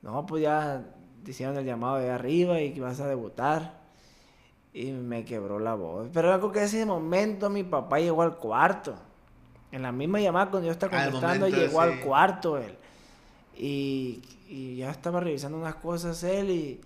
No, 0.00 0.24
pues 0.24 0.42
ya 0.42 0.82
te 1.22 1.32
hicieron 1.32 1.54
el 1.58 1.66
llamado 1.66 1.98
de 1.98 2.10
arriba 2.10 2.58
y 2.58 2.72
que 2.72 2.80
vas 2.80 2.98
a 3.00 3.06
debutar. 3.06 3.74
Y 4.72 4.90
me 4.92 5.26
quebró 5.26 5.58
la 5.58 5.74
voz. 5.74 6.08
Pero 6.14 6.32
algo 6.32 6.50
que 6.50 6.60
en 6.60 6.64
ese 6.64 6.86
momento 6.86 7.50
mi 7.50 7.62
papá 7.62 8.00
llegó 8.00 8.22
al 8.22 8.38
cuarto. 8.38 8.94
En 9.70 9.82
la 9.82 9.92
misma 9.92 10.18
llamada 10.18 10.50
cuando 10.50 10.66
yo 10.66 10.72
estaba 10.72 10.96
contestando, 10.96 11.44
momento, 11.44 11.66
llegó 11.66 11.82
al 11.82 12.00
cuarto 12.00 12.56
él. 12.56 12.74
Y, 13.54 14.22
y 14.48 14.76
ya 14.76 14.90
estaba 14.92 15.20
revisando 15.20 15.58
unas 15.58 15.74
cosas 15.74 16.24
él 16.24 16.50
y 16.50 16.80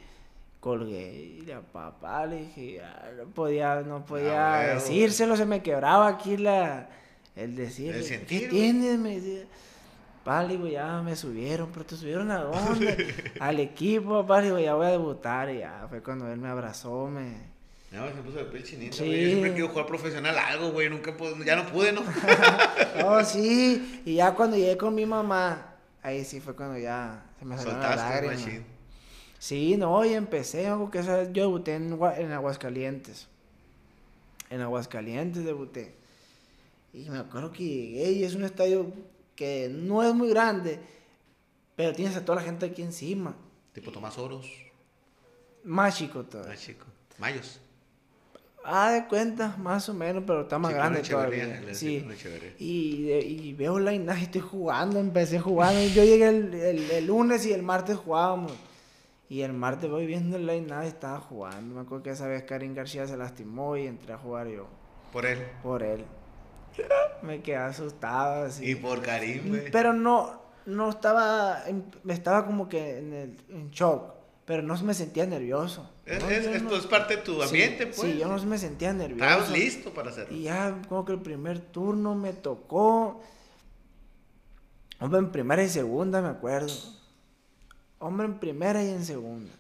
colgué. 0.59 1.45
Y 1.47 1.51
a 1.53 1.61
papá 1.61 2.27
le 2.27 2.39
dije, 2.39 2.79
ya, 2.79 3.09
no 3.17 3.31
podía, 3.31 3.83
no 3.83 4.05
podía 4.05 4.55
Ah, 4.55 4.75
decírselo, 4.75 5.37
se 5.37 5.47
me 5.47 5.63
quebraba 5.63 6.09
aquí 6.09 6.37
la, 6.37 6.89
el 7.37 7.55
decir. 7.55 7.95
El 7.95 8.03
¿Qué 8.03 8.09
sentir, 8.09 8.39
güey. 8.41 8.51
tienes? 8.51 8.99
Me 8.99 9.21
decía. 9.21 9.45
Papá, 10.25 10.43
le 10.43 10.55
digo, 10.55 10.67
ya 10.67 11.03
me 11.03 11.15
subieron, 11.15 11.71
pero 11.73 11.87
te 11.87 11.97
subieron 11.97 12.31
a 12.33 12.39
dónde? 12.43 13.15
Al 13.41 13.61
equipo, 13.61 14.23
papá, 14.23 14.43
digo, 14.43 14.59
ya 14.59 14.75
voy 14.75 14.87
a 14.87 14.91
debutar. 14.91 15.51
Y 15.51 15.59
ya 15.59 15.87
fue 15.89 16.03
cuando 16.03 16.31
él 16.33 16.39
me 16.41 16.49
abrazó, 16.49 17.07
me... 17.07 17.55
No, 17.93 18.05
se 18.09 18.15
puso 18.15 18.39
de 18.39 18.45
piel 18.47 18.65
chinita, 18.65 18.97
Sí. 18.97 19.05
güey. 19.05 19.21
Yo 19.23 19.29
siempre 19.29 19.53
quiero 19.53 19.69
jugar 19.69 19.87
profesional 19.87 20.37
algo, 20.37 20.73
güey. 20.73 20.91
Nunca 20.91 21.17
pude, 21.17 21.45
ya 21.45 21.55
no 21.55 21.67
pude, 21.67 21.93
¿no? 21.93 22.03
Oh, 23.05 23.23
sí. 23.23 24.03
Y 24.05 24.15
ya 24.17 24.35
cuando 24.35 24.57
llegué 24.57 24.77
con 24.77 24.95
mi 24.97 25.07
mamá, 25.07 25.75
ahí 26.03 26.25
sí 26.25 26.41
fue 26.41 26.57
cuando 26.57 26.77
ya 26.79 27.23
se 27.39 27.45
me 27.45 27.57
salieron 27.57 27.81
las 27.83 27.97
lágrimas. 27.97 28.45
Sí, 29.39 29.77
no, 29.77 30.05
y 30.05 30.15
empecé, 30.15 30.63
esa 30.95 31.17
vez 31.19 31.33
yo 31.33 31.43
debuté 31.45 31.77
en, 31.77 31.97
en 32.19 32.33
Aguascalientes. 32.33 33.29
En 34.51 34.61
Aguascalientes 34.61 35.45
debuté. 35.45 35.95
Y 36.97 37.11
me 37.11 37.19
acuerdo 37.19 37.53
que 37.53 37.63
llegué 37.63 38.11
y 38.13 38.25
es 38.25 38.35
un 38.35 38.45
estadio 38.45 38.91
que 39.35 39.69
no 39.71 40.03
es 40.03 40.15
muy 40.15 40.31
grande, 40.31 40.81
pero 41.75 41.93
tienes 41.93 42.17
a 42.17 42.25
toda 42.25 42.37
la 42.37 42.43
gente 42.43 42.65
aquí 42.65 42.81
encima. 42.81 43.37
Tipo 43.75 43.93
Tomás 43.93 44.17
Oros. 44.17 44.51
Más 45.63 45.97
chico 45.99 46.25
todavía. 46.25 46.55
Ah, 46.55 46.57
chico. 46.57 46.87
Mayos. 47.19 47.61
Ah, 48.65 48.91
de 48.93 49.07
cuenta, 49.07 49.57
más 49.59 49.89
o 49.91 49.95
menos, 49.95 50.25
pero 50.27 50.41
está 50.41 50.59
más 50.59 50.71
Sí, 50.73 50.77
grande 50.77 51.01
todavía. 51.03 51.75
Sí. 51.75 52.05
Y, 52.59 53.03
de- 53.03 53.21
y 53.21 53.53
veo 53.53 53.79
la 53.79 53.93
y 53.95 54.05
estoy 54.23 54.41
jugando, 54.41 54.99
empecé 54.99 55.39
jugando. 55.39 55.79
Yo 55.95 56.03
llegué 56.03 56.29
el, 56.29 56.55
el- 56.55 56.91
el 56.91 57.07
lunes 57.07 57.45
y 57.47 57.53
el 57.53 57.63
martes 57.63 57.97
jugábamos. 57.99 58.53
Y 59.29 59.43
el 59.43 59.53
martes 59.53 59.91
voy 59.91 60.07
viendo 60.07 60.37
el 60.37 60.47
line 60.47 60.67
y 60.85 60.87
estaba 60.89 61.21
jugando. 61.21 61.75
Me 61.75 61.81
acuerdo 61.83 62.05
que 62.05 62.11
esa 62.11 62.27
vez 62.27 62.45
Karim 62.45 62.75
García 62.75 63.07
se 63.07 63.17
lastimó 63.17 63.77
y 63.77 63.87
entré 63.87 64.15
a 64.15 64.19
jugar 64.19 64.49
yo 64.49 64.67
Por 65.13 65.27
él. 65.27 65.39
por 65.63 65.83
él. 65.83 66.05
Me 67.23 67.43
quedé 67.43 67.57
asustado 67.57 68.45
así. 68.47 68.71
Y 68.71 68.75
por 68.75 69.03
Karim, 69.03 69.49
güey. 69.49 69.71
Pero 69.71 69.93
no, 69.93 70.41
no 70.67 70.91
estaba, 70.91 71.63
me 72.05 72.15
estaba 72.15 72.47
como 72.47 72.69
que 72.69 72.99
en, 72.99 73.13
el, 73.13 73.37
en 73.51 73.71
shock, 73.71 74.15
pero 74.45 74.63
no 74.63 74.77
me 74.83 74.95
sentía 74.95 75.27
nervioso. 75.27 75.91
Es, 76.05 76.23
No, 76.23 76.29
es- 76.31 76.45
yo 76.45 76.51
esto 76.53 76.71
no- 76.71 76.77
es 76.77 76.87
parte 76.87 77.17
de 77.17 77.23
tu 77.23 77.35
Sí, 77.37 77.43
ambiente, 77.43 77.87
pues. 77.87 78.01
Sí, 78.01 78.19
yo 78.19 78.29
no 78.29 78.43
me 78.45 78.59
sentía 78.59 78.93
nervioso. 78.93 79.25
Estabas 79.25 79.51
listo 79.51 79.93
para 79.93 80.11
hacerlo. 80.11 80.37
Y 80.37 80.43
ya 80.43 80.77
como 80.89 81.05
que 81.05 81.13
el 81.13 81.21
primer 81.21 81.59
turno 81.59 82.15
me 82.15 82.33
tocó. 82.33 83.21
Hombre, 85.01 85.19
en 85.19 85.31
primera 85.33 85.63
y 85.63 85.69
segunda 85.69 86.23
me 86.23 86.29
acuerdo. 86.29 86.73
Hombre, 87.99 88.27
en 88.27 88.39
primera 88.39 88.83
y 88.83 88.91
en 88.91 89.05
segunda. 89.05 89.53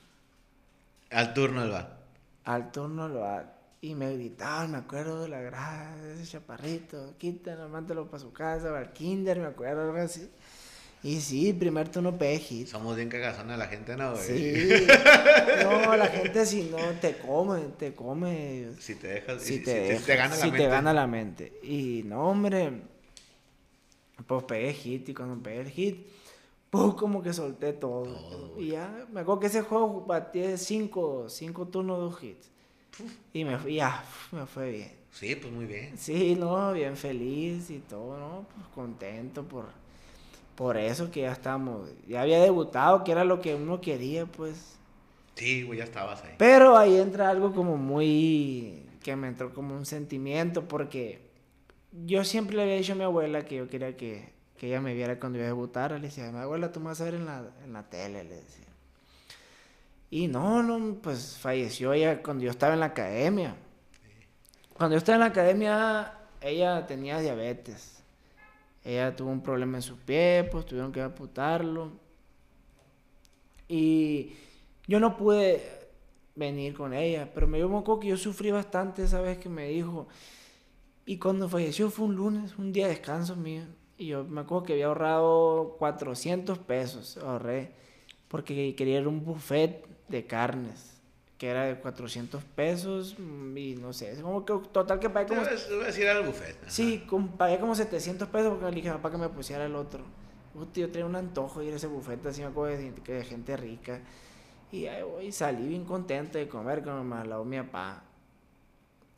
Al 1.10 1.34
turno 1.34 1.62
él 1.64 1.72
va. 1.72 1.88
Al 2.44 2.70
turno 2.72 3.08
lo 3.08 3.24
ha- 3.24 3.52
Y 3.80 3.94
me 3.94 4.12
gritaban, 4.14 4.72
me 4.72 4.78
acuerdo 4.78 5.22
de 5.22 5.28
la 5.28 5.40
grada, 5.40 5.94
ese 6.14 6.26
chaparrito, 6.32 7.14
quítalo, 7.18 7.68
mándalo 7.68 8.06
para 8.06 8.22
su 8.22 8.32
casa, 8.32 8.70
va 8.70 8.78
al 8.78 8.92
kinder, 8.92 9.38
me 9.38 9.46
acuerdo, 9.46 9.82
algo 9.82 9.98
así. 9.98 10.28
Y 11.02 11.20
sí, 11.20 11.52
primer 11.52 11.88
turno 11.88 12.16
hit. 12.18 12.66
Somos 12.66 12.96
bien 12.96 13.08
cagazones 13.08 13.58
la 13.58 13.66
gente, 13.66 13.96
¿no, 13.96 14.12
güey? 14.12 14.24
Sí. 14.24 14.86
No, 15.62 15.96
la 15.96 16.06
gente 16.08 16.44
si 16.46 16.64
no 16.64 16.78
te 17.00 17.16
come, 17.18 17.60
te 17.78 17.94
come. 17.94 18.70
Si 18.80 18.96
te 18.96 19.08
dejas, 19.08 19.42
Si 19.42 19.58
si, 19.58 19.64
te, 19.64 19.98
si 19.98 20.04
te, 20.04 20.16
gana 20.16 20.34
la 20.34 20.36
si 20.36 20.50
mente. 20.50 20.58
te 20.58 20.68
gana 20.68 20.92
la 20.92 21.06
mente. 21.06 21.60
Y 21.62 22.02
no, 22.04 22.28
hombre. 22.28 22.82
Pues 24.26 24.44
pegué 24.44 24.72
hit 24.72 25.08
y 25.10 25.14
cuando 25.14 25.40
pegué 25.42 25.60
el 25.60 25.70
hit, 25.70 26.06
pues 26.70 26.94
como 26.94 27.22
que 27.22 27.32
solté 27.32 27.72
todo. 27.72 28.04
Todo, 28.04 28.60
y 28.60 28.68
ya, 28.70 29.06
me 29.12 29.20
acuerdo 29.20 29.40
que 29.40 29.46
ese 29.46 29.62
juego 29.62 30.04
batí 30.06 30.56
cinco, 30.56 31.28
cinco 31.28 31.68
turnos, 31.68 31.98
dos 31.98 32.22
hits. 32.22 32.50
Y 33.32 33.44
me 33.44 33.58
fui, 33.58 33.74
ya, 33.76 34.04
me 34.32 34.46
fue 34.46 34.70
bien. 34.70 34.92
Sí, 35.10 35.34
pues 35.36 35.52
muy 35.52 35.66
bien. 35.66 35.96
Sí, 35.96 36.36
no, 36.36 36.72
bien 36.72 36.96
feliz 36.96 37.70
y 37.70 37.78
todo, 37.80 38.18
¿no? 38.18 38.46
Pues 38.54 38.66
contento 38.74 39.44
por, 39.48 39.66
por 40.54 40.76
eso 40.76 41.10
que 41.10 41.22
ya 41.22 41.32
estamos. 41.32 41.90
Ya 42.08 42.22
había 42.22 42.40
debutado, 42.40 43.04
que 43.04 43.12
era 43.12 43.24
lo 43.24 43.40
que 43.40 43.54
uno 43.54 43.80
quería, 43.80 44.26
pues. 44.26 44.78
Sí, 45.34 45.62
güey, 45.64 45.78
ya 45.78 45.84
estabas 45.84 46.22
ahí. 46.24 46.34
Pero 46.38 46.76
ahí 46.76 46.96
entra 46.96 47.30
algo 47.30 47.52
como 47.54 47.76
muy... 47.76 48.86
que 49.02 49.16
me 49.16 49.28
entró 49.28 49.52
como 49.54 49.76
un 49.76 49.86
sentimiento 49.86 50.66
porque 50.68 51.20
yo 51.92 52.24
siempre 52.24 52.56
le 52.56 52.62
había 52.62 52.76
dicho 52.76 52.92
a 52.92 52.96
mi 52.96 53.04
abuela 53.04 53.44
que 53.44 53.56
yo 53.56 53.68
quería 53.68 53.96
que, 53.96 54.32
que 54.56 54.68
ella 54.68 54.80
me 54.80 54.94
viera 54.94 55.18
cuando 55.20 55.38
iba 55.38 55.46
a 55.46 55.48
debutar. 55.48 55.92
Le 55.92 56.00
decía, 56.00 56.30
mi 56.32 56.38
abuela, 56.38 56.72
tú 56.72 56.80
me 56.80 56.86
vas 56.86 57.00
a 57.00 57.04
ver 57.04 57.14
en 57.14 57.26
la, 57.26 57.50
en 57.64 57.72
la 57.72 57.84
tele, 57.88 58.24
le 58.24 58.36
decía. 58.36 58.65
Y 60.10 60.28
no, 60.28 60.62
no, 60.62 60.96
pues 61.02 61.36
falleció 61.38 61.92
ella 61.92 62.22
cuando 62.22 62.44
yo 62.44 62.50
estaba 62.50 62.74
en 62.74 62.80
la 62.80 62.86
academia. 62.86 63.56
Cuando 64.74 64.94
yo 64.94 64.98
estaba 64.98 65.16
en 65.16 65.20
la 65.20 65.26
academia, 65.26 66.12
ella 66.40 66.86
tenía 66.86 67.18
diabetes. 67.18 68.02
Ella 68.84 69.16
tuvo 69.16 69.30
un 69.30 69.42
problema 69.42 69.78
en 69.78 69.82
su 69.82 69.96
pie, 69.96 70.48
pues 70.50 70.64
tuvieron 70.64 70.92
que 70.92 71.00
amputarlo. 71.00 71.90
Y 73.68 74.34
yo 74.86 75.00
no 75.00 75.16
pude 75.16 75.88
venir 76.36 76.74
con 76.74 76.92
ella, 76.94 77.28
pero 77.34 77.48
me 77.48 77.58
dio 77.58 77.66
un 77.66 77.72
poco 77.72 77.98
que 77.98 78.08
yo 78.08 78.16
sufrí 78.16 78.52
bastante 78.52 79.02
esa 79.02 79.20
vez 79.20 79.38
que 79.38 79.48
me 79.48 79.68
dijo. 79.68 80.06
Y 81.04 81.18
cuando 81.18 81.48
falleció 81.48 81.90
fue 81.90 82.06
un 82.06 82.14
lunes, 82.14 82.56
un 82.58 82.72
día 82.72 82.86
de 82.86 82.92
descanso 82.92 83.34
mío. 83.34 83.64
Y 83.98 84.06
yo 84.08 84.24
me 84.24 84.42
acuerdo 84.42 84.66
que 84.66 84.72
había 84.74 84.86
ahorrado 84.86 85.76
400 85.78 86.58
pesos, 86.58 87.16
ahorré, 87.16 87.72
porque 88.28 88.74
quería 88.76 89.00
ir 89.00 89.06
a 89.06 89.08
un 89.08 89.24
buffet 89.24 89.95
de 90.08 90.26
carnes, 90.26 90.92
que 91.38 91.48
era 91.48 91.64
de 91.64 91.76
400 91.78 92.42
pesos, 92.44 93.16
mm, 93.18 93.56
y 93.56 93.74
no 93.76 93.92
sé, 93.92 94.10
es 94.12 94.20
como 94.20 94.44
que 94.44 94.54
total 94.72 94.98
que 94.98 95.10
pagué 95.10 95.26
como... 95.26 95.42
a 95.42 95.44
decir 95.84 96.08
al 96.08 96.24
buffet. 96.26 96.56
ajá. 96.62 96.70
Sí, 96.70 97.04
com- 97.08 97.36
pagué 97.36 97.58
como 97.58 97.74
700 97.74 98.28
pesos 98.28 98.50
porque 98.50 98.64
le 98.66 98.76
dije 98.76 98.88
a 98.88 98.94
papá 98.94 99.10
que 99.10 99.18
me 99.18 99.28
pusiera 99.28 99.64
el 99.66 99.74
otro. 99.74 100.02
Puta, 100.54 100.80
yo 100.80 100.90
tenía 100.90 101.04
un 101.06 101.16
antojo 101.16 101.60
de 101.60 101.66
ir 101.66 101.72
a 101.74 101.76
ese 101.76 101.86
buffet 101.86 102.24
así, 102.26 102.40
me 102.40 102.46
acuerdo 102.48 102.76
de, 102.76 102.82
gente- 102.84 103.12
de 103.12 103.24
gente 103.24 103.56
rica. 103.56 104.00
Y 104.72 104.86
ahí 104.86 105.02
voy, 105.02 105.30
salí 105.32 105.68
bien 105.68 105.84
contento 105.84 106.38
de 106.38 106.48
comer 106.48 106.82
con 106.82 107.06
me 107.08 107.16
habló 107.16 107.44
mi 107.44 107.58
papá. 107.58 108.02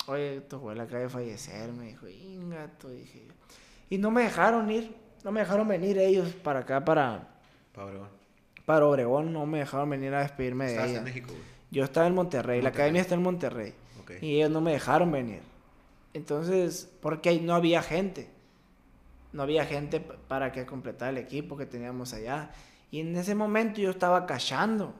Oye, 0.06 0.40
tu 0.42 0.56
abuela 0.56 0.84
acaba 0.84 1.00
de 1.00 1.08
fallecer, 1.08 1.70
me 1.72 1.86
dijo, 1.88 2.08
ingato, 2.08 2.88
dije 2.88 3.26
yo. 3.28 3.34
Y 3.90 3.98
no 3.98 4.10
me 4.10 4.22
dejaron 4.22 4.70
ir, 4.70 4.94
no 5.22 5.30
me 5.32 5.40
dejaron 5.40 5.68
venir 5.68 5.98
ellos 5.98 6.32
para 6.42 6.60
acá, 6.60 6.84
para, 6.84 7.28
Pa' 7.74 7.84
Obregón. 7.84 8.08
Para 8.68 8.84
Obregón, 8.84 9.32
no 9.32 9.46
me 9.46 9.60
dejaron 9.60 9.88
venir 9.88 10.12
a 10.12 10.20
despedirme 10.20 10.66
de 10.66 10.74
ella. 10.74 10.98
en 10.98 11.04
México, 11.04 11.28
güey. 11.30 11.42
Yo 11.70 11.84
estaba 11.84 12.06
en 12.06 12.14
Monterrey, 12.14 12.60
la 12.60 12.68
academia 12.68 13.00
está 13.00 13.14
en 13.14 13.22
Monterrey. 13.22 13.72
Y 14.20 14.36
ellos 14.36 14.50
no 14.50 14.60
me 14.60 14.72
dejaron 14.72 15.10
venir. 15.10 15.40
Entonces, 16.12 16.86
porque 17.00 17.30
ahí 17.30 17.40
no 17.40 17.54
había 17.54 17.80
gente. 17.82 18.28
No 19.32 19.42
había 19.42 19.64
gente 19.64 20.00
para 20.00 20.52
que 20.52 20.66
completara 20.66 21.10
el 21.12 21.16
equipo 21.16 21.56
que 21.56 21.64
teníamos 21.64 22.12
allá. 22.12 22.50
Y 22.90 23.00
en 23.00 23.16
ese 23.16 23.34
momento 23.34 23.80
yo 23.80 23.88
estaba 23.88 24.26
cachando. 24.26 24.92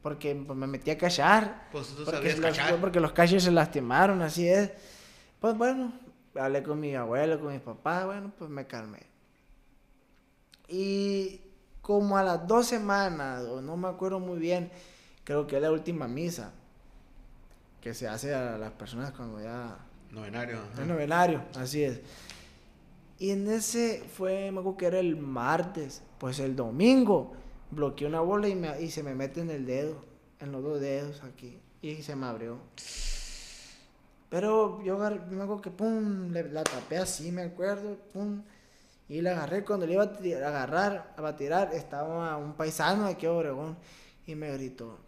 Porque 0.00 0.36
pues, 0.36 0.56
me 0.56 0.68
metí 0.68 0.92
a 0.92 0.96
cachar. 0.98 1.68
Pues 1.72 1.88
tú 1.88 2.04
Porque 2.04 2.18
sabías 2.18 2.38
los, 2.38 2.46
cachar. 2.56 2.80
porque 2.80 3.00
los 3.00 3.10
catchers 3.10 3.42
se 3.42 3.50
lastimaron, 3.50 4.22
así 4.22 4.46
es. 4.46 4.70
Pues 5.40 5.58
bueno, 5.58 5.92
hablé 6.36 6.62
con 6.62 6.78
mi 6.78 6.94
abuelo, 6.94 7.40
con 7.40 7.52
mi 7.52 7.58
papá, 7.58 8.06
bueno, 8.06 8.30
pues 8.38 8.48
me 8.48 8.64
calmé. 8.64 9.00
Y 10.68 11.40
como 11.84 12.16
a 12.16 12.22
las 12.22 12.46
dos 12.48 12.66
semanas, 12.66 13.42
o 13.44 13.60
no 13.60 13.76
me 13.76 13.88
acuerdo 13.88 14.18
muy 14.18 14.38
bien, 14.38 14.70
creo 15.22 15.46
que 15.46 15.56
es 15.56 15.62
la 15.62 15.70
última 15.70 16.08
misa 16.08 16.50
que 17.82 17.92
se 17.92 18.08
hace 18.08 18.34
a 18.34 18.56
las 18.56 18.72
personas 18.72 19.10
cuando 19.12 19.38
ya 19.42 19.76
Novenario. 20.10 20.60
ajá. 20.72 20.80
el 20.82 20.88
novenario, 20.88 21.42
así 21.54 21.84
es. 21.84 22.00
Y 23.18 23.32
en 23.32 23.46
ese 23.50 24.02
fue, 24.16 24.50
me 24.50 24.60
acuerdo 24.60 24.78
que 24.78 24.86
era 24.86 24.98
el 24.98 25.16
martes, 25.16 26.02
pues 26.18 26.38
el 26.40 26.56
domingo 26.56 27.32
bloqueé 27.70 28.06
una 28.08 28.20
bola 28.20 28.48
y, 28.48 28.54
me- 28.54 28.80
y 28.80 28.90
se 28.90 29.02
me 29.02 29.14
mete 29.14 29.42
en 29.42 29.50
el 29.50 29.66
dedo, 29.66 30.02
en 30.40 30.52
los 30.52 30.62
dos 30.62 30.80
dedos 30.80 31.22
aquí, 31.22 31.58
y 31.82 31.96
se 32.02 32.16
me 32.16 32.24
abrió. 32.24 32.56
Pero 34.30 34.82
yo 34.82 34.96
me 34.98 35.42
acuerdo 35.42 35.60
que 35.60 35.70
pum, 35.70 36.30
le- 36.32 36.50
la 36.50 36.64
tapé 36.64 36.96
así, 36.96 37.30
me 37.30 37.42
acuerdo, 37.42 37.96
pum, 38.14 38.42
y 39.08 39.20
la 39.20 39.32
agarré. 39.32 39.64
Cuando 39.64 39.86
le 39.86 39.94
iba 39.94 40.04
a 40.04 40.48
agarrar, 40.48 41.14
a 41.16 41.36
tirar, 41.36 41.72
estaba 41.74 42.36
un 42.36 42.54
paisano 42.54 43.06
aquí 43.06 43.26
a 43.26 43.32
Obregón 43.32 43.76
y 44.26 44.34
me 44.34 44.52
gritó: 44.52 44.98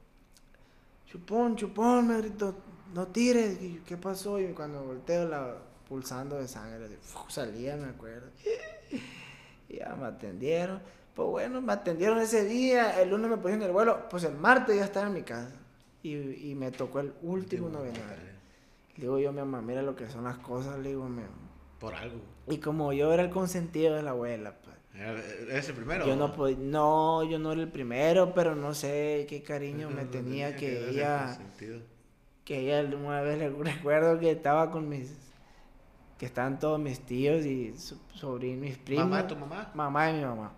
Chupón, 1.07 1.57
chupón, 1.57 2.09
me 2.09 2.19
gritó, 2.19 2.55
no 2.95 3.07
tires. 3.09 3.61
Y 3.63 3.75
yo, 3.77 3.81
¿qué 3.87 3.97
pasó? 3.97 4.41
Y 4.41 4.47
cuando 4.53 4.83
volteo, 4.85 5.29
la 5.29 5.57
pulsando 5.89 6.37
de 6.37 6.49
sangre, 6.49 6.89
de- 6.89 6.99
salía, 7.29 7.77
me 7.77 7.87
acuerdo. 7.89 8.27
Y 9.69 9.77
ya 9.79 9.95
me 9.97 10.07
atendieron. 10.07 10.81
Pues 11.15 11.29
bueno, 11.29 11.61
me 11.63 11.73
atendieron 11.73 12.19
ese 12.19 12.45
día. 12.45 13.01
El 13.01 13.11
lunes 13.11 13.31
me 13.31 13.37
pusieron 13.37 13.63
el 13.63 13.73
vuelo. 13.73 14.09
Pues 14.11 14.25
el 14.25 14.35
martes 14.37 14.77
ya 14.77 14.85
estaba 14.85 15.07
en 15.07 15.15
mi 15.15 15.23
casa. 15.23 15.55
Y, 16.03 16.51
y 16.51 16.55
me 16.55 16.71
tocó 16.71 17.01
el 17.01 17.13
último 17.23 17.69
novenario. 17.69 18.37
Le 18.97 19.03
digo 19.03 19.19
yo 19.19 19.33
mi 19.33 19.39
mamá, 19.41 19.61
mira 19.63 19.83
lo 19.83 19.97
que 19.97 20.09
son 20.11 20.25
las 20.25 20.39
cosas. 20.39 20.79
Le 20.79 20.91
digo, 20.91 21.09
"me-". 21.09 21.23
Por 21.81 21.95
algo. 21.95 22.21
Y 22.49 22.59
como 22.59 22.93
yo 22.93 23.13
era 23.13 23.23
el 23.23 23.31
consentido 23.31 23.95
de 23.97 24.03
la 24.03 24.11
abuela, 24.13 24.55
pues. 24.63 24.77
¿Eres 24.95 25.69
el 25.69 25.75
primero? 25.75 26.07
Yo 26.07 26.17
no 26.17 26.35
pod- 26.35 26.57
no, 26.57 27.23
yo 27.25 27.39
no 27.39 27.53
era 27.53 27.61
el 27.61 27.69
primero, 27.71 28.33
pero 28.35 28.55
no 28.55 28.73
sé 28.73 29.27
qué 29.29 29.43
cariño 29.43 29.91
me 29.95 30.07
tenía 30.07 30.57
que 30.57 30.89
ella, 30.89 31.39
que 32.45 32.61
ella 32.61 32.97
una 32.97 33.21
vez 33.21 33.39
le 33.39 33.51
recuerdo 33.75 34.19
que 34.19 34.31
estaba 34.31 34.71
con 34.71 34.89
mis, 34.89 35.13
que 36.19 36.25
estaban 36.25 36.59
todos 36.59 36.81
mis 36.81 37.01
tíos 37.01 37.45
y 37.45 37.75
sobrinos, 38.15 38.61
mis 38.61 38.79
primos. 38.79 39.05
¿Mamá, 39.09 39.27
tu 39.27 39.37
mamá? 39.37 39.71
Mamá 39.75 40.11
y 40.11 40.15
mi 40.15 40.25
mamá. 40.25 40.53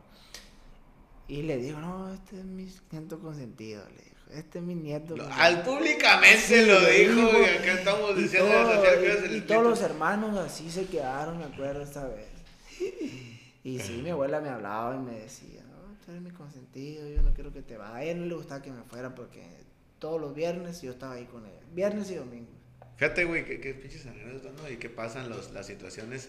Y 1.27 1.43
le 1.43 1.57
digo, 1.59 1.81
no, 1.81 2.13
este 2.15 2.39
es 2.39 2.45
mi 2.45 2.69
nieto 2.93 3.19
consentido, 3.19 3.85
le 3.91 4.03
dijo, 4.05 4.18
este 4.33 4.59
es 4.59 4.65
mi 4.65 4.75
nieto. 4.75 5.17
Lo- 5.17 5.25
consentido". 5.25 5.43
al 5.45 5.63
públicamente 5.63 6.39
Sí, 6.39 6.65
lo 6.67 6.81
dijo, 6.81 7.15
dijo. 7.15 7.41
y 7.41 7.45
acá 7.45 7.73
estamos 7.75 8.11
Y, 8.19 8.23
diciendo 8.23 8.51
todo- 8.51 8.85
y- 8.85 9.07
el 9.27 9.37
y 9.37 9.41
todos 9.43 9.63
los 9.65 9.81
hermanos 9.83 10.37
así 10.39 10.71
se 10.71 10.87
quedaron, 10.87 11.39
me 11.39 11.45
acuerdo 11.45 11.83
esta 11.83 12.07
vez. 12.07 12.27
Y 13.65 13.81
sí, 13.81 14.01
mi 14.03 14.11
abuela 14.11 14.41
me 14.41 14.49
hablaba 14.49 14.95
y 14.97 14.99
me 15.01 15.19
decía, 15.21 15.63
no, 15.65 15.97
tú 16.05 16.11
eres 16.13 16.23
mi 16.23 16.31
consentido, 16.31 17.09
yo 17.09 17.23
no 17.23 17.35
quiero 17.35 17.53
que 17.53 17.63
te 17.63 17.77
vayas. 17.77 17.95
A 17.97 18.03
ella 18.03 18.15
no 18.15 18.27
le 18.27 18.35
gustaba 18.35 18.63
que 18.63 18.71
me 18.71 18.83
fuera 18.85 19.15
porque 19.15 19.45
todos 19.99 20.21
los 20.21 20.35
viernes 20.35 20.81
yo 20.81 20.93
estaba 20.93 21.15
ahí 21.15 21.25
con 21.25 21.45
ella. 21.45 21.61
Viernes 21.73 22.11
y 22.11 22.15
domingo. 22.15 22.51
Fíjate, 22.97 23.25
güey, 23.25 23.45
qué, 23.45 23.61
qué 23.61 23.75
pinches 23.75 24.07
anécdotas, 24.07 24.53
¿no? 24.55 24.69
Y 24.71 24.77
qué 24.77 24.89
pasan 24.89 25.29
los, 25.29 25.51
las 25.53 25.67
situaciones, 25.67 26.29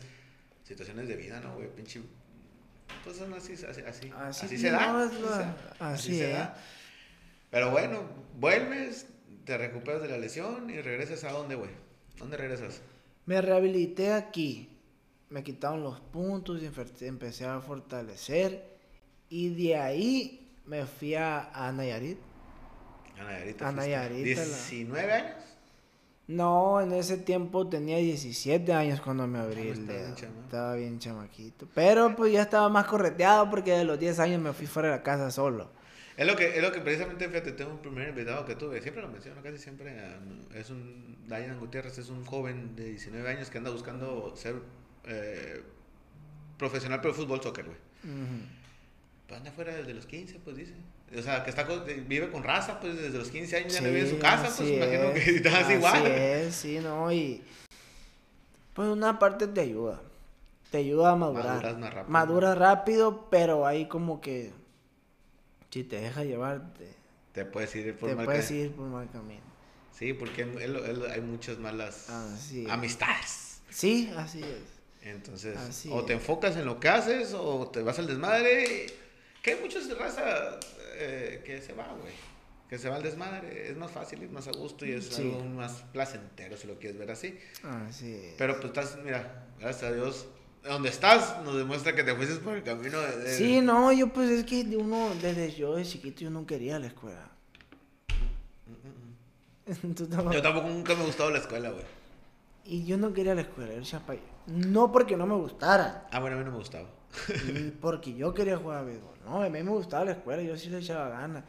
situaciones 0.63 1.07
de 1.07 1.15
vida, 1.15 1.39
¿no, 1.39 1.55
güey? 1.55 1.67
Pinche... 1.73 2.01
Pues 3.03 3.17
son 3.17 3.33
así, 3.33 3.53
así, 3.53 3.65
así, 3.65 3.81
así, 3.83 4.07
se 4.09 4.45
así 4.45 4.57
se 4.57 4.71
da, 4.71 5.03
así 5.79 6.15
se 6.17 6.31
es. 6.31 6.37
da. 6.37 6.57
Pero 7.49 7.71
bueno, 7.71 8.01
vuelves, 8.39 9.07
te 9.45 9.57
recuperas 9.57 10.01
de 10.01 10.09
la 10.09 10.17
lesión 10.17 10.69
y 10.69 10.79
regresas 10.81 11.23
a 11.23 11.31
dónde, 11.31 11.55
güey. 11.55 11.71
¿Dónde 12.17 12.37
regresas? 12.37 12.81
Me 13.25 13.41
rehabilité 13.41 14.13
aquí. 14.13 14.69
Me 15.29 15.43
quitaron 15.43 15.83
los 15.83 15.99
puntos 15.99 16.61
y 16.61 16.65
empe- 16.67 17.07
empecé 17.07 17.45
a 17.45 17.59
fortalecer. 17.59 18.77
Y 19.29 19.49
de 19.49 19.77
ahí 19.77 20.55
me 20.65 20.85
fui 20.85 21.15
a, 21.15 21.49
a 21.53 21.71
Nayarit. 21.71 22.17
A 23.19 23.23
Nayarit. 23.23 23.61
A 23.61 23.71
Nayarit, 23.71 24.37
a 24.37 24.41
la- 24.45 24.47
¿19 24.47 25.11
años? 25.11 25.35
No, 26.27 26.79
en 26.81 26.91
ese 26.93 27.17
tiempo 27.17 27.67
tenía 27.67 27.97
17 27.97 28.71
años 28.73 29.01
cuando 29.01 29.25
me 29.25 29.39
abrí 29.39 29.61
Ah, 29.61 29.63
el 29.63 29.69
estaba 29.79 29.97
bien 29.97 30.15
dedo. 30.15 30.41
Estaba 30.43 30.75
bien 30.75 30.99
chamaquito. 30.99 31.67
Pero 31.73 32.15
pues 32.15 32.31
ya 32.33 32.43
estaba 32.43 32.69
más 32.69 32.85
correteado 32.85 33.49
porque 33.49 33.71
de 33.71 33.83
los 33.83 33.99
10 33.99 34.19
años 34.19 34.39
me 34.41 34.53
fui 34.53 34.67
fuera 34.67 34.89
de 34.89 34.95
la 34.97 35.03
casa 35.03 35.31
solo. 35.31 35.71
Es 36.19 36.27
lo 36.27 36.35
que, 36.35 36.57
es 36.57 36.61
lo 36.61 36.69
que 36.73 36.81
precisamente, 36.81 37.29
fíjate, 37.29 37.53
tengo 37.53 37.71
un 37.71 37.77
primer 37.79 38.09
invitado 38.09 38.43
que 38.45 38.53
tuve, 38.55 38.81
siempre 38.81 39.01
lo 39.01 39.07
menciono 39.07 39.41
casi 39.41 39.57
siempre, 39.57 39.97
ah, 40.01 40.19
es 40.53 40.69
un, 40.69 41.15
Diane 41.29 41.55
Gutiérrez 41.55 41.97
es 41.97 42.09
un 42.09 42.25
joven 42.25 42.75
de 42.75 42.89
19 42.89 43.29
años 43.29 43.49
que 43.49 43.57
anda 43.57 43.69
buscando 43.69 44.33
ser 44.35 44.55
eh, 45.05 45.63
profesional 46.57 46.99
pero 47.01 47.13
fútbol, 47.13 47.41
soccer, 47.41 47.63
güey. 47.67 47.77
Pues 49.27 49.37
anda 49.39 49.49
fuera 49.53 49.73
desde 49.73 49.93
los 49.93 50.05
15, 50.05 50.39
pues 50.43 50.57
dice. 50.57 50.73
O 51.17 51.21
sea, 51.21 51.41
que 51.45 51.51
está 51.51 51.65
con- 51.65 51.85
vive 51.85 52.29
con 52.29 52.43
raza, 52.43 52.81
pues 52.81 53.01
desde 53.01 53.17
los 53.17 53.29
15 53.29 53.55
años 53.55 53.73
ya 53.73 53.79
no 53.79 53.87
vive 53.87 54.01
en 54.01 54.09
su 54.09 54.19
casa, 54.19 54.53
pues 54.57 54.69
imagino 54.69 55.13
que 55.13 55.35
estás 55.37 55.53
así 55.53 55.73
igual. 55.73 56.05
es, 56.05 56.53
sí, 56.53 56.79
no, 56.79 57.11
y 57.13 57.41
pues 58.73 58.89
una 58.89 59.17
parte 59.19 59.47
te 59.47 59.61
ayuda, 59.61 60.01
te 60.69 60.79
ayuda 60.79 61.11
a 61.11 61.15
madurar. 61.15 61.45
Maduras 61.45 61.77
más 61.77 61.93
rápido. 61.93 62.11
Maduras 62.11 62.57
rápido, 62.57 63.27
pero 63.31 63.65
ahí 63.65 63.87
como 63.87 64.19
que 64.19 64.51
si 65.69 65.83
te 65.83 65.99
deja 66.01 66.23
llevar, 66.23 66.73
te, 67.33 67.45
puedes 67.45 67.73
ir 67.75 67.95
por 67.97 68.09
te 68.09 68.15
mal 68.15 68.25
puedes 68.25 68.47
camino. 68.47 68.65
ir 68.65 68.71
por 68.73 68.87
mal 68.87 69.09
camino. 69.11 69.41
Sí, 69.91 70.13
porque 70.13 70.41
él- 70.43 70.57
él- 70.77 71.05
hay 71.11 71.21
muchas 71.21 71.57
malas 71.57 72.09
amistades. 72.69 73.61
Sí, 73.69 74.11
así 74.17 74.41
es. 74.41 75.07
Entonces, 75.07 75.55
Así 75.57 75.89
o 75.91 76.03
te 76.03 76.13
es. 76.13 76.19
enfocas 76.19 76.55
en 76.57 76.65
lo 76.65 76.79
que 76.79 76.89
haces 76.89 77.33
o 77.33 77.67
te 77.69 77.81
vas 77.81 77.99
al 77.99 78.07
desmadre. 78.07 78.87
Que 79.41 79.51
hay 79.53 79.61
muchos 79.61 79.87
de 79.87 79.95
raza 79.95 80.59
eh, 80.95 81.41
que 81.45 81.61
se 81.61 81.71
va, 81.73 81.87
güey. 81.93 82.13
Que 82.69 82.77
se 82.77 82.89
va 82.89 82.97
al 82.97 83.03
desmadre. 83.03 83.69
Es 83.69 83.77
más 83.77 83.89
fácil, 83.91 84.21
es 84.23 84.29
más 84.29 84.47
a 84.47 84.51
gusto 84.51 84.85
y 84.85 84.91
es 84.91 85.05
Sí. 85.05 85.21
algo 85.21 85.43
más 85.45 85.83
placentero 85.93 86.57
si 86.57 86.67
lo 86.67 86.77
quieres 86.77 86.99
ver 86.99 87.11
así. 87.11 87.39
Así 87.63 88.13
es. 88.13 88.35
Pero 88.37 88.55
pues 88.55 88.65
estás, 88.65 88.97
mira, 89.03 89.47
gracias 89.59 89.91
a 89.91 89.95
Dios, 89.95 90.27
donde 90.73 90.89
estás 90.89 91.41
nos 91.43 91.55
demuestra 91.57 91.95
que 91.95 92.03
te 92.03 92.15
fuiste 92.15 92.35
por 92.37 92.55
el 92.55 92.63
camino 92.63 92.99
de... 92.99 93.17
de- 93.17 93.33
Sí, 93.37 93.61
no, 93.61 93.91
yo 93.91 94.09
pues 94.13 94.29
es 94.29 94.45
que 94.45 94.61
uno, 94.77 95.09
desde 95.21 95.51
yo 95.53 95.75
de 95.75 95.83
chiquito 95.83 96.21
yo 96.21 96.29
no 96.29 96.45
quería 96.45 96.79
la 96.79 96.87
escuela. 96.87 97.29
Tú 99.95 100.07
tampoco- 100.07 100.33
Yo 100.33 100.41
tampoco 100.41 100.67
nunca 100.69 100.95
me 100.95 101.01
ha 101.03 101.05
gustado 101.05 101.29
la 101.31 101.39
escuela, 101.39 101.69
güey. 101.69 101.83
Y 102.65 102.85
yo 102.85 102.97
no 102.97 103.13
quería 103.13 103.33
la 103.35 103.41
escuela, 103.41 103.71
yo 103.73 103.79
decía, 103.79 103.99
"Pa- 103.99 104.15
no 104.47 104.91
porque 104.91 105.15
no 105.17 105.25
me 105.25 105.35
gustara, 105.35 106.07
Ah, 106.11 106.19
bueno, 106.19 106.35
a 106.35 106.39
mí 106.39 106.45
no 106.45 106.51
me 106.51 106.57
gustaba. 106.57 106.87
y 107.47 107.71
porque 107.71 108.13
yo 108.13 108.33
quería 108.33 108.57
jugar 108.57 108.79
a 108.79 108.83
béisbol. 108.83 109.13
No, 109.25 109.41
a 109.41 109.49
mí 109.49 109.63
me 109.63 109.71
gustaba 109.71 110.05
la 110.05 110.11
escuela, 110.11 110.41
yo 110.43 110.55
sí 110.57 110.69
le 110.69 110.79
echaba 110.79 111.09
ganas. 111.09 111.43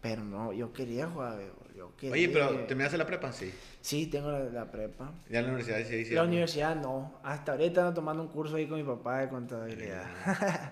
Pero 0.00 0.22
no, 0.24 0.52
yo 0.52 0.72
quería 0.72 1.06
jugar 1.08 1.32
a 1.32 1.36
béisbol. 1.36 1.63
Yo 1.90 1.96
quería... 1.96 2.12
Oye, 2.12 2.28
pero 2.28 2.64
¿terminaste 2.66 2.96
la 2.98 3.06
prepa? 3.06 3.32
Sí. 3.32 3.52
Sí, 3.80 4.06
tengo 4.06 4.30
la, 4.30 4.40
la 4.40 4.70
prepa. 4.70 5.12
Ya 5.28 5.40
en 5.40 5.46
la 5.46 5.52
universidad 5.52 5.78
sí, 5.88 6.04
sí. 6.04 6.14
la 6.14 6.22
universidad 6.22 6.76
no. 6.76 7.20
Hasta 7.22 7.52
ahorita 7.52 7.80
ando 7.82 7.94
tomando 7.94 8.22
un 8.22 8.28
curso 8.30 8.56
ahí 8.56 8.66
con 8.66 8.78
mi 8.78 8.84
papá 8.84 9.18
de 9.20 9.28
contabilidad. 9.28 10.04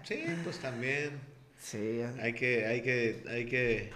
Sí, 0.04 0.24
pues 0.44 0.58
también. 0.58 1.20
sí, 1.58 2.00
Hay 2.20 2.32
que, 2.32 2.66
hay 2.66 2.80
que, 2.82 3.24
hay 3.28 3.46
que. 3.46 3.90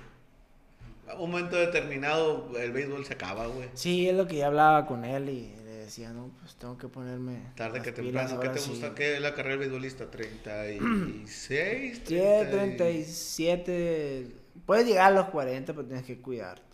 A 1.08 1.14
un 1.14 1.30
momento 1.30 1.56
determinado 1.56 2.50
el 2.58 2.72
béisbol 2.72 3.04
se 3.06 3.14
acaba, 3.14 3.46
güey. 3.46 3.68
sí, 3.74 4.08
es 4.08 4.14
lo 4.16 4.26
que 4.26 4.36
ya 4.36 4.48
hablaba 4.48 4.86
con 4.86 5.04
él 5.04 5.28
y 5.28 5.54
le 5.64 5.70
decía, 5.70 6.10
no, 6.12 6.32
pues 6.40 6.56
tengo 6.56 6.76
que 6.76 6.88
ponerme. 6.88 7.38
Tarde 7.54 7.80
que 7.80 7.92
temprano. 7.92 8.40
¿Qué 8.40 8.48
te 8.48 8.58
sí". 8.58 8.70
gusta? 8.70 8.92
¿Qué 8.94 9.14
es 9.14 9.20
la 9.20 9.32
carrera 9.32 9.56
del 9.56 9.70
beisbolista? 9.70 10.10
¿36? 10.10 11.26
Sí, 11.26 12.04
30 12.04 12.42
y- 12.42 12.76
37. 12.76 14.26
Puedes 14.66 14.86
llegar 14.86 15.12
a 15.12 15.14
los 15.14 15.28
40, 15.28 15.72
pero 15.72 15.86
tienes 15.86 16.04
que 16.04 16.20
cuidarte. 16.20 16.65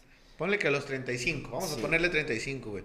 Ponle 0.43 0.59
que 0.59 0.67
a 0.67 0.71
los 0.73 0.85
35. 0.87 1.51
Vamos 1.53 1.71
Sí. 1.71 1.79
a 1.79 1.83
ponerle 1.83 2.09
35, 2.09 2.71
güey. 2.71 2.83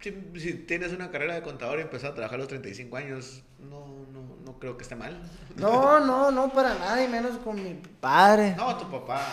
Si, 0.00 0.12
si 0.40 0.52
tienes 0.54 0.92
una 0.92 1.12
carrera 1.12 1.36
de 1.36 1.42
contador 1.42 1.78
y 1.78 1.82
empezar 1.82 2.10
a 2.10 2.14
trabajar 2.16 2.34
a 2.34 2.38
los 2.40 2.48
35 2.48 2.96
años, 2.96 3.44
no, 3.60 3.86
no, 4.12 4.36
no 4.44 4.58
creo 4.58 4.76
que 4.76 4.82
esté 4.82 4.96
mal. 4.96 5.16
No, 5.56 6.00
no, 6.04 6.32
no, 6.32 6.52
para 6.52 6.74
nada, 6.74 7.04
y 7.04 7.06
menos 7.06 7.38
con 7.38 7.62
mi 7.62 7.80
padre. 8.00 8.54
No, 8.56 8.76
tu 8.78 8.90
papá 8.90 9.24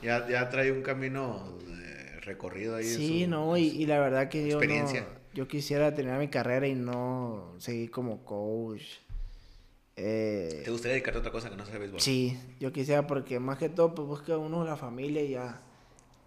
ya, 0.00 0.28
ya 0.28 0.48
trae 0.48 0.70
un 0.70 0.82
camino 0.82 1.58
recorrido 2.22 2.76
ahí. 2.76 2.84
sí, 2.84 3.24
su- 3.24 3.30
no, 3.30 3.56
y, 3.56 3.64
y 3.66 3.86
la 3.86 3.98
verdad 3.98 4.28
que 4.28 4.46
yo 4.48 4.60
no, 4.60 4.92
yo 5.34 5.48
quisiera 5.48 5.96
terminar 5.96 6.20
mi 6.20 6.28
carrera 6.28 6.68
y 6.68 6.76
no 6.76 7.54
seguir 7.58 7.90
como 7.90 8.24
coach. 8.24 8.82
Eh, 9.96 10.62
¿Te 10.64 10.70
gustaría 10.70 10.92
dedicarte 10.92 11.18
a 11.18 11.20
otra 11.22 11.32
cosa 11.32 11.50
que 11.50 11.56
no 11.56 11.66
sea 11.66 11.76
béisbol? 11.78 12.00
sí, 12.00 12.38
yo 12.60 12.70
quisiera 12.72 13.04
porque 13.08 13.40
más 13.40 13.58
que 13.58 13.68
todo 13.68 13.96
pues 13.96 14.06
busca 14.06 14.36
uno 14.38 14.64
la 14.64 14.76
familia 14.76 15.22
y 15.22 15.30
ya 15.30 15.60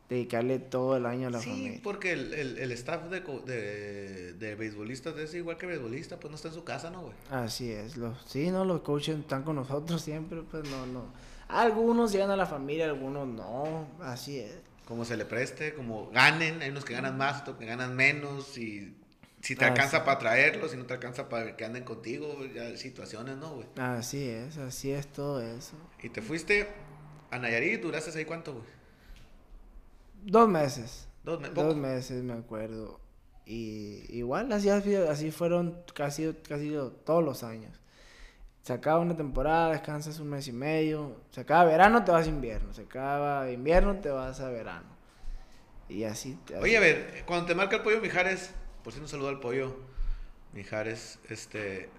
dedicarle 0.10 0.58
todo 0.60 0.98
el 0.98 1.06
año 1.06 1.28
a 1.28 1.32
la 1.32 1.40
Sí, 1.40 1.50
familia. 1.50 1.80
porque 1.84 2.12
el, 2.14 2.34
el, 2.34 2.58
el 2.58 2.72
staff 2.72 3.04
de, 3.10 3.22
de, 3.22 4.34
de 4.34 4.56
beisbolistas 4.56 5.16
es 5.18 5.34
igual 5.36 5.58
que 5.58 5.68
beisbolista, 5.68 6.20
pues 6.20 6.32
no 6.32 6.36
está 6.36 6.48
en 6.48 6.54
su 6.56 6.64
casa, 6.64 6.90
¿no, 6.90 7.02
güey? 7.04 7.14
Así 7.30 7.72
es, 7.72 7.96
los, 7.96 8.18
sí, 8.26 8.50
no, 8.50 8.66
los 8.66 8.82
coaches 8.82 9.20
están 9.20 9.44
con 9.44 9.56
nosotros 9.56 10.02
siempre, 10.02 10.42
pues 10.50 10.64
no, 10.70 10.86
no. 10.88 11.06
Algunos 11.48 12.12
llegan 12.12 12.32
a 12.32 12.36
la 12.36 12.46
familia, 12.46 12.86
algunos 12.86 13.28
no, 13.28 13.88
así 14.02 14.40
es. 14.40 14.58
Como 14.86 15.06
se 15.06 15.16
le 15.18 15.26
preste, 15.26 15.74
como 15.76 16.10
ganen, 16.10 16.62
hay 16.64 16.72
unos 16.72 16.84
que 16.86 16.94
ganan 16.94 17.16
más, 17.18 17.42
otros 17.42 17.58
que 17.58 17.66
ganan 17.66 17.96
menos, 17.96 18.58
y 18.58 18.96
si 19.42 19.56
te 19.56 19.66
alcanza 19.66 20.00
sí. 20.00 20.04
para 20.06 20.18
traerlos, 20.18 20.72
si 20.72 20.78
no 20.78 20.86
te 20.86 20.96
alcanza 20.96 21.30
para 21.30 21.56
que 21.56 21.66
anden 21.66 21.84
contigo, 21.84 22.44
ya 22.54 22.64
hay 22.64 22.78
situaciones, 22.78 23.38
¿no, 23.38 23.54
güey? 23.54 23.68
Así 23.78 24.28
es, 24.28 24.58
así 24.58 24.92
es 24.92 25.06
todo 25.08 25.42
eso. 25.42 25.78
Y 26.02 26.10
te 26.10 26.22
fuiste 26.24 26.68
a 27.30 27.38
Nayarit, 27.38 27.82
duraste 27.82 28.18
ahí 28.18 28.26
cuánto, 28.26 28.54
güey? 28.54 28.79
Dos 30.24 30.48
meses. 30.50 31.08
Dos, 31.24 31.40
me- 31.40 31.50
Dos 31.50 31.66
poco. 31.66 31.76
meses, 31.76 32.24
me 32.24 32.34
acuerdo. 32.34 33.00
Y 33.46 34.04
igual 34.16 34.52
así, 34.52 34.70
así 34.70 35.32
fueron 35.32 35.78
casi, 35.96 36.34
casi 36.48 36.76
todos 37.06 37.24
los 37.24 37.44
años. 37.44 37.80
Se 38.62 38.74
acaba 38.74 39.00
una 39.00 39.16
temporada, 39.18 39.72
descansas 39.72 40.20
un 40.20 40.30
mes 40.30 40.48
y 40.48 40.52
medio. 40.52 41.22
Se 41.32 41.42
acaba 41.42 41.64
verano, 41.66 42.04
te 42.04 42.12
vas 42.12 42.28
a 42.28 42.30
invierno. 42.30 42.74
Se 42.74 42.84
acaba 42.84 43.50
invierno, 43.52 43.96
te 44.00 44.10
vas 44.10 44.40
a 44.42 44.50
verano. 44.50 44.88
Y 45.88 46.04
así. 46.04 46.38
así- 46.46 46.54
Oye, 46.56 46.78
a 46.78 46.80
ver, 46.80 47.24
cuando 47.26 47.48
te 47.48 47.56
marca 47.56 47.78
el 47.78 47.82
pollo 47.82 48.00
Mijares, 48.02 48.52
por 48.84 48.94
si 48.94 49.00
no 49.00 49.08
saludo 49.08 49.30
al 49.30 49.40
pollo 49.40 49.76
Mijares, 50.54 51.18
este, 51.30 51.90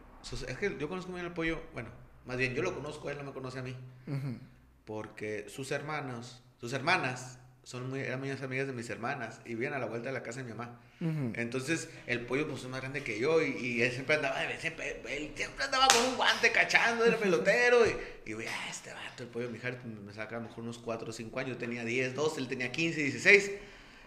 es 0.47 0.59
que 0.59 0.77
yo 0.79 0.89
conozco 0.89 1.13
bien 1.13 1.27
al 1.27 1.35
pollo, 1.35 1.61
bueno, 1.73 1.89
más 2.27 2.37
bien 2.37 2.55
yo 2.55 2.63
lo 2.63 2.75
conozco, 2.75 3.11
él 3.11 3.19
no 3.19 3.25
me 3.25 3.33
conoce 3.33 3.59
a 3.59 3.63
mí. 3.63 3.77
Ujú. 4.07 4.39
porque 4.85 5.49
sus 5.49 5.71
hermanos, 5.73 6.43
sus 6.61 6.73
hermanas, 6.73 7.39
son 7.63 7.91
muy, 7.91 8.01
eran 8.01 8.19
muy 8.21 8.31
amigas 8.31 8.67
de 8.67 8.73
mis 8.73 8.89
hermanas 8.91 9.41
y 9.45 9.51
vivían 9.51 9.75
a 9.75 9.79
la 9.79 9.87
vuelta 9.87 10.09
de 10.09 10.15
la 10.15 10.23
casa 10.23 10.39
de 10.41 10.45
mi 10.45 10.51
mamá. 10.51 10.81
Ujú. 11.01 11.33
Entonces, 11.35 11.89
el 12.07 12.23
pollo 12.23 12.49
pues 12.49 12.63
es 12.63 12.69
más 12.69 12.81
grande 12.81 13.03
que 13.03 13.19
yo 13.19 13.43
y, 13.43 13.51
y 13.51 13.83
él 13.83 13.93
siempre 13.93 14.17
andaba, 14.17 14.37
siempre, 14.59 15.01
él 15.09 15.33
siempre 15.35 15.65
andaba 15.65 15.87
con 15.89 16.05
un 16.05 16.17
guante 16.17 16.51
cachando, 16.53 17.05
era 17.05 17.17
pelotero 17.17 17.87
y, 17.87 17.91
y 18.27 18.31
yo, 18.31 18.39
ah, 18.41 18.69
este 18.71 18.93
vato, 18.93 19.23
el 19.23 19.29
pollo 19.29 19.51
Mijares, 19.51 19.79
pues, 19.83 19.95
me 19.95 20.13
saca 20.13 20.37
a 20.37 20.41
lo 20.41 20.49
mejor 20.49 20.65
unos 20.65 20.79
4 20.79 21.09
o 21.09 21.13
5 21.13 21.39
años, 21.39 21.53
yo 21.53 21.59
tenía 21.59 21.85
10, 21.85 22.15
12, 22.15 22.41
él 22.41 22.49
tenía 22.49 22.73
15, 22.73 23.03
16. 23.03 23.51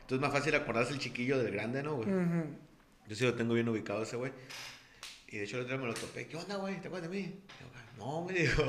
Entonces, 0.02 0.20
más 0.20 0.32
fácil 0.34 0.54
acordarse 0.56 0.94
el 0.94 1.00
chiquillo 1.00 1.38
del 1.42 1.54
grande, 1.54 1.82
¿no, 1.84 1.96
güey? 1.96 2.10
Ujú. 2.10 2.46
Yo 3.08 3.16
sí 3.16 3.24
lo 3.24 3.34
tengo 3.36 3.54
bien 3.54 3.70
ubicado 3.70 4.04
ese 4.04 4.16
güey. 4.16 4.32
Y 5.28 5.38
de 5.38 5.46
hecho 5.46 5.58
el 5.58 5.64
otro 5.64 5.76
día 5.76 5.82
me 5.86 5.92
lo 5.92 5.94
topé. 6.00 6.28
¿Qué 6.28 6.38
onda, 6.38 6.58
güey? 6.58 6.80
¿Te 6.80 6.88
acuerdas 6.88 7.10
de 7.10 7.18
mí? 7.18 7.36
Yo, 7.60 7.68
no, 7.98 8.24
me 8.26 8.34
dijo. 8.34 8.64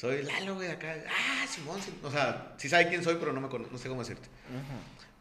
Soy 0.00 0.22
Lalo, 0.22 0.54
güey, 0.54 0.68
de 0.68 0.72
acá. 0.72 0.94
Ah, 1.10 1.46
Simón, 1.46 1.78
Simón. 1.82 2.00
O 2.04 2.10
sea, 2.10 2.54
sí 2.56 2.70
sabe 2.70 2.88
quién 2.88 3.04
soy, 3.04 3.16
pero 3.20 3.34
no, 3.34 3.40
me 3.42 3.48
no 3.48 3.76
sé 3.76 3.86
cómo 3.90 4.00
decirte. 4.00 4.30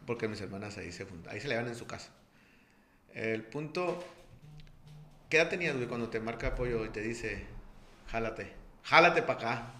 Porque 0.05 0.29
mis 0.29 0.39
hermanas 0.39 0.77
ahí 0.77 0.93
se 0.93 1.03
juntan. 1.03 1.33
Ahí 1.33 1.41
se 1.41 1.49
le 1.49 1.57
van 1.57 1.67
en 1.67 1.75
su 1.75 1.85
casa. 1.85 2.11
El 3.13 3.43
punto... 3.43 4.01
¿Qué 5.29 5.35
edad 5.35 5.49
tenías, 5.49 5.75
güey, 5.75 5.87
cuando 5.89 6.07
te 6.09 6.21
marca 6.21 6.47
apoyo 6.47 6.85
y 6.85 6.89
te 6.89 7.01
dice, 7.01 7.45
jálate? 8.07 8.53
Jálate 8.83 9.21
para 9.21 9.39
acá. 9.39 9.73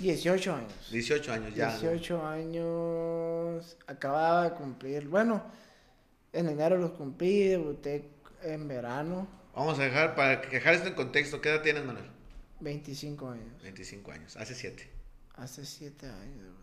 18 0.00 0.54
años. 0.54 0.90
18 0.90 1.32
años 1.32 1.54
ya. 1.54 1.68
güey. 1.68 1.80
18 1.80 2.26
años. 2.26 3.78
Acababa 3.86 4.50
de 4.50 4.50
cumplir. 4.50 5.08
Bueno, 5.08 5.42
en 6.34 6.50
enero 6.50 6.76
los 6.76 6.90
cumplí. 6.90 7.48
Debuté 7.48 8.10
en 8.42 8.68
verano. 8.68 9.26
Vamos 9.54 9.78
a 9.78 9.84
dejar, 9.84 10.14
para 10.14 10.36
dejar 10.36 10.74
esto 10.74 10.88
en 10.88 10.94
contexto, 10.94 11.40
¿qué 11.40 11.48
edad 11.48 11.62
tienes, 11.62 11.84
Manuel? 11.86 12.12
25 12.62 13.30
años. 13.30 13.62
25 13.62 14.12
años. 14.12 14.36
Hace 14.36 14.54
7. 14.54 14.88
Hace 15.36 15.64
7 15.66 16.06
años. 16.08 16.54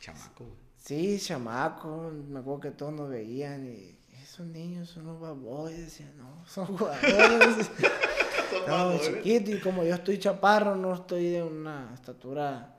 Chamaco, 0.00 0.44
güey. 0.44 0.56
Sí, 0.84 1.18
chamaco. 1.20 2.10
Me 2.28 2.40
acuerdo 2.40 2.60
que 2.60 2.70
todos 2.72 2.92
nos 2.92 3.08
veían 3.10 3.66
y. 3.66 3.96
Esos 4.22 4.46
niños 4.46 4.88
son 4.90 5.06
los 5.06 5.20
baboys. 5.20 5.76
Decían, 5.78 6.16
no, 6.18 6.44
son 6.46 6.66
jugadores. 6.76 7.70
No, 8.66 8.98
chiquito. 8.98 9.50
Y 9.50 9.60
como 9.60 9.84
yo 9.84 9.94
estoy 9.94 10.18
chaparro, 10.18 10.74
no 10.74 10.94
estoy 10.94 11.28
de 11.30 11.42
una 11.42 11.90
estatura 11.94 12.74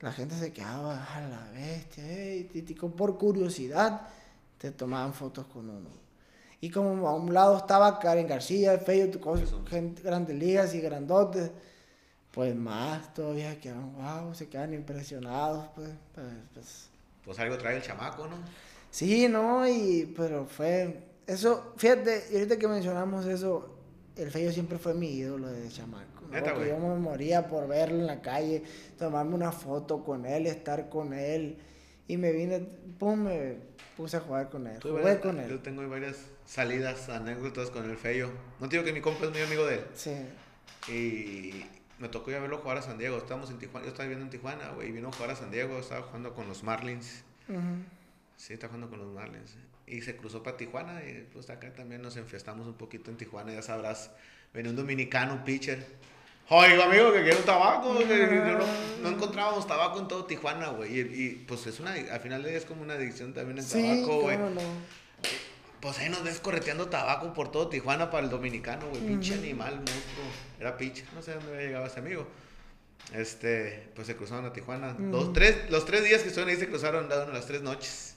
la 0.00 0.10
gente 0.12 0.34
se 0.36 0.52
quedaba 0.52 1.04
a 1.14 1.20
la 1.20 1.50
bestia, 1.52 2.04
ey, 2.10 2.50
y- 2.54 2.58
y 2.58 2.74
por 2.74 3.18
curiosidad 3.18 4.08
te 4.58 4.72
tomaban 4.72 5.14
fotos 5.14 5.46
con 5.46 5.68
uno. 5.70 5.90
Y 6.62 6.70
como 6.70 7.08
a 7.08 7.14
un 7.16 7.34
lado 7.34 7.56
estaba 7.58 7.98
Karen 7.98 8.28
García, 8.28 8.72
el 8.74 8.80
Feyo, 8.80 9.10
gente, 9.68 10.00
grandes 10.00 10.36
ligas 10.38 10.72
y 10.76 10.80
grandotes, 10.80 11.50
pues 12.30 12.54
más 12.54 13.12
todavía 13.12 13.60
quedaban, 13.60 13.92
wow, 13.96 14.32
se 14.32 14.48
quedan 14.48 14.72
impresionados, 14.72 15.66
pues, 15.74 15.90
pues, 16.14 16.26
pues. 16.54 16.88
Pues 17.24 17.38
algo 17.40 17.58
trae 17.58 17.76
el 17.76 17.82
chamaco, 17.82 18.28
¿no? 18.28 18.36
Sí, 18.92 19.26
no, 19.28 19.66
y, 19.66 20.14
pero 20.16 20.46
fue, 20.46 21.00
eso, 21.26 21.72
fíjate, 21.76 22.26
y 22.30 22.34
ahorita 22.36 22.56
que 22.56 22.68
mencionamos 22.68 23.26
eso, 23.26 23.74
el 24.14 24.30
Feyo 24.30 24.52
siempre 24.52 24.78
fue 24.78 24.94
mi 24.94 25.08
ídolo 25.08 25.48
de 25.48 25.68
chamaco. 25.68 26.22
Porque 26.30 26.68
yo 26.68 26.78
me 26.78 26.94
moría 26.94 27.48
por 27.48 27.66
verlo 27.66 27.98
en 27.98 28.06
la 28.06 28.22
calle, 28.22 28.62
tomarme 28.98 29.34
una 29.34 29.50
foto 29.50 30.04
con 30.04 30.24
él, 30.26 30.46
estar 30.46 30.88
con 30.88 31.12
él. 31.12 31.58
Y 32.06 32.16
me 32.16 32.30
vine, 32.30 32.60
pum, 33.00 33.18
me 33.24 33.56
puse 33.96 34.16
a 34.16 34.20
jugar 34.20 34.48
con 34.48 34.66
él. 34.68 34.78
Jugué 34.80 35.02
varias- 35.02 35.18
con 35.20 35.36
Yo 35.36 35.42
él. 35.56 35.62
tengo 35.62 35.88
varias 35.88 36.16
salidas, 36.46 37.08
anécdotas 37.08 37.70
con 37.70 37.88
el 37.90 37.96
Feyo. 37.96 38.30
No 38.60 38.68
te 38.68 38.76
digo 38.76 38.84
que 38.84 38.92
mi 38.92 39.00
compa 39.00 39.24
es 39.26 39.30
muy 39.30 39.40
amigo 39.42 39.66
de 39.66 39.76
él. 39.76 39.84
Sí. 39.94 40.12
Y 40.88 41.64
me 41.98 42.08
tocó 42.08 42.30
ir 42.30 42.36
a 42.36 42.40
verlo 42.40 42.58
jugar 42.58 42.78
a 42.78 42.82
San 42.82 42.98
Diego. 42.98 43.18
Estábamos 43.18 43.50
en 43.50 43.58
Tijuana. 43.58 43.84
Yo 43.86 43.90
estaba 43.92 44.04
viviendo 44.08 44.24
en 44.26 44.30
Tijuana, 44.30 44.70
güey. 44.70 44.90
Vino 44.92 45.08
a 45.08 45.12
jugar 45.12 45.30
a 45.30 45.36
San 45.36 45.50
Diego. 45.50 45.78
Estaba 45.78 46.02
jugando 46.02 46.34
con 46.34 46.48
los 46.48 46.62
Marlins. 46.62 47.24
Sí, 48.36 48.54
está 48.54 48.66
jugando 48.66 48.88
con 48.90 48.98
los 48.98 49.12
Marlins. 49.12 49.54
Y 49.86 50.00
se 50.02 50.16
cruzó 50.16 50.42
para 50.42 50.56
Tijuana. 50.56 51.02
Y 51.04 51.28
pues 51.32 51.48
acá 51.50 51.72
también 51.72 52.02
nos 52.02 52.16
enfiestamos 52.16 52.66
un 52.66 52.74
poquito 52.74 53.10
en 53.10 53.16
Tijuana. 53.16 53.52
Ya 53.52 53.62
sabrás. 53.62 54.10
Venía 54.52 54.70
un 54.70 54.76
dominicano, 54.76 55.34
un 55.34 55.44
pitcher. 55.44 55.86
Oiga, 56.48 56.84
amigo, 56.86 57.12
que 57.12 57.22
quiero 57.22 57.38
tabaco. 57.38 57.96
que- 57.98 58.26
no, 58.26 58.58
no 59.02 59.08
encontrábamos 59.16 59.66
tabaco 59.66 60.00
en 60.00 60.08
todo 60.08 60.24
Tijuana, 60.24 60.68
güey. 60.70 60.98
Y, 60.98 61.00
y, 61.00 61.44
pues 61.46 61.66
es 61.66 61.78
una. 61.80 61.92
Al 61.92 62.20
final 62.20 62.42
de 62.42 62.50
día 62.50 62.58
es 62.58 62.64
como 62.64 62.82
una 62.82 62.94
adicción 62.94 63.32
también 63.32 63.58
el 63.58 63.64
Sí, 63.64 63.80
tabaco, 63.80 64.22
güey. 64.22 64.36
cómo 64.36 64.50
no. 64.50 64.60
Pues 65.82 65.98
ahí 65.98 66.08
nos 66.08 66.22
ves 66.24 66.38
correteando 66.40 66.88
tabaco 66.88 67.34
por 67.34 67.50
todo 67.52 67.68
Tijuana 67.68 68.08
para 68.10 68.24
el 68.24 68.30
dominicano, 68.30 68.88
güey. 68.88 69.02
Pinche 69.02 69.34
animal, 69.34 69.74
monstruo. 69.74 70.24
Era 70.58 70.76
pinche. 70.78 71.04
No 71.14 71.20
sé 71.20 71.34
dónde 71.34 71.52
había 71.52 71.66
llegado 71.66 71.86
ese 71.86 71.98
amigo. 71.98 72.26
Este, 73.12 73.90
pues 73.94 74.06
se 74.06 74.16
cruzaron 74.16 74.46
a 74.46 74.52
Tijuana. 74.52 74.94
Dos, 74.96 75.32
tres, 75.32 75.68
los 75.70 75.84
tres 75.84 76.04
días 76.04 76.22
que 76.22 76.28
estuvieron 76.28 76.54
ahí 76.54 76.60
se 76.60 76.68
cruzaron, 76.68 77.08
las 77.08 77.46
tres 77.46 77.62
noches. 77.62 78.14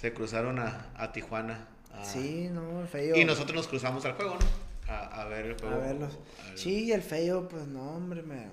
Se 0.00 0.14
cruzaron 0.14 0.60
a, 0.60 0.86
a 0.96 1.12
Tijuana. 1.12 1.66
a- 1.92 2.04
Sí, 2.04 2.48
no, 2.52 2.82
el 2.82 2.86
Feyo. 2.88 3.16
Y 3.16 3.24
nosotros 3.24 3.56
nos 3.56 3.66
cruzamos 3.66 4.04
al 4.04 4.12
juego, 4.14 4.36
¿no? 4.38 4.92
A, 4.92 5.22
a 5.22 5.24
ver 5.26 5.44
el 5.46 5.58
juego. 5.58 5.74
A 5.74 5.78
verlos. 5.78 6.18
Ver- 6.46 6.56
Sí, 6.58 6.92
el 6.92 7.02
Feyo, 7.02 7.48
pues 7.48 7.66
no, 7.66 7.96
hombre, 7.96 8.22
me, 8.22 8.46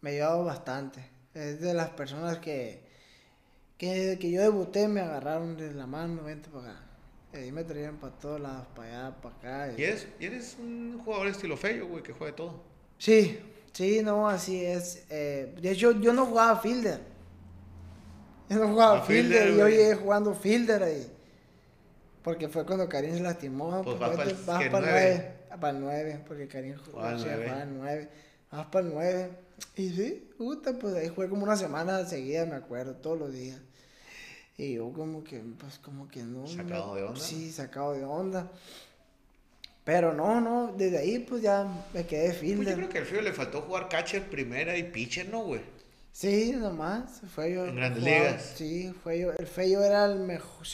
me 0.00 0.10
ayudó 0.10 0.44
bastante. 0.44 1.04
Es 1.34 1.60
de 1.60 1.74
las 1.74 1.90
personas 1.90 2.38
que, 2.38 2.87
que 3.78 3.94
desde 3.94 4.18
que 4.18 4.30
yo 4.30 4.42
debuté 4.42 4.88
me 4.88 5.00
agarraron 5.00 5.56
de 5.56 5.72
la 5.72 5.86
mano, 5.86 6.24
vente 6.24 6.48
para 6.50 6.70
acá. 6.72 6.82
Y 7.32 7.36
ahí 7.36 7.52
me 7.52 7.62
traían 7.64 7.96
para 7.98 8.12
todos 8.14 8.40
lados, 8.40 8.66
para 8.74 8.88
allá, 9.08 9.16
para 9.20 9.34
acá. 9.66 9.74
Y 9.78 9.84
eres, 9.84 10.08
y 10.18 10.26
eres 10.26 10.56
un 10.58 10.98
jugador 11.04 11.28
estilo 11.28 11.56
feo, 11.56 11.86
güey, 11.86 12.02
que 12.02 12.12
juega 12.12 12.32
de 12.32 12.36
todo. 12.36 12.62
Sí, 12.98 13.38
sí, 13.72 14.00
no, 14.02 14.28
así 14.28 14.64
es. 14.64 15.04
Eh, 15.10 15.54
de 15.60 15.70
hecho, 15.70 15.92
yo 15.92 16.12
no 16.12 16.26
jugaba 16.26 16.58
fielder. 16.60 17.00
Yo 18.48 18.56
no 18.58 18.68
jugaba 18.68 18.98
Ah, 18.98 19.02
fielder, 19.02 19.42
fielder, 19.48 19.58
yo 19.58 19.68
llegué 19.68 19.94
jugando 19.94 20.34
fielder 20.34 20.82
ahí. 20.82 21.06
Porque 22.22 22.48
fue 22.48 22.64
cuando 22.66 22.88
Karim 22.88 23.14
se 23.14 23.20
lastimó. 23.20 23.82
Pues 23.82 23.98
vas 23.98 24.16
pa'l- 24.16 24.44
vas 24.46 24.62
¿qué, 24.62 24.70
para 24.70 24.86
el 24.86 24.92
nueve? 24.92 25.34
9. 25.48 25.60
Para 25.60 25.70
el 25.76 25.80
9, 25.80 26.24
porque 26.26 26.48
Karim 26.48 26.76
jugaba 26.78 27.10
al 27.10 27.22
9. 27.78 28.08
Vas 28.50 28.66
para 28.66 28.86
el 28.86 28.92
9. 28.94 29.30
Y 29.76 29.90
sí, 29.90 30.30
puta, 30.36 30.72
pues 30.78 30.94
ahí 30.94 31.08
jugué 31.08 31.28
como 31.28 31.42
una 31.44 31.56
semana 31.56 32.04
seguida, 32.06 32.46
me 32.46 32.54
acuerdo, 32.54 32.94
todos 32.96 33.18
los 33.18 33.32
días. 33.32 33.60
Y 34.58 34.74
yo 34.74 34.92
como 34.92 35.22
que, 35.24 35.40
pues 35.58 35.78
como 35.78 36.08
que 36.08 36.22
no. 36.22 36.46
¿Sacado 36.46 36.88
no- 36.88 36.94
de 36.96 37.02
onda? 37.04 37.20
Sí, 37.20 37.50
sacado 37.52 37.92
de 37.94 38.04
onda. 38.04 38.50
Pero 39.84 40.12
no, 40.12 40.40
no, 40.40 40.74
desde 40.76 40.98
ahí 40.98 41.20
pues 41.20 41.40
ya 41.40 41.66
me 41.94 42.04
quedé 42.06 42.34
Pues 42.34 42.68
yo 42.68 42.74
creo 42.74 42.88
que 42.90 42.98
al 42.98 43.06
feo 43.06 43.22
le 43.22 43.32
faltó 43.32 43.62
jugar 43.62 43.88
catcher 43.88 44.28
primera 44.28 44.76
y 44.76 44.82
pitcher, 44.82 45.28
¿no, 45.30 45.44
güey? 45.44 45.62
Sí, 46.12 46.52
nomás, 46.52 47.22
fue 47.34 47.54
yo. 47.54 47.64
En 47.66 47.76
Grandes 47.76 48.02
jugaba- 48.02 48.24
Ligas. 48.26 48.52
Sí, 48.56 48.92
fue 49.02 49.20
yo. 49.20 49.32
El 49.38 49.46
Feyo 49.46 49.82
era 49.84 50.04
el 50.06 50.18
mejor, 50.18 50.66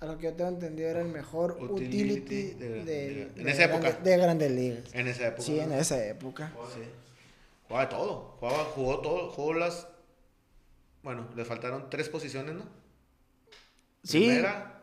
a 0.00 0.06
lo 0.06 0.16
que 0.16 0.24
yo 0.24 0.32
tengo 0.32 0.50
entendido, 0.50 0.88
era 0.88 1.02
el 1.02 1.08
mejor 1.08 1.58
Utility 1.60 2.02
utility, 2.12 2.42
de- 2.54 2.68
de, 2.68 2.84
de- 2.84 3.22
en 3.36 3.44
de 3.44 3.50
esa 3.50 3.64
época. 3.64 3.92
De 3.92 4.16
Grandes 4.16 4.50
Ligas. 4.50 4.94
En 4.94 5.06
esa 5.06 5.26
época. 5.28 5.42
Sí, 5.42 5.60
en 5.60 5.72
esa 5.72 6.04
época. 6.06 6.52
Sí. 6.74 6.80
Jugaba 7.68 7.86
de 7.86 7.90
todo. 7.94 8.36
Jugaba, 8.40 8.64
jugó 8.64 9.00
todo. 9.00 9.30
Jugó 9.30 9.52
las. 9.54 9.86
Bueno, 11.02 11.28
le 11.36 11.44
faltaron 11.44 11.90
tres 11.90 12.08
posiciones, 12.08 12.54
¿no? 12.54 12.77
Sí. 14.04 14.20
Primera. 14.26 14.80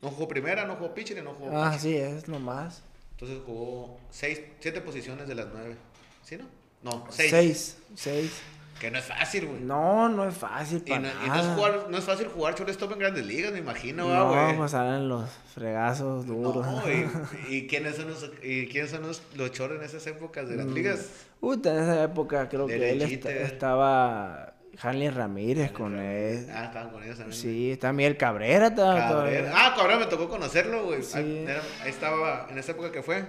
No 0.00 0.10
jugó 0.10 0.28
primera, 0.28 0.64
no 0.66 0.74
jugó 0.76 0.94
pitcher 0.94 1.18
y 1.18 1.22
no 1.22 1.32
jugó. 1.34 1.56
Ah, 1.56 1.78
sí, 1.78 1.96
es 1.96 2.26
nomás. 2.28 2.82
Entonces 3.12 3.38
jugó 3.46 3.98
seis, 4.10 4.40
siete 4.60 4.80
posiciones 4.80 5.28
de 5.28 5.34
las 5.36 5.46
nueve. 5.52 5.76
¿Sí, 6.24 6.36
no? 6.36 6.44
No, 6.82 7.06
seis. 7.10 7.30
Seis. 7.30 7.76
Seis. 7.94 8.32
Que 8.80 8.90
no 8.90 8.98
es 8.98 9.04
fácil, 9.04 9.46
güey. 9.46 9.60
No, 9.60 10.08
no 10.08 10.26
es 10.28 10.34
fácil 10.36 10.82
Y, 10.84 10.90
para 10.90 11.02
no, 11.02 11.08
y 11.24 11.28
no 11.28 11.40
es, 11.40 11.46
jugar, 11.54 11.86
no 11.88 11.98
es 11.98 12.04
fácil 12.04 12.26
jugar 12.26 12.56
shortstop 12.56 12.90
en 12.92 12.98
grandes 12.98 13.24
ligas, 13.24 13.52
me 13.52 13.58
imagino, 13.58 14.08
¿verdad, 14.08 14.24
No, 14.24 14.30
güey. 14.44 14.56
pues 14.56 14.70
salen 14.72 15.08
los 15.08 15.30
fregazos 15.54 16.26
duros. 16.26 16.66
No, 16.66 16.82
y, 16.90 17.08
y 17.48 17.66
quiénes 17.68 17.94
son 17.94 18.08
los, 18.08 18.28
y 18.42 18.66
quiénes 18.66 18.90
son 18.90 19.02
los, 19.02 19.22
los 19.36 19.60
en 19.60 19.82
esas 19.84 20.04
épocas 20.08 20.48
de 20.48 20.56
las 20.56 20.66
Mm. 20.66 20.74
ligas. 20.74 21.06
Puta, 21.38 21.70
en 21.72 21.82
esa 21.84 22.02
época 22.02 22.48
creo 22.48 22.66
De 22.66 22.76
que 22.78 22.90
él 22.90 23.02
estaba 23.02 24.51
Hanley 24.80 25.10
Ramírez 25.10 25.70
con 25.72 25.98
él. 25.98 26.48
Ah, 26.50 26.64
estaban 26.64 26.90
con 26.90 27.02
ellos 27.02 27.18
también. 27.18 27.38
Sí, 27.40 27.76
también 27.80 28.10
el 28.12 28.16
Cabrera 28.16 28.68
estaba 28.68 28.96
Cabrera. 28.98 29.52
Ah, 29.54 29.74
Cabrera 29.76 29.98
me 30.00 30.06
tocó 30.06 30.28
conocerlo, 30.28 30.84
güey. 30.86 31.02
Sí. 31.02 31.18
Ahí, 31.18 31.44
era- 31.46 31.62
ahí 31.82 31.90
estaba, 31.90 32.46
en 32.50 32.58
esa 32.58 32.72
época 32.72 32.90
que 32.90 33.02
fue. 33.02 33.24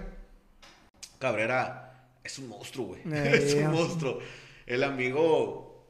Cabrera 1.18 2.08
es 2.22 2.38
un 2.38 2.48
monstruo, 2.48 2.86
güey. 2.88 3.00
Eh, 3.12 3.30
es 3.34 3.54
un 3.54 3.60
Dios. 3.60 3.72
monstruo. 3.72 4.18
El 4.66 4.82
amigo, 4.82 5.86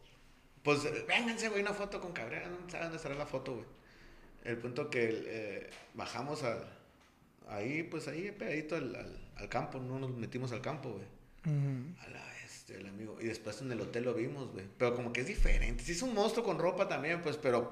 pues, 0.63 0.83
vénganse, 1.07 1.49
güey, 1.49 1.63
una 1.63 1.73
foto 1.75 2.01
con 2.01 2.13
Cabrera. 2.13 2.49
No 2.49 2.57
saben 2.69 2.85
dónde 2.85 2.97
estará 2.97 3.15
la 3.15 3.27
foto, 3.27 3.55
güey. 3.55 3.67
El 4.45 4.59
punto 4.59 4.91
que 4.91 5.23
eh, 5.27 5.71
bajamos 5.95 6.43
al, 6.43 6.63
ahí, 7.49 7.83
pues 7.85 8.09
ahí 8.09 8.31
pegadito 8.31 8.77
al, 8.77 8.95
al, 8.95 9.17
al 9.37 9.49
campo. 9.49 9.79
No 9.79 9.99
nos 9.99 10.11
metimos 10.11 10.53
al 10.53 10.61
campo, 10.61 10.91
güey. 10.91 11.07
A 12.01 12.09
la 12.11 12.34
bestia, 12.67 12.77
el 12.81 12.87
amigo. 12.89 13.17
Y 13.21 13.27
después 13.27 13.61
en 13.63 13.73
el 13.73 13.81
hotel 13.81 14.05
lo 14.05 14.15
vimos, 14.15 14.51
güey. 14.53 14.65
Pero 14.79 14.95
como 14.95 15.13
que 15.13 15.21
es 15.23 15.27
diferente. 15.27 15.85
Sí 15.85 15.93
es 15.93 16.03
un 16.03 16.15
monstruo 16.15 16.45
con 16.45 16.59
ropa 16.59 16.89
también, 16.89 17.21
pues, 17.23 17.37
pero 17.37 17.71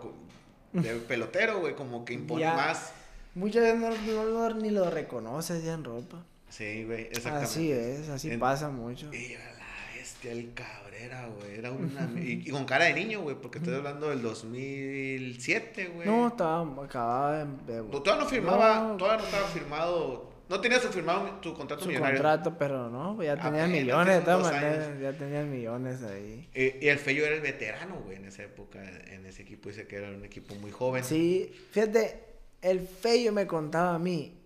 de 0.72 0.94
pelotero, 1.08 1.60
güey. 1.60 1.74
Como 1.74 2.04
que 2.04 2.14
impone 2.14 2.42
Ya. 2.42 2.54
más. 2.54 2.92
Muchas 3.34 3.62
veces 3.62 3.80
no, 3.80 4.50
ni 4.54 4.70
lo 4.70 4.90
reconoces 4.90 5.64
ya 5.64 5.72
en 5.74 5.84
ropa. 5.84 6.22
Sí, 6.50 6.84
güey, 6.84 7.04
exactamente. 7.06 7.44
Así 7.46 7.72
es, 7.72 8.08
así 8.10 8.30
En- 8.30 8.38
pasa 8.40 8.68
mucho. 8.68 9.06
Y 9.14 9.34
la 9.36 9.94
bestia, 9.96 10.32
el 10.32 10.52
Cabrera, 10.52 11.28
güey. 11.28 11.56
Era 11.58 11.72
una... 11.72 12.10
y, 12.20 12.42
y 12.46 12.50
con 12.50 12.66
cara 12.66 12.84
de 12.84 12.92
niño, 12.92 13.22
güey, 13.22 13.34
porque 13.40 13.56
estoy 13.58 13.74
hablando 13.74 14.10
del 14.10 14.20
2007, 14.20 15.86
güey. 15.94 16.06
No, 16.06 16.28
estaba, 16.28 16.84
acababa 16.84 17.44
de... 17.46 17.82
Todavía 17.84 18.16
no 18.22 18.28
firmaba, 18.28 18.80
No, 18.88 18.96
todavía 18.98 19.22
no 19.22 19.24
estaba 19.24 19.48
firmado. 19.48 20.31
No 20.48 20.60
tenías 20.60 20.82
firmado 20.82 21.26
tu 21.40 21.54
contrato 21.54 21.82
su 21.82 21.88
millonario. 21.88 22.16
contrato, 22.18 22.56
pero 22.58 22.90
no, 22.90 23.14
pues 23.16 23.26
ya 23.26 23.36
tenía 23.36 23.64
Apenas 23.64 23.70
millones, 23.70 24.14
de 24.18 24.20
todas 24.22 24.52
maneras, 24.52 25.00
ya 25.00 25.12
tenía 25.12 25.42
millones 25.42 26.02
ahí. 26.02 26.48
Y, 26.54 26.84
y 26.84 26.88
el 26.88 26.98
Feyo 26.98 27.24
era 27.24 27.34
el 27.36 27.40
veterano, 27.40 28.00
güey, 28.04 28.16
en 28.16 28.26
esa 28.26 28.42
época, 28.42 28.80
en 28.82 29.24
ese 29.24 29.42
equipo. 29.42 29.68
Dice 29.70 29.86
que 29.86 29.96
era 29.96 30.08
un 30.10 30.24
equipo 30.24 30.54
muy 30.56 30.70
joven. 30.70 31.04
Sí, 31.04 31.50
fíjate, 31.70 32.22
el 32.60 32.80
Feyo 32.80 33.32
me 33.32 33.46
contaba 33.46 33.94
a 33.94 33.98
mí 33.98 34.38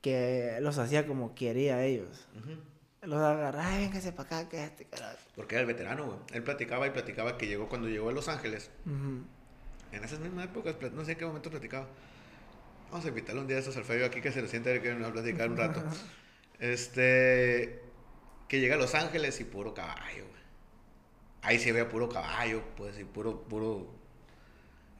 que 0.00 0.58
los 0.60 0.78
hacía 0.78 1.06
como 1.06 1.34
quería 1.34 1.84
ellos. 1.84 2.26
Ujú. 2.38 2.56
Los 3.02 3.20
agarraba, 3.20 3.66
"Ay, 3.66 3.84
véngase 3.86 4.12
para 4.12 4.38
acá, 4.40 4.48
que 4.48 4.62
este 4.62 4.84
carajo. 4.84 5.16
Porque 5.34 5.54
era 5.56 5.62
el 5.62 5.66
veterano, 5.66 6.04
güey. 6.06 6.18
Él 6.34 6.42
platicaba 6.42 6.86
y 6.86 6.90
platicaba 6.90 7.38
que 7.38 7.46
llegó 7.46 7.68
cuando 7.68 7.88
llegó 7.88 8.10
a 8.10 8.12
Los 8.12 8.28
Ángeles. 8.28 8.70
Ujú. 8.86 9.24
En 9.92 10.04
esas 10.04 10.20
mismas 10.20 10.44
épocas, 10.44 10.76
no 10.92 11.04
sé 11.04 11.12
en 11.12 11.18
qué 11.18 11.24
momento 11.26 11.50
platicaba. 11.50 11.86
Vamos 12.90 13.04
a 13.04 13.08
invitarle 13.08 13.40
un 13.40 13.46
día 13.46 13.56
a 13.56 13.60
estos 13.60 13.76
al 13.76 13.84
Fabio 13.84 14.06
aquí 14.06 14.20
que 14.20 14.32
se 14.32 14.42
lo 14.42 14.48
siente 14.48 14.74
a 14.74 14.82
que 14.82 14.92
nos 14.94 15.08
a 15.08 15.12
platicar 15.12 15.48
un 15.50 15.56
rato. 15.56 15.82
Este. 16.60 17.80
Que 18.48 18.60
llega 18.60 18.74
a 18.74 18.78
Los 18.78 18.94
Ángeles 18.94 19.40
y 19.40 19.44
puro 19.44 19.72
caballo, 19.72 20.26
güey. 20.28 20.40
Ahí 21.42 21.58
se 21.58 21.72
ve 21.72 21.84
puro 21.86 22.08
caballo, 22.08 22.62
pues, 22.76 22.98
y 22.98 23.04
puro, 23.04 23.42
puro. 23.44 23.94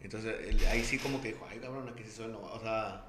Entonces, 0.01 0.35
él- 0.49 0.65
ahí 0.69 0.83
sí 0.85 0.99
como 0.99 1.21
que 1.21 1.29
dijo, 1.29 1.47
ay, 1.51 1.59
cabrón, 1.59 1.87
aquí 1.89 2.03
sí 2.05 2.13
suena. 2.13 2.39
O 2.39 2.61
sea, 2.61 3.05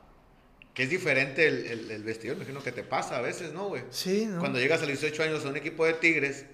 que 0.73 0.83
es 0.83 0.89
diferente 0.89 1.47
el, 1.47 1.65
el, 1.65 1.91
el 1.91 2.03
vestidor, 2.03 2.35
me 2.37 2.43
imagino 2.43 2.61
que 2.63 2.71
te 2.73 2.83
pasa 2.83 3.17
a 3.17 3.21
veces, 3.21 3.53
¿no, 3.53 3.67
güey? 3.69 3.83
Sí, 3.91 4.25
¿no? 4.25 4.39
Cuando 4.39 4.59
llegas 4.59 4.79
a 4.81 4.85
los 4.85 4.99
18 4.99 5.23
años 5.23 5.45
a 5.45 5.49
un 5.49 5.55
equipo 5.57 5.85
de 5.85 5.93
Tigres, 5.93 6.45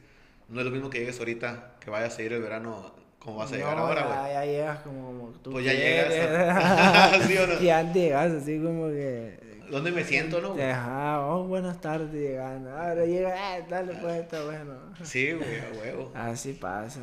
no 0.49 0.59
es 0.59 0.65
lo 0.65 0.71
mismo 0.71 0.89
que 0.91 0.99
llegues 0.99 1.17
ahorita, 1.17 1.77
que 1.79 1.89
vayas 1.89 2.15
a 2.17 2.21
ir 2.21 2.33
el 2.33 2.41
verano 2.41 2.93
como 3.27 3.39
vas 3.39 3.51
a 3.51 3.57
llegar 3.57 3.75
No, 3.75 3.83
ahora, 3.83 4.01
ya, 4.01 4.19
güey. 4.21 4.31
ya 4.31 4.45
llegas 4.45 4.79
como, 4.83 5.05
como 5.07 5.29
tú 5.39 5.51
Pues 5.51 5.65
ya 5.65 5.71
quieres. 5.73 6.13
llegas. 6.13 7.21
¿Sí 7.27 7.37
o 7.37 7.47
no? 7.47 7.59
Ya 7.59 7.91
llegas 7.91 8.31
así 8.31 8.57
como 8.57 8.87
que... 8.87 9.37
¿Dónde 9.69 9.91
me 9.91 10.05
siento, 10.05 10.39
no? 10.39 10.53
güey? 10.53 10.63
Ajá, 10.63 11.27
oh, 11.27 11.43
buenas 11.43 11.81
tardes 11.81 12.09
llegando. 12.13 12.71
Ahora 12.71 13.05
llega, 13.05 13.35
ah, 13.35 13.59
dale 13.67 13.95
pues, 13.95 14.21
está 14.21 14.45
bueno. 14.45 14.75
Sí, 15.03 15.33
güey, 15.33 15.59
a 15.59 15.77
huevo. 15.77 16.09
Así 16.15 16.53
pasa. 16.53 17.01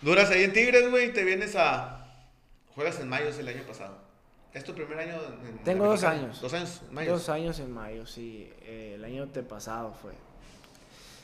Duras 0.00 0.30
ahí 0.30 0.44
en 0.44 0.54
Tigres, 0.54 0.90
güey, 0.90 1.12
te 1.12 1.24
vienes 1.24 1.54
a... 1.56 2.06
Juegas 2.74 2.98
en 3.00 3.10
mayo, 3.10 3.28
es 3.28 3.38
el 3.38 3.48
año 3.48 3.62
pasado. 3.64 3.98
¿Es 4.54 4.64
tu 4.64 4.72
primer 4.74 4.98
año? 4.98 5.12
En 5.46 5.58
Tengo 5.58 5.84
dos 5.84 6.04
años. 6.04 6.40
Dos 6.40 6.54
años, 6.54 6.80
mayo. 6.90 7.12
Dos 7.12 7.28
años 7.28 7.60
en 7.60 7.70
mayo, 7.70 8.06
sí. 8.06 8.50
Eh, 8.62 8.92
el 8.94 9.04
año 9.04 9.26
pasado 9.46 9.92
fue. 9.92 10.12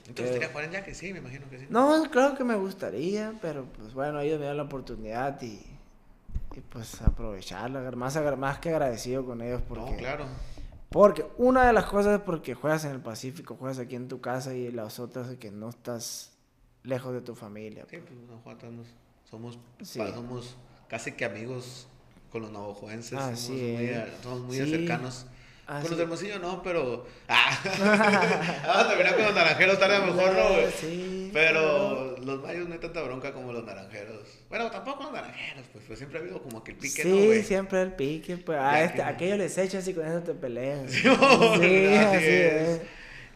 Entonces, 0.09 0.39
¿te 0.41 0.47
jugar 0.49 0.65
en 0.65 0.73
ya 0.73 0.85
que 0.85 0.95
sí? 0.95 1.13
Me 1.13 1.21
imagino 1.21 1.49
que 1.49 1.59
sí. 1.59 1.67
No, 1.71 2.11
claro 2.11 2.37
que 2.37 2.45
me 2.45 2.57
gustaría, 2.57 3.35
pero 3.41 3.65
pues 3.65 3.95
bueno, 3.95 4.21
ellos 4.21 4.39
me 4.41 4.47
dan 4.47 4.57
la 4.57 4.65
oportunidad 4.65 5.41
y, 5.43 5.61
y 6.55 6.61
pues 6.69 7.01
aprovecharla. 7.03 7.89
Más, 7.93 8.19
más 8.39 8.59
que 8.59 8.71
agradecido 8.71 9.25
con 9.25 9.41
ellos 9.43 9.63
porque... 9.69 9.91
No, 9.93 9.97
claro. 9.97 10.27
Porque 10.91 11.25
una 11.39 11.67
de 11.67 11.73
las 11.73 11.87
cosas 11.87 12.17
es 12.19 12.21
porque 12.21 12.55
juegas 12.55 12.85
en 12.85 12.91
el 12.91 13.01
Pacífico, 13.01 13.57
juegas 13.57 13.79
aquí 13.79 13.95
en 13.97 14.09
tu 14.09 14.21
casa 14.21 14.55
y 14.55 14.71
las 14.71 14.99
otras 14.99 15.29
es 15.29 15.39
que 15.39 15.51
no 15.51 15.71
estás 15.71 16.33
lejos 16.83 17.15
de 17.15 17.23
tu 17.23 17.35
familia. 17.35 17.87
Sí, 17.89 17.97
pues 17.99 18.13
no, 18.29 18.39
Juan, 18.39 18.57
estamos- 18.57 18.87
somos, 19.25 19.59
Sí. 19.83 20.01
somos 20.13 20.57
casi 20.89 21.13
que 21.13 21.25
amigos 21.25 21.87
con 22.31 22.43
los 22.43 22.51
navajoenses. 22.51 23.19
Somos 23.19 23.49
muy, 23.49 23.91
somos 24.23 24.41
muy 24.43 24.57
Sí. 24.59 24.71
cercanos. 24.71 25.27
Así- 25.67 25.83
Con 25.83 25.91
los 25.91 25.97
de 25.99 26.03
Hermosillo 26.03 26.39
no, 26.41 26.63
pero... 26.63 27.07
Ah, 27.29 27.57
Vamos 28.67 28.85
a 28.85 28.89
terminar 28.89 29.15
con 29.15 29.25
los 29.27 29.35
naranjeros 29.35 29.79
tarde 29.79 29.97
a 29.97 29.99
lo 30.01 30.13
mejor, 30.13 30.33
¿no, 30.35 30.49
güey? 30.51 30.71
Sí, 30.73 31.31
Pero 31.33 32.17
los 32.19 32.43
mayos 32.43 32.67
no 32.69 32.75
hay 32.75 32.81
tanta 32.81 33.01
bronca 33.03 33.33
como 33.33 33.53
los 33.53 33.65
naranjeros. 33.65 34.41
Bueno, 34.49 34.71
tampoco 34.71 35.05
los 35.05 35.13
naranjeros, 35.13 35.65
pues, 35.73 35.85
pues 35.87 35.99
siempre 35.99 36.19
ha 36.19 36.23
habido 36.23 36.43
como 36.43 36.63
que 36.65 36.73
el 36.73 36.79
pique, 36.79 37.05
¿no, 37.05 37.11
Sí, 37.17 37.27
güey? 37.27 37.43
siempre 37.45 37.81
el 37.83 37.93
pique, 37.95 38.37
pues 38.39 38.59
Ya 38.59 38.71
a 38.71 38.79
que 38.79 38.85
este, 38.87 38.99
no. 39.03 39.09
aquello 39.09 39.37
les 39.37 39.57
echas 39.57 39.87
y 39.89 39.95
con 39.95 40.07
eso 40.07 40.21
te 40.23 40.35
peleas. 40.35 40.91
Sí, 40.91 41.01
Sí, 41.03 41.09
así, 41.09 41.95
así 41.97 42.27
es. 42.27 42.69
es. 42.69 42.81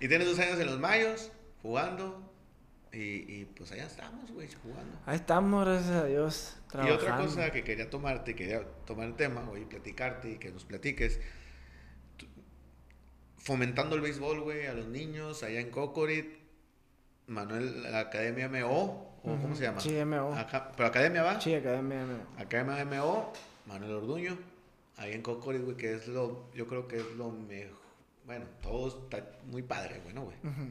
Y 0.00 0.08
tienes 0.08 0.26
dos 0.26 0.38
años 0.40 0.58
en 0.60 0.66
los 0.66 0.78
mayos, 0.78 1.30
jugando. 1.62 2.22
Y, 2.92 2.98
y 3.40 3.44
pues 3.56 3.70
allá 3.72 3.86
estamos, 3.86 4.30
güey, 4.32 4.48
jugando. 4.62 4.98
Ahí 5.06 5.16
estamos, 5.16 5.64
gracias 5.66 5.90
a 5.96 6.04
Dios, 6.06 6.56
Y 6.66 6.70
trabajando. 6.72 7.02
otra 7.02 7.16
cosa 7.18 7.50
que 7.50 7.62
quería 7.62 7.88
tomarte, 7.90 8.34
quería 8.34 8.62
tomar 8.84 9.06
el 9.06 9.14
tema, 9.14 9.42
güey, 9.42 9.62
y 9.62 9.66
platicarte 9.66 10.30
y 10.32 10.36
que 10.38 10.50
nos 10.50 10.64
platiques. 10.64 11.20
Fomentando 13.50 13.94
el 13.94 14.00
béisbol, 14.00 14.40
güey, 14.40 14.66
a 14.66 14.74
los 14.74 14.86
niños 14.88 15.44
allá 15.44 15.60
en 15.60 15.70
Cocorit. 15.70 16.26
Manuel, 17.28 17.84
la 17.84 18.00
Academia 18.00 18.48
MO, 18.48 18.72
o 18.74 19.20
¿cómo 19.22 19.44
Ujú, 19.46 19.54
se 19.56 19.62
llama? 19.62 19.80
sí, 19.80 19.94
MO. 20.04 20.34
Acá- 20.34 20.72
¿Pero 20.76 20.88
Academia 20.88 21.22
va? 21.22 21.40
Sí, 21.40 21.54
academia. 21.54 22.04
me- 22.04 22.42
Academia 22.42 22.84
MO, 22.84 23.32
Manuel 23.66 23.92
Orduño, 23.92 24.36
ahí 24.96 25.12
en 25.12 25.22
Cocorit, 25.22 25.62
güey, 25.62 25.76
que 25.76 25.94
es 25.94 26.08
lo, 26.08 26.50
yo 26.54 26.66
creo 26.66 26.88
que 26.88 26.96
es 26.96 27.06
lo 27.16 27.30
mejor. 27.30 27.78
Bueno, 28.26 28.46
todo 28.62 28.88
está 29.04 29.24
muy 29.46 29.62
padre, 29.62 30.00
güey, 30.02 30.12
¿no, 30.14 30.22
güey? 30.24 30.36
Ujú. 30.42 30.68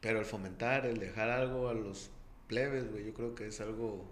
Pero 0.00 0.18
el 0.18 0.24
fomentar, 0.24 0.86
el 0.86 0.98
dejar 0.98 1.28
algo 1.28 1.68
a 1.68 1.74
los 1.74 2.10
plebes, 2.48 2.90
güey, 2.90 3.04
yo 3.04 3.12
creo 3.14 3.34
que 3.34 3.48
es 3.48 3.60
algo 3.60 4.04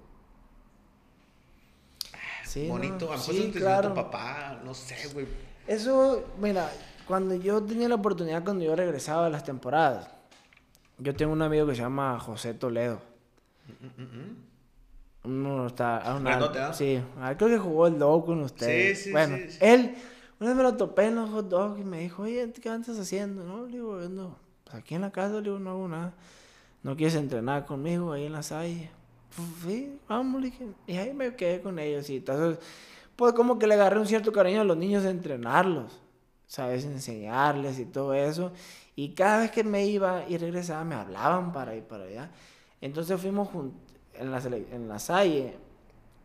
Sí, 2.44 2.68
bonito. 2.68 3.06
no, 3.06 3.12
A 3.12 3.16
lo 3.16 3.20
mejor 3.20 3.34
sí, 3.34 3.52
claro. 3.52 3.94
papá, 3.94 4.60
no 4.64 4.74
sé, 4.74 4.96
güey. 5.12 5.26
Eso, 5.66 6.26
mira, 6.38 6.70
cuando 7.06 7.34
yo 7.34 7.62
tenía 7.62 7.88
la 7.88 7.96
oportunidad, 7.96 8.44
cuando 8.44 8.64
yo 8.64 8.74
regresaba 8.76 9.26
a 9.26 9.30
las 9.30 9.44
temporadas, 9.44 10.08
yo 10.98 11.14
tengo 11.14 11.32
un 11.32 11.42
amigo 11.42 11.66
que 11.66 11.74
se 11.74 11.82
llama 11.82 12.18
José 12.18 12.54
Toledo. 12.54 13.00
Mm, 13.66 14.02
mm, 14.02 14.04
mm. 14.04 14.50
Uno 15.22 15.66
está. 15.66 16.18
Grandote, 16.20 16.58
¿ah? 16.58 16.72
Sí, 16.72 17.00
ah, 17.20 17.34
creo 17.36 17.50
que 17.50 17.58
jugó 17.58 17.86
el 17.86 17.98
dog 17.98 18.26
con 18.26 18.40
ustedes. 18.40 18.98
Sí, 18.98 19.04
sí, 19.04 19.10
bueno, 19.12 19.36
sí, 19.36 19.50
sí. 19.50 19.58
él, 19.60 19.94
una 20.38 20.50
vez 20.50 20.56
me 20.56 20.62
lo 20.62 20.76
topé 20.76 21.06
en 21.06 21.16
los 21.16 21.30
hot 21.30 21.48
dogs 21.48 21.80
y 21.80 21.84
me 21.84 22.00
dijo, 22.00 22.22
oye, 22.22 22.50
¿qué 22.52 22.68
andas 22.68 22.98
haciendo? 22.98 23.44
No, 23.44 23.66
le 23.66 23.72
digo, 23.72 23.98
ando 23.98 24.36
pues 24.64 24.76
aquí 24.76 24.94
en 24.94 25.02
la 25.02 25.10
casa, 25.10 25.34
le 25.34 25.42
digo, 25.42 25.58
no 25.58 25.70
hago 25.70 25.88
nada. 25.88 26.14
¿No 26.82 26.96
quieres 26.96 27.14
entrenar 27.14 27.66
conmigo 27.66 28.12
ahí 28.12 28.24
en 28.24 28.32
la 28.32 28.42
salle? 28.42 28.90
Pues, 29.36 29.48
sí, 29.66 29.98
vamos, 30.08 30.40
le 30.40 30.50
dije. 30.50 30.66
Y 30.86 30.96
ahí 30.96 31.12
me 31.12 31.34
quedé 31.36 31.60
con 31.60 31.78
ellos 31.78 32.08
y 32.08 32.16
entonces, 32.16 32.58
pues 33.16 33.34
como 33.34 33.58
que 33.58 33.66
le 33.66 33.74
agarré 33.74 34.00
un 34.00 34.06
cierto 34.06 34.32
cariño 34.32 34.62
a 34.62 34.64
los 34.64 34.76
niños 34.76 35.02
de 35.02 35.10
entrenarlos, 35.10 35.99
¿sabes? 36.50 36.84
Enseñarles 36.84 37.78
y 37.78 37.84
todo 37.84 38.12
eso. 38.12 38.50
Y 38.96 39.14
cada 39.14 39.38
vez 39.38 39.52
que 39.52 39.62
me 39.62 39.86
iba 39.86 40.24
y 40.28 40.36
regresaba 40.36 40.82
me 40.82 40.96
hablaban 40.96 41.52
para 41.52 41.76
ir 41.76 41.84
para 41.84 42.04
allá. 42.04 42.30
Entonces 42.80 43.20
fuimos 43.20 43.48
en 44.14 44.32
la, 44.32 44.38
en 44.44 44.88
la 44.88 44.98
Salle, 44.98 45.56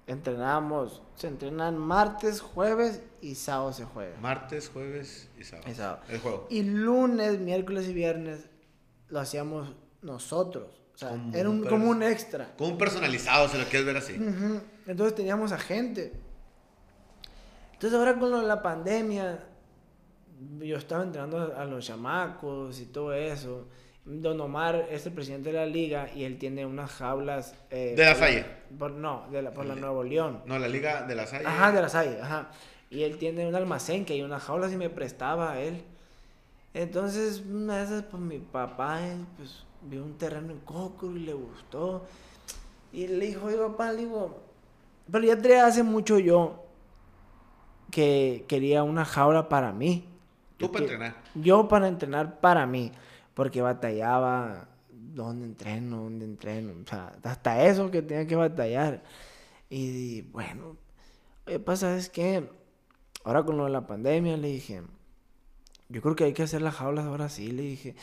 entrenábamos, 0.08 1.04
se 1.14 1.28
entrenan 1.28 1.78
martes, 1.78 2.42
jueves 2.42 3.04
y 3.22 3.36
sábado 3.36 3.72
se 3.72 3.86
juega. 3.86 4.18
Martes, 4.20 4.70
jueves 4.70 5.30
y 5.38 5.44
sábado. 5.44 5.70
Y 5.70 5.76
sábado. 5.76 6.00
El 6.10 6.20
juego. 6.20 6.48
Y 6.50 6.64
lunes, 6.64 7.38
miércoles 7.40 7.88
y 7.88 7.94
viernes 7.94 8.50
lo 9.10 9.20
hacíamos 9.20 9.76
nosotros. 10.02 10.82
O 10.96 10.98
sea, 10.98 11.10
Como 11.10 11.36
era 11.36 11.50
un, 11.52 11.60
un 11.60 11.68
como 11.68 11.88
un 11.88 12.02
extra. 12.02 12.56
Como 12.58 12.72
un 12.72 12.78
personalizado, 12.80 13.48
si 13.48 13.60
lo 13.60 13.66
quieres 13.66 13.86
ver 13.86 13.98
así. 13.98 14.14
Ujú. 14.14 14.60
Entonces 14.88 15.14
teníamos 15.14 15.52
a 15.52 15.60
gente. 15.60 16.14
Entonces 17.74 18.00
ahora 18.00 18.18
con 18.18 18.48
la 18.48 18.64
pandemia, 18.64 19.50
yo 20.60 20.78
estaba 20.78 21.04
entrenando 21.04 21.56
a, 21.56 21.66
los 21.66 21.86
chamacos 21.86 22.80
y 22.80 22.86
todo 22.86 23.14
eso. 23.14 23.68
Don 24.06 24.40
Omar 24.40 24.88
es 24.92 25.06
el 25.08 25.14
presidente 25.14 25.52
de 25.52 25.58
la 25.58 25.66
liga 25.66 26.10
y 26.14 26.26
él 26.26 26.38
tiene 26.38 26.66
unas 26.66 26.92
jaulas... 26.92 27.56
eh, 27.72 27.94
De 27.98 28.06
la 28.06 28.16
Salle. 28.16 28.46
por- 28.78 28.92
no, 28.92 29.28
de 29.32 29.42
la, 29.42 29.52
por 29.52 29.66
la 29.66 29.76
Nuevo 29.76 30.04
León. 30.04 30.42
No, 30.46 30.60
la 30.60 30.68
Liga 30.68 31.04
de 31.08 31.16
la 31.16 31.26
Salle. 31.26 31.46
Ajá, 31.48 31.72
de 31.72 31.82
la 31.82 31.90
Salle, 31.90 32.22
ajá. 32.22 32.50
Y 32.92 33.02
él 33.04 33.18
tiene 33.18 33.48
un 33.48 33.56
almacén 33.56 34.06
que 34.06 34.14
hay 34.14 34.22
unas 34.22 34.44
jaulas 34.44 34.72
y 34.72 34.78
me 34.78 34.90
prestaba 34.92 35.54
a 35.54 35.60
él. 35.62 35.82
Entonces, 36.76 37.42
una 37.50 37.78
de 37.78 37.84
esas, 37.86 38.04
pues 38.04 38.22
mi 38.22 38.38
papá 38.38 39.00
pues, 39.38 39.64
vio 39.82 40.04
un 40.04 40.18
terreno 40.18 40.52
en 40.52 40.60
Coco 40.60 41.10
y 41.12 41.20
le 41.20 41.34
gustó. 41.34 42.06
Y 42.94 43.08
le 43.08 43.26
dijo, 43.26 43.48
oye 43.48 43.58
papá, 43.58 43.92
le 43.92 44.00
digo, 44.04 44.40
pero 45.12 45.26
ya 45.26 45.66
hace 45.66 45.84
mucho 45.84 46.20
yo 46.20 46.64
que 47.92 48.46
quería 48.48 48.84
una 48.84 49.06
jaula 49.06 49.50
para 49.50 49.72
mí. 49.72 50.08
Tú 50.58 50.66
Yo 50.66 50.72
para 50.72 50.86
entrenar. 50.86 51.16
Yo 51.36 51.68
para 51.68 51.88
entrenar 51.88 52.40
para 52.40 52.66
mí, 52.66 52.92
porque 53.34 53.62
batallaba 53.62 54.68
dónde 54.90 55.46
entreno, 55.46 56.04
dónde 56.04 56.26
entreno, 56.26 56.74
o 56.84 56.88
sea, 56.88 57.14
hasta 57.24 57.66
eso 57.66 57.92
que 57.92 58.02
tenía 58.02 58.28
que 58.28 58.36
batallar. 58.36 59.04
Y 59.70 60.22
bueno, 60.24 60.78
oye, 61.48 61.60
pasa 61.60 61.98
es 61.98 62.10
que 62.10 62.50
ahora 63.24 63.44
con 63.44 63.58
lo 63.58 63.66
de 63.66 63.72
la 63.72 63.88
pandemia 63.88 64.38
le 64.38 64.48
dije, 64.50 64.84
yo 65.90 66.02
creo 66.02 66.16
que 66.16 66.26
hay 66.26 66.34
que 66.34 66.44
hacer 66.44 66.62
las 66.62 66.76
jaulas 66.76 67.06
ahora 67.06 67.30
sí, 67.30 67.52
le 67.52 67.64
dije, 67.64 67.96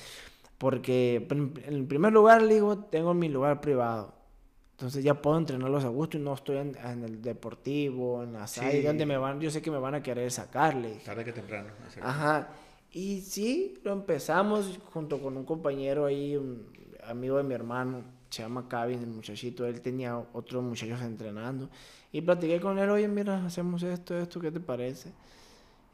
porque 0.59 1.27
en 1.31 1.87
primer 1.89 2.13
lugar 2.13 2.43
le 2.43 2.55
digo, 2.55 2.79
tengo 2.79 3.15
mi 3.15 3.29
lugar 3.29 3.61
privado. 3.61 4.22
Entonces 4.73 5.05
ya 5.05 5.15
puedo 5.15 5.39
entrenarlos 5.39 5.85
a 5.85 5.89
gusto 5.89 6.17
y 6.17 6.21
no 6.21 6.35
estoy 6.35 6.57
en, 6.57 6.77
en 6.85 7.05
el 7.05 7.23
deportivo, 7.23 8.23
en 8.25 8.33
la 8.33 8.47
Sí. 8.47 8.61
salle, 8.61 8.83
donde 8.83 9.07
me 9.07 9.17
van, 9.17 9.41
yo 9.41 9.51
sé 9.51 9.63
que 9.63 9.71
me 9.71 9.79
van 9.79 9.95
a 9.95 10.03
querer 10.03 10.31
sacar, 10.31 10.75
le 10.75 10.89
dije. 10.95 11.05
Tarde 11.05 11.25
que 11.25 11.33
temprano. 11.33 11.69
Ajá. 12.01 12.49
Y 12.91 13.21
sí, 13.21 13.79
lo 13.85 13.93
empezamos 13.93 14.79
junto 14.93 15.19
con 15.21 15.37
un 15.37 15.45
compañero 15.45 16.05
ahí, 16.07 16.37
un 16.37 16.67
amigo 17.07 17.37
de 17.37 17.43
mi 17.45 17.55
hermano, 17.55 18.03
se 18.29 18.43
llama 18.43 18.67
Kevin, 18.69 19.01
el 19.01 19.07
muchachito, 19.09 19.67
él 19.67 19.81
tenía 19.83 20.17
otros 20.33 20.63
muchachos 20.63 21.01
entrenando. 21.03 21.69
Y 22.11 22.21
platiqué 22.23 22.61
con 22.61 22.79
él, 22.79 22.91
oye, 22.91 23.09
mira, 23.09 23.45
hacemos 23.47 23.83
esto, 23.83 24.19
esto, 24.19 24.41
¿qué 24.41 24.51
te 24.51 24.61
parece? 24.61 25.13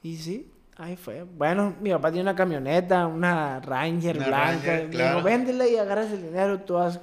Y 0.03 0.17
sí, 0.17 0.51
ahí 0.77 0.97
fue. 0.97 1.25
Bueno, 1.25 1.75
mi 1.81 1.91
papá 1.91 2.11
tiene 2.11 2.23
una 2.23 2.35
camioneta, 2.37 3.07
una 3.07 3.61
Ranger 3.61 4.17
Una 4.17 4.27
blanca. 4.29 4.67
Ranger, 4.67 4.91
claro. 4.91 5.17
dijo, 5.17 5.25
véndela 5.25 5.67
y 5.69 5.77
agarras 5.77 6.11
el 6.13 6.23
dinero, 6.23 6.61
tú 6.61 6.79
haz 6.79 7.01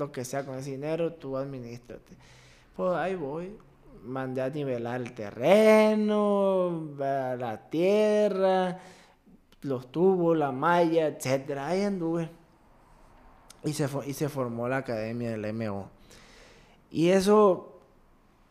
lo 0.00 0.10
que 0.10 0.24
sea 0.24 0.44
con 0.44 0.58
ese 0.58 0.70
dinero, 0.70 1.12
tú 1.12 1.36
administrate. 1.36 2.16
Pues 2.74 2.92
ahí 2.94 3.14
voy. 3.14 3.54
Mandé 4.02 4.40
a 4.40 4.48
nivelar 4.48 5.02
el 5.02 5.12
terreno, 5.12 6.88
la 6.98 7.68
tierra, 7.68 8.78
los 9.60 9.92
tubos, 9.92 10.38
la 10.38 10.52
malla, 10.52 11.06
etcétera. 11.06 11.68
Ahí 11.68 11.82
anduve. 11.82 12.30
Y 13.62 13.74
se, 13.74 13.86
y 14.06 14.14
se 14.14 14.30
formó 14.30 14.68
la 14.68 14.78
academia 14.78 15.36
del 15.36 15.52
MO. 15.52 15.90
Y 16.90 17.10
eso, 17.10 17.78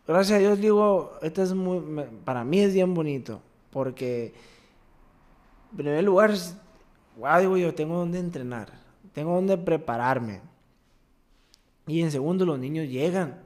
gracias 0.08 0.38
a 0.38 0.40
Dios, 0.40 0.60
digo, 0.60 1.18
esto 1.24 1.42
es 1.42 1.56
muy, 1.56 2.06
para 2.24 2.44
mí 2.44 2.60
es 2.60 2.76
bien 2.76 2.94
bonito. 2.94 3.42
Porque, 3.72 4.36
en 5.72 5.78
primer 5.78 6.04
lugar, 6.04 6.32
digo 7.40 7.58
yo, 7.58 7.74
tengo 7.74 7.98
donde 7.98 8.20
entrenar, 8.20 8.70
tengo 9.14 9.34
donde 9.34 9.58
prepararme. 9.58 10.49
Y 11.90 12.02
en 12.02 12.12
segundo, 12.12 12.46
los 12.46 12.60
niños 12.60 12.88
llegan. 12.88 13.42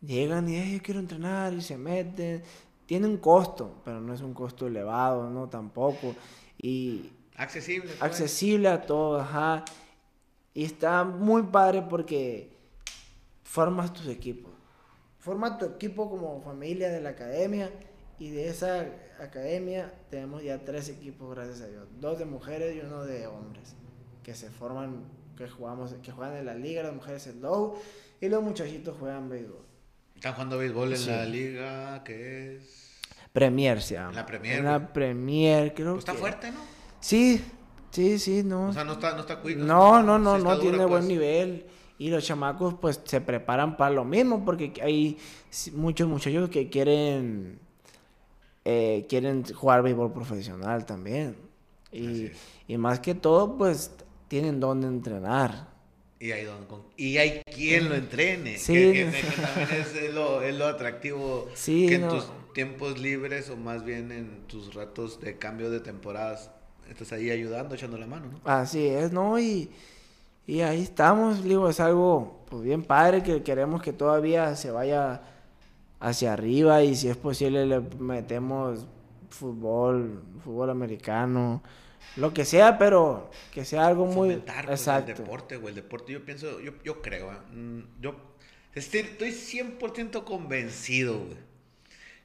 Llegan 0.00 0.48
y, 0.48 0.56
"Ay, 0.56 0.76
yo 0.76 0.82
quiero 0.82 1.00
entrenar 1.00 1.52
y 1.54 1.60
se 1.60 1.76
meten. 1.76 2.42
Tiene 2.86 3.06
un 3.06 3.16
costo, 3.16 3.80
pero 3.84 4.00
no 4.00 4.12
es 4.14 4.20
un 4.20 4.34
costo 4.34 4.66
elevado, 4.66 5.30
¿no? 5.30 5.48
Tampoco. 5.48 6.14
Y 6.58 7.10
Accesible. 7.36 7.88
pues. 7.88 8.02
accesible 8.02 8.68
a 8.68 8.82
todos, 8.86 9.22
ajá. 9.22 9.64
Y 10.52 10.64
está 10.64 11.04
muy 11.04 11.42
padre 11.44 11.82
porque 11.88 12.52
formas 13.42 13.92
tus 13.92 14.06
equipos. 14.08 14.52
Forma 15.18 15.56
tu 15.58 15.64
equipo 15.64 16.10
como 16.10 16.40
familia 16.42 16.90
de 16.90 17.00
la 17.00 17.10
academia 17.10 17.70
y 18.18 18.30
de 18.30 18.48
esa 18.48 18.86
academia 19.18 19.92
tenemos 20.10 20.42
ya 20.42 20.62
tres 20.64 20.90
equipos, 20.90 21.34
gracias 21.34 21.62
a 21.62 21.66
Dios. 21.68 21.88
Dos 21.98 22.18
de 22.18 22.26
mujeres 22.26 22.76
y 22.76 22.80
uno 22.80 23.04
de 23.04 23.26
hombres 23.26 23.74
que 24.22 24.34
se 24.34 24.50
forman, 24.50 25.04
que 25.36 25.48
jugamos, 25.48 25.94
que 26.02 26.12
juegan 26.12 26.36
en 26.36 26.46
la 26.46 26.54
liga, 26.54 26.82
las 26.82 26.94
mujeres 26.94 27.26
el 27.26 27.40
low 27.40 27.74
y 28.20 28.28
los 28.28 28.42
muchachitos 28.42 28.96
juegan 28.98 29.28
béisbol. 29.28 29.64
Están 30.14 30.32
jugando 30.34 30.58
béisbol 30.58 30.92
en 30.94 31.06
la 31.06 31.24
liga 31.26 32.04
que 32.04 32.56
es... 32.56 33.00
Premier 33.32 33.82
se 33.82 33.94
llama. 33.94 34.10
En 34.10 34.16
la 34.16 34.26
Premier, 34.26 34.58
En 34.60 34.64
la. 34.64 34.92
Premier, 34.92 35.74
creo 35.74 35.92
Pues 35.94 36.00
está 36.02 36.12
que- 36.12 36.18
fuerte, 36.18 36.50
¿no? 36.52 36.60
Sí, 37.00 37.42
sí, 37.90 38.18
sí, 38.20 38.42
no. 38.44 38.68
O 38.68 38.72
sea, 38.72 38.84
no 38.84 38.92
está, 38.92 39.12
no 39.14 39.20
está 39.20 39.42
quick, 39.42 39.56
No, 39.58 40.02
no, 40.02 40.18
no, 40.18 40.38
no 40.38 40.58
tiene 40.60 40.78
pues. 40.78 40.88
buen 40.88 41.08
nivel. 41.08 41.66
Y 41.98 42.10
los 42.10 42.24
chamacos 42.24 42.74
pues 42.80 43.00
se 43.04 43.20
preparan 43.20 43.76
para 43.76 43.92
lo 43.94 44.04
mismo 44.04 44.44
porque 44.44 44.72
hay 44.82 45.18
muchos 45.72 46.08
muchachos 46.08 46.48
que 46.48 46.68
quieren 46.70 47.58
eh, 48.64 49.06
quieren 49.08 49.44
jugar 49.52 49.82
béisbol 49.82 50.12
profesional 50.12 50.86
también. 50.86 51.36
Y, 51.92 52.30
y 52.66 52.76
más 52.78 52.98
que 53.00 53.14
todo 53.14 53.56
pues 53.56 53.92
tienen 54.34 54.58
donde 54.58 54.88
entrenar. 54.88 55.68
Y 56.18 56.32
hay, 56.32 56.44
don- 56.44 56.66
y 56.96 57.18
hay 57.18 57.42
quien 57.54 57.88
lo 57.88 57.94
entrene. 57.94 58.58
Sí. 58.58 58.72
Que, 58.72 58.92
que- 58.92 59.20
que 59.20 59.42
también 59.42 59.68
es, 59.80 59.94
es 59.94 60.12
lo, 60.12 60.42
es 60.42 60.56
lo 60.56 60.66
atractivo. 60.66 61.48
Sí, 61.54 61.86
que 61.86 61.94
en 61.96 62.00
no. 62.00 62.08
tus 62.08 62.26
tiempos 62.52 62.98
libres 62.98 63.48
o 63.50 63.56
más 63.56 63.84
bien 63.84 64.10
en 64.10 64.46
tus 64.48 64.74
ratos 64.74 65.20
de 65.20 65.38
cambio 65.38 65.70
de 65.70 65.78
temporadas 65.78 66.50
estás 66.90 67.12
ahí 67.12 67.30
ayudando, 67.30 67.76
echando 67.76 67.96
la 67.96 68.08
mano, 68.08 68.26
¿no? 68.32 68.40
Así 68.44 68.84
es, 68.86 69.12
¿no? 69.12 69.38
Y, 69.38 69.70
y 70.48 70.62
ahí 70.62 70.82
estamos, 70.82 71.44
digo, 71.44 71.68
es 71.68 71.78
algo 71.78 72.40
pues 72.50 72.62
bien 72.62 72.82
padre 72.82 73.22
que 73.22 73.44
queremos 73.44 73.82
que 73.82 73.92
todavía 73.92 74.56
se 74.56 74.72
vaya 74.72 75.22
hacia 76.00 76.32
arriba 76.32 76.82
y 76.82 76.96
si 76.96 77.08
es 77.08 77.16
posible 77.16 77.66
le 77.66 77.78
metemos 78.00 78.84
fútbol, 79.30 80.22
fútbol 80.44 80.70
americano, 80.70 81.62
lo 82.16 82.32
que 82.32 82.44
sea, 82.44 82.78
pero 82.78 83.30
que 83.52 83.64
sea 83.64 83.86
algo 83.86 84.06
muy 84.06 84.30
Fomentar, 84.30 84.66
pues, 84.66 84.80
exacto. 84.80 85.12
el 85.12 85.18
deporte, 85.18 85.56
güey. 85.56 85.70
El 85.70 85.76
deporte, 85.76 86.12
yo 86.12 86.24
pienso, 86.24 86.60
yo, 86.60 86.72
yo 86.84 87.02
creo, 87.02 87.32
¿eh? 87.32 87.36
Mm, 87.52 87.80
yo 88.00 88.16
estoy, 88.74 89.00
estoy 89.00 89.30
100% 89.30 90.24
convencido, 90.24 91.18
güey. 91.18 91.38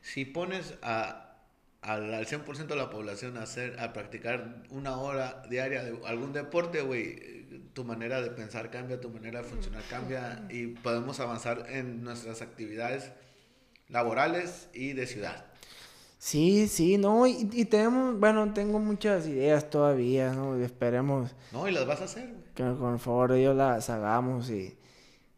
Si 0.01 0.25
pones 0.25 0.75
a, 0.81 1.37
al, 1.81 2.13
al 2.13 2.25
100% 2.25 2.67
de 2.67 2.75
la 2.75 2.89
población 2.89 3.37
a, 3.37 3.43
hacer, 3.43 3.79
a 3.79 3.93
practicar 3.93 4.63
una 4.69 4.97
hora 4.97 5.43
diaria 5.49 5.83
de 5.83 5.97
algún 6.05 6.33
deporte, 6.33 6.81
güey, 6.81 7.39
tu 7.73 7.83
manera 7.83 8.21
de 8.21 8.29
pensar 8.31 8.69
cambia, 8.71 8.99
tu 8.99 9.09
manera 9.09 9.41
de 9.41 9.47
funcionar 9.47 9.83
cambia 9.89 10.45
y 10.49 10.67
podemos 10.67 11.19
avanzar 11.19 11.65
en 11.69 12.03
nuestras 12.03 12.41
actividades 12.41 13.11
laborales 13.87 14.69
y 14.73 14.93
de 14.93 15.07
ciudad. 15.07 15.48
Sí, 16.21 16.67
sí, 16.67 16.97
no, 16.97 17.25
y, 17.25 17.49
y 17.53 17.63
tenemos, 17.65 18.19
bueno, 18.19 18.53
tengo 18.53 18.77
muchas 18.79 19.25
ideas 19.25 19.69
todavía, 19.69 20.33
¿no? 20.33 20.55
Esperemos 20.57 21.33
No, 21.53 21.65
y 21.67 21.71
las 21.71 21.87
vas 21.87 22.01
a 22.01 22.03
hacer, 22.03 22.27
güey. 22.27 22.43
que 22.53 22.63
con 22.77 22.93
el 22.93 22.99
favor 22.99 23.31
de 23.31 23.39
Dios 23.39 23.55
las 23.55 23.89
hagamos 23.89 24.49
y 24.49 24.75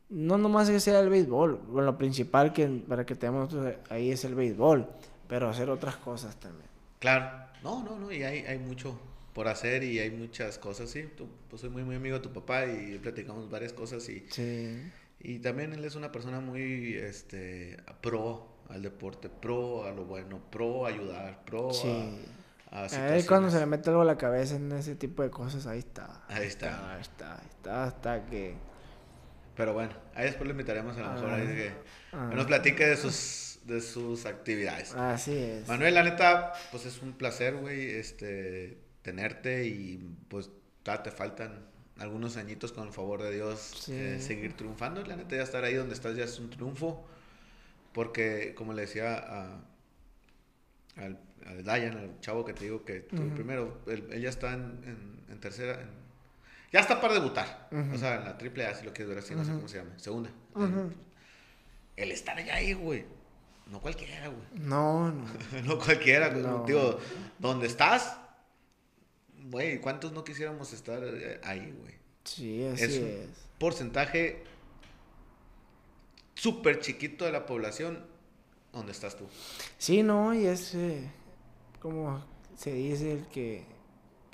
no 0.09 0.39
nomás 0.39 0.69
que 0.71 0.79
sea 0.79 0.99
el 1.01 1.09
béisbol, 1.09 1.61
bueno, 1.67 1.91
lo 1.91 1.97
principal 1.99 2.51
que 2.51 2.65
para 2.67 3.05
que 3.05 3.13
tenemos 3.15 3.53
nosotros 3.53 3.75
ahí 3.89 4.09
es 4.11 4.25
el 4.25 4.33
béisbol, 4.33 4.87
pero 5.27 5.49
hacer 5.49 5.69
otras 5.69 5.97
cosas 5.97 6.35
también. 6.39 6.67
Claro. 6.99 7.29
No, 7.63 7.83
no, 7.83 7.99
no, 7.99 8.11
y 8.11 8.23
hay, 8.23 8.39
hay 8.39 8.57
mucho 8.57 8.99
por 9.33 9.47
hacer 9.47 9.83
y 9.83 9.99
hay 9.99 10.09
muchas 10.09 10.57
cosas, 10.57 10.89
sí. 10.89 11.05
Tú- 11.15 11.27
pues 11.47 11.61
soy 11.61 11.69
muy, 11.69 11.83
muy 11.83 11.95
amigo 11.95 12.15
de 12.17 12.21
tu 12.23 12.33
papá 12.33 12.65
y 12.65 12.97
platicamos 12.97 13.49
varias 13.51 13.71
cosas 13.71 14.09
y, 14.09 14.25
Sí. 14.31 14.81
y 15.19 15.37
también 15.39 15.73
él 15.73 15.85
es 15.85 15.95
una 15.95 16.11
persona 16.11 16.39
muy, 16.41 16.95
este, 16.95 17.77
pro 18.01 18.47
al 18.69 18.81
deporte, 18.81 19.29
pro 19.29 19.85
a 19.85 19.91
lo 19.91 20.05
bueno, 20.05 20.39
pro 20.49 20.85
a 20.85 20.89
ayudar, 20.89 21.43
pro 21.45 21.73
Sí. 21.73 21.87
a, 22.71 22.83
a 22.85 23.15
él 23.17 23.25
cuando 23.25 23.49
se 23.51 23.59
le 23.59 23.65
mete 23.65 23.89
algo 23.89 24.01
a 24.01 24.05
la 24.05 24.17
cabeza 24.17 24.55
en 24.55 24.71
ese 24.71 24.95
tipo 24.95 25.23
de 25.23 25.29
cosas, 25.29 25.67
ahí 25.67 25.79
está. 25.79 26.23
Ahí 26.29 26.47
está. 26.47 26.93
Ahí 26.95 27.01
está, 27.01 27.33
ahí 27.35 27.47
está, 27.49 27.83
hasta 27.83 28.25
que... 28.25 28.55
Pero 29.55 29.73
bueno, 29.73 29.91
ahí 30.15 30.25
después 30.25 30.45
le 30.47 30.51
invitaremos 30.51 30.95
a 30.97 31.01
lo 31.01 31.11
mejor 31.13 31.29
ahí 31.31 31.47
que, 31.47 31.71
Ah. 32.13 32.29
nos 32.33 32.45
platique 32.45 32.85
de 32.87 32.97
sus, 32.97 33.59
de 33.65 33.79
sus 33.81 34.25
actividades. 34.25 34.93
Así 34.93 35.35
es. 35.37 35.67
Manuel, 35.67 35.93
la 35.93 36.03
neta, 36.03 36.53
pues 36.71 36.85
es 36.85 37.01
un 37.01 37.13
placer, 37.13 37.55
güey, 37.55 37.91
este, 37.91 38.77
tenerte 39.01 39.65
y 39.65 39.97
pues 40.29 40.49
te 40.83 41.11
faltan 41.11 41.65
algunos 41.99 42.37
añitos 42.37 42.71
con 42.71 42.87
el 42.87 42.93
favor 42.93 43.21
de 43.21 43.31
Dios 43.31 43.59
Sí. 43.85 43.93
eh, 43.93 44.19
seguir 44.19 44.55
triunfando. 44.57 45.03
La 45.05 45.15
neta, 45.15 45.35
ya 45.35 45.43
estar 45.43 45.63
ahí 45.63 45.75
donde 45.75 45.93
estás 45.93 46.15
ya 46.15 46.23
es 46.23 46.39
un 46.39 46.49
triunfo, 46.49 47.05
porque 47.93 48.53
como 48.55 48.73
le 48.73 48.81
decía 48.83 49.15
a, 49.17 49.61
al, 50.97 51.19
al 51.45 51.63
Dayan, 51.63 51.97
al 51.97 52.19
chavo 52.19 52.45
que 52.45 52.53
te 52.53 52.63
digo 52.65 52.83
que 52.85 53.07
Ujú. 53.11 53.29
primero, 53.35 53.81
él, 53.87 54.07
él 54.11 54.21
ya 54.21 54.29
está 54.29 54.53
en, 54.53 54.61
en- 54.85 55.23
en 55.33 55.39
tercera, 55.39 55.81
en- 55.81 55.89
ya 56.71 56.79
está 56.79 57.01
para 57.01 57.13
debutar, 57.15 57.67
Ujú. 57.71 57.95
o 57.95 57.97
sea, 57.97 58.15
en 58.15 58.23
la 58.25 58.37
triple 58.37 58.65
A, 58.65 58.73
si 58.75 58.85
lo 58.85 58.93
quieres 58.93 59.09
ver 59.09 59.17
así, 59.23 59.35
no 59.35 59.43
sé 59.43 59.51
cómo 59.51 59.67
se 59.67 59.77
llama, 59.77 59.97
segunda. 59.97 60.29
El 61.97 62.11
estar 62.11 62.37
allá 62.37 62.55
ahí, 62.55 62.73
güey, 62.73 63.05
no 63.69 63.79
cualquiera, 63.81 64.27
güey. 64.27 64.43
No, 64.53 65.11
no. 65.11 65.25
No 65.65 65.77
cualquiera, 65.77 66.29
güey. 66.29 66.41
No. 66.43 66.63
Tío, 66.63 66.99
¿dónde 67.39 67.67
estás? 67.67 68.17
Güey, 69.43 69.79
¿cuántos 69.81 70.11
no 70.13 70.23
quisiéramos 70.23 70.71
estar 70.73 71.01
eh, 71.03 71.39
ahí, 71.43 71.73
güey? 71.81 71.95
Sí, 72.23 72.63
así 72.65 72.83
Es 72.83 72.97
un 72.99 73.07
es. 73.07 73.27
porcentaje 73.59 74.43
súper 76.41 76.79
chiquito 76.79 77.25
de 77.25 77.31
la 77.31 77.45
población 77.45 78.03
donde 78.73 78.91
estás 78.91 79.15
tú. 79.15 79.27
Sí, 79.77 80.01
no, 80.01 80.33
y 80.33 80.45
es 80.45 80.73
eh, 80.75 81.09
como 81.79 82.23
se 82.57 82.73
dice, 82.73 83.11
el 83.13 83.25
que 83.27 83.65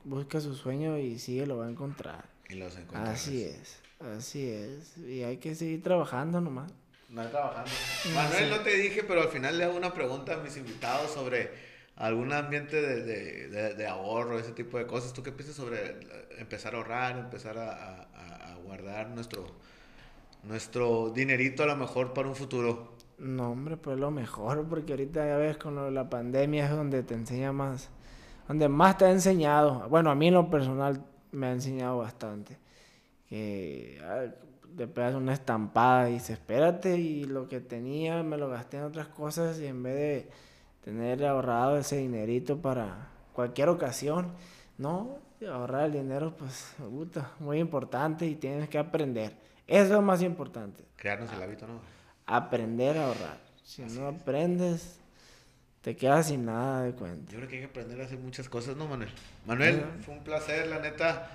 busca 0.03 0.39
su 0.39 0.55
sueño 0.55 0.97
y 0.97 1.19
sigue 1.19 1.45
lo 1.45 1.57
va 1.57 1.65
a 1.67 1.69
encontrar. 1.69 2.25
Y 2.49 2.55
los 2.55 2.75
encontrarás. 2.77 3.09
Así 3.21 3.43
es, 3.43 3.79
así 3.99 4.47
es. 4.49 4.97
Y 4.97 5.23
hay 5.23 5.37
que 5.37 5.53
seguir 5.55 5.83
trabajando 5.83 6.39
nomás. 6.39 6.71
No 7.09 7.27
trabajando. 7.29 7.71
Manuel, 8.13 8.49
no 8.51 8.59
te 8.61 8.75
dije, 8.77 9.03
pero 9.03 9.21
al 9.21 9.29
final 9.29 9.57
le 9.57 9.63
hago 9.65 9.75
una 9.75 9.93
pregunta 9.93 10.33
a 10.35 10.37
mis 10.37 10.55
invitados 10.57 11.11
sobre 11.11 11.51
algún 11.95 12.31
ambiente 12.31 12.81
de, 12.81 13.01
de, 13.03 13.47
de- 13.49 13.73
de 13.73 13.87
ahorro, 13.87 14.39
ese 14.39 14.51
tipo 14.51 14.77
de 14.77 14.85
cosas. 14.87 15.13
¿Tú 15.13 15.23
qué 15.23 15.31
piensas 15.31 15.55
sobre 15.55 15.99
empezar 16.37 16.73
a 16.75 16.77
ahorrar, 16.77 17.17
empezar 17.17 17.57
a- 17.57 18.03
a- 18.13 18.53
a 18.53 18.55
guardar 18.57 19.09
nuestro, 19.09 19.47
nuestro 20.47 21.09
dinerito 21.09 21.63
a 21.63 21.67
lo 21.67 21.75
mejor 21.75 22.13
para 22.13 22.27
un 22.27 22.35
futuro? 22.35 22.95
No, 23.17 23.51
hombre, 23.51 23.77
pues 23.77 23.97
lo 23.97 24.11
mejor, 24.11 24.67
porque 24.67 24.93
ahorita 24.93 25.25
ya 25.25 25.37
ves 25.37 25.57
con 25.57 25.75
lo 25.75 25.85
de 25.85 25.91
la 25.91 26.09
pandemia 26.09 26.65
es 26.65 26.71
donde 26.71 27.03
te 27.03 27.15
enseña 27.15 27.51
más, 27.51 27.89
donde 28.47 28.69
más 28.69 28.97
te 28.97 29.05
ha 29.05 29.11
enseñado. 29.11 29.87
Bueno, 29.89 30.11
a 30.11 30.15
mí 30.15 30.27
en 30.27 30.35
lo 30.35 30.49
personal 30.49 31.03
me 31.31 31.47
ha 31.47 31.51
enseñado 31.51 31.97
bastante. 31.97 32.57
Que 33.27 33.99
ah, 34.03 34.25
te 34.75 34.87
pegas 34.87 35.15
una 35.15 35.33
estampada 35.33 36.09
y 36.09 36.13
dices, 36.13 36.31
espérate, 36.31 36.97
y 36.97 37.25
lo 37.25 37.47
que 37.47 37.59
tenía 37.59 38.21
me 38.23 38.37
lo 38.37 38.49
gasté 38.49 38.77
en 38.77 38.83
otras 38.83 39.07
cosas 39.07 39.59
y 39.59 39.65
en 39.65 39.81
vez 39.81 39.95
de 39.95 40.29
tener 40.83 41.25
ahorrado 41.25 41.77
ese 41.77 41.97
dinerito 41.97 42.61
para 42.61 43.09
cualquier 43.33 43.69
ocasión, 43.69 44.33
no, 44.77 45.17
ahorrar 45.45 45.85
el 45.85 45.93
dinero, 45.93 46.35
pues, 46.37 46.75
puta, 46.77 47.31
muy 47.39 47.59
importante 47.59 48.27
y 48.27 48.35
tienes 48.35 48.69
que 48.69 48.77
aprender. 48.77 49.33
Eso 49.67 49.83
es 49.83 49.89
lo 49.89 50.01
más 50.01 50.21
importante 50.21 50.83
Crearnos 50.95 51.31
el 51.33 51.41
hábito, 51.43 51.67
¿no? 51.67 51.79
aprender 52.25 52.97
a 52.97 53.07
ahorrar. 53.07 53.37
Si 53.63 53.83
Así 53.83 53.99
no 53.99 54.09
es. 54.09 54.21
aprendes, 54.21 54.99
te 55.81 55.95
quedas 55.95 56.27
sin 56.27 56.45
nada 56.45 56.83
de 56.83 56.93
cuenta. 56.93 57.31
Yo 57.31 57.37
creo 57.37 57.49
que 57.49 57.55
hay 57.55 57.61
que 57.61 57.67
aprender 57.67 58.01
a 58.01 58.05
hacer 58.05 58.17
muchas 58.19 58.49
cosas, 58.49 58.75
¿no, 58.75 58.87
Manuel? 58.87 59.09
Manuel, 59.45 59.85
fue 60.01 60.13
un 60.15 60.23
placer, 60.23 60.67
la 60.67 60.79
neta. 60.79 61.29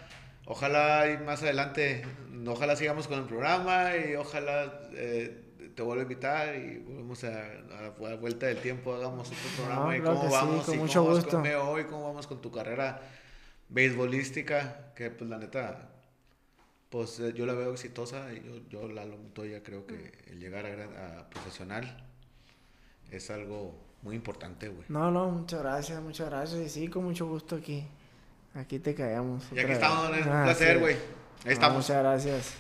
Ojalá 0.47 1.11
y 1.11 1.18
más 1.18 1.43
adelante, 1.43 2.05
ojalá 2.47 2.74
sigamos 2.76 3.07
con 3.07 3.18
el 3.20 3.24
programa 3.26 3.97
y 3.97 4.16
ojalá 4.16 4.80
eh, 4.93 5.70
te 5.76 5.83
vuelva 5.83 6.03
a 6.03 6.05
invitar 6.05 6.55
y 6.57 6.78
volvemos 6.78 7.22
a, 7.24 7.28
a 7.78 7.83
la 8.01 8.16
vuelta 8.16 8.47
del 8.47 8.59
tiempo, 8.59 8.93
hagamos 8.95 9.28
otro 9.28 9.49
programa 9.57 9.97
y 9.97 10.01
cómo 10.01 10.20
que 10.20 10.26
sí, 10.26 10.33
vamos 10.33 10.64
con 10.66 10.74
y 10.74 10.78
mucho 10.78 10.99
cómo 11.01 11.14
vas 11.14 11.18
gusto. 11.24 11.30
con 11.37 11.43
Meo 11.43 11.78
y 11.80 11.85
cómo 11.85 12.03
vamos 12.09 12.26
con 12.26 12.41
tu 12.43 12.51
carrera 12.51 13.01
beisbolística, 13.68 14.93
que 14.97 15.11
pues 15.11 15.30
la 15.30 15.39
neta, 15.39 15.89
pues 16.93 17.18
eh, 17.18 17.32
yo 17.34 17.45
la 17.47 17.55
veo 17.55 17.72
exitosa 17.72 18.32
y 18.32 18.36
yo, 18.45 18.61
yo 18.68 18.86
Lalo 18.88 19.16
Montoya 19.16 19.62
creo 19.64 19.84
que 19.86 20.12
el 20.30 20.38
llegar 20.38 20.64
a, 20.66 20.68
gran- 20.68 20.95
a 20.97 21.28
profesional 21.30 22.07
es 23.11 23.30
algo 23.30 23.74
muy 24.03 24.14
importante, 24.14 24.68
güey. 24.68 24.84
No, 24.88 25.11
no, 25.11 25.28
muchas 25.30 25.61
gracias, 25.62 26.01
muchas 26.03 26.28
gracias. 26.30 26.61
Y 26.61 26.68
sí, 26.68 26.88
con 26.88 27.05
mucho 27.05 27.26
gusto 27.26 27.57
aquí. 27.57 27.84
Aquí 28.55 28.78
te 28.78 28.95
caemos. 28.95 29.45
Y 29.51 29.59
aquí 29.59 29.68
vez. 29.68 29.78
estamos, 29.78 30.16
es 30.16 30.26
un 30.26 30.32
Ah, 30.32 30.43
placer, 30.45 30.74
sí. 30.74 30.80
güey. 30.80 30.95
Ahí 30.95 31.01
No, 31.47 31.51
estamos. 31.53 31.76
Muchas 31.78 32.03
gracias. 32.03 32.55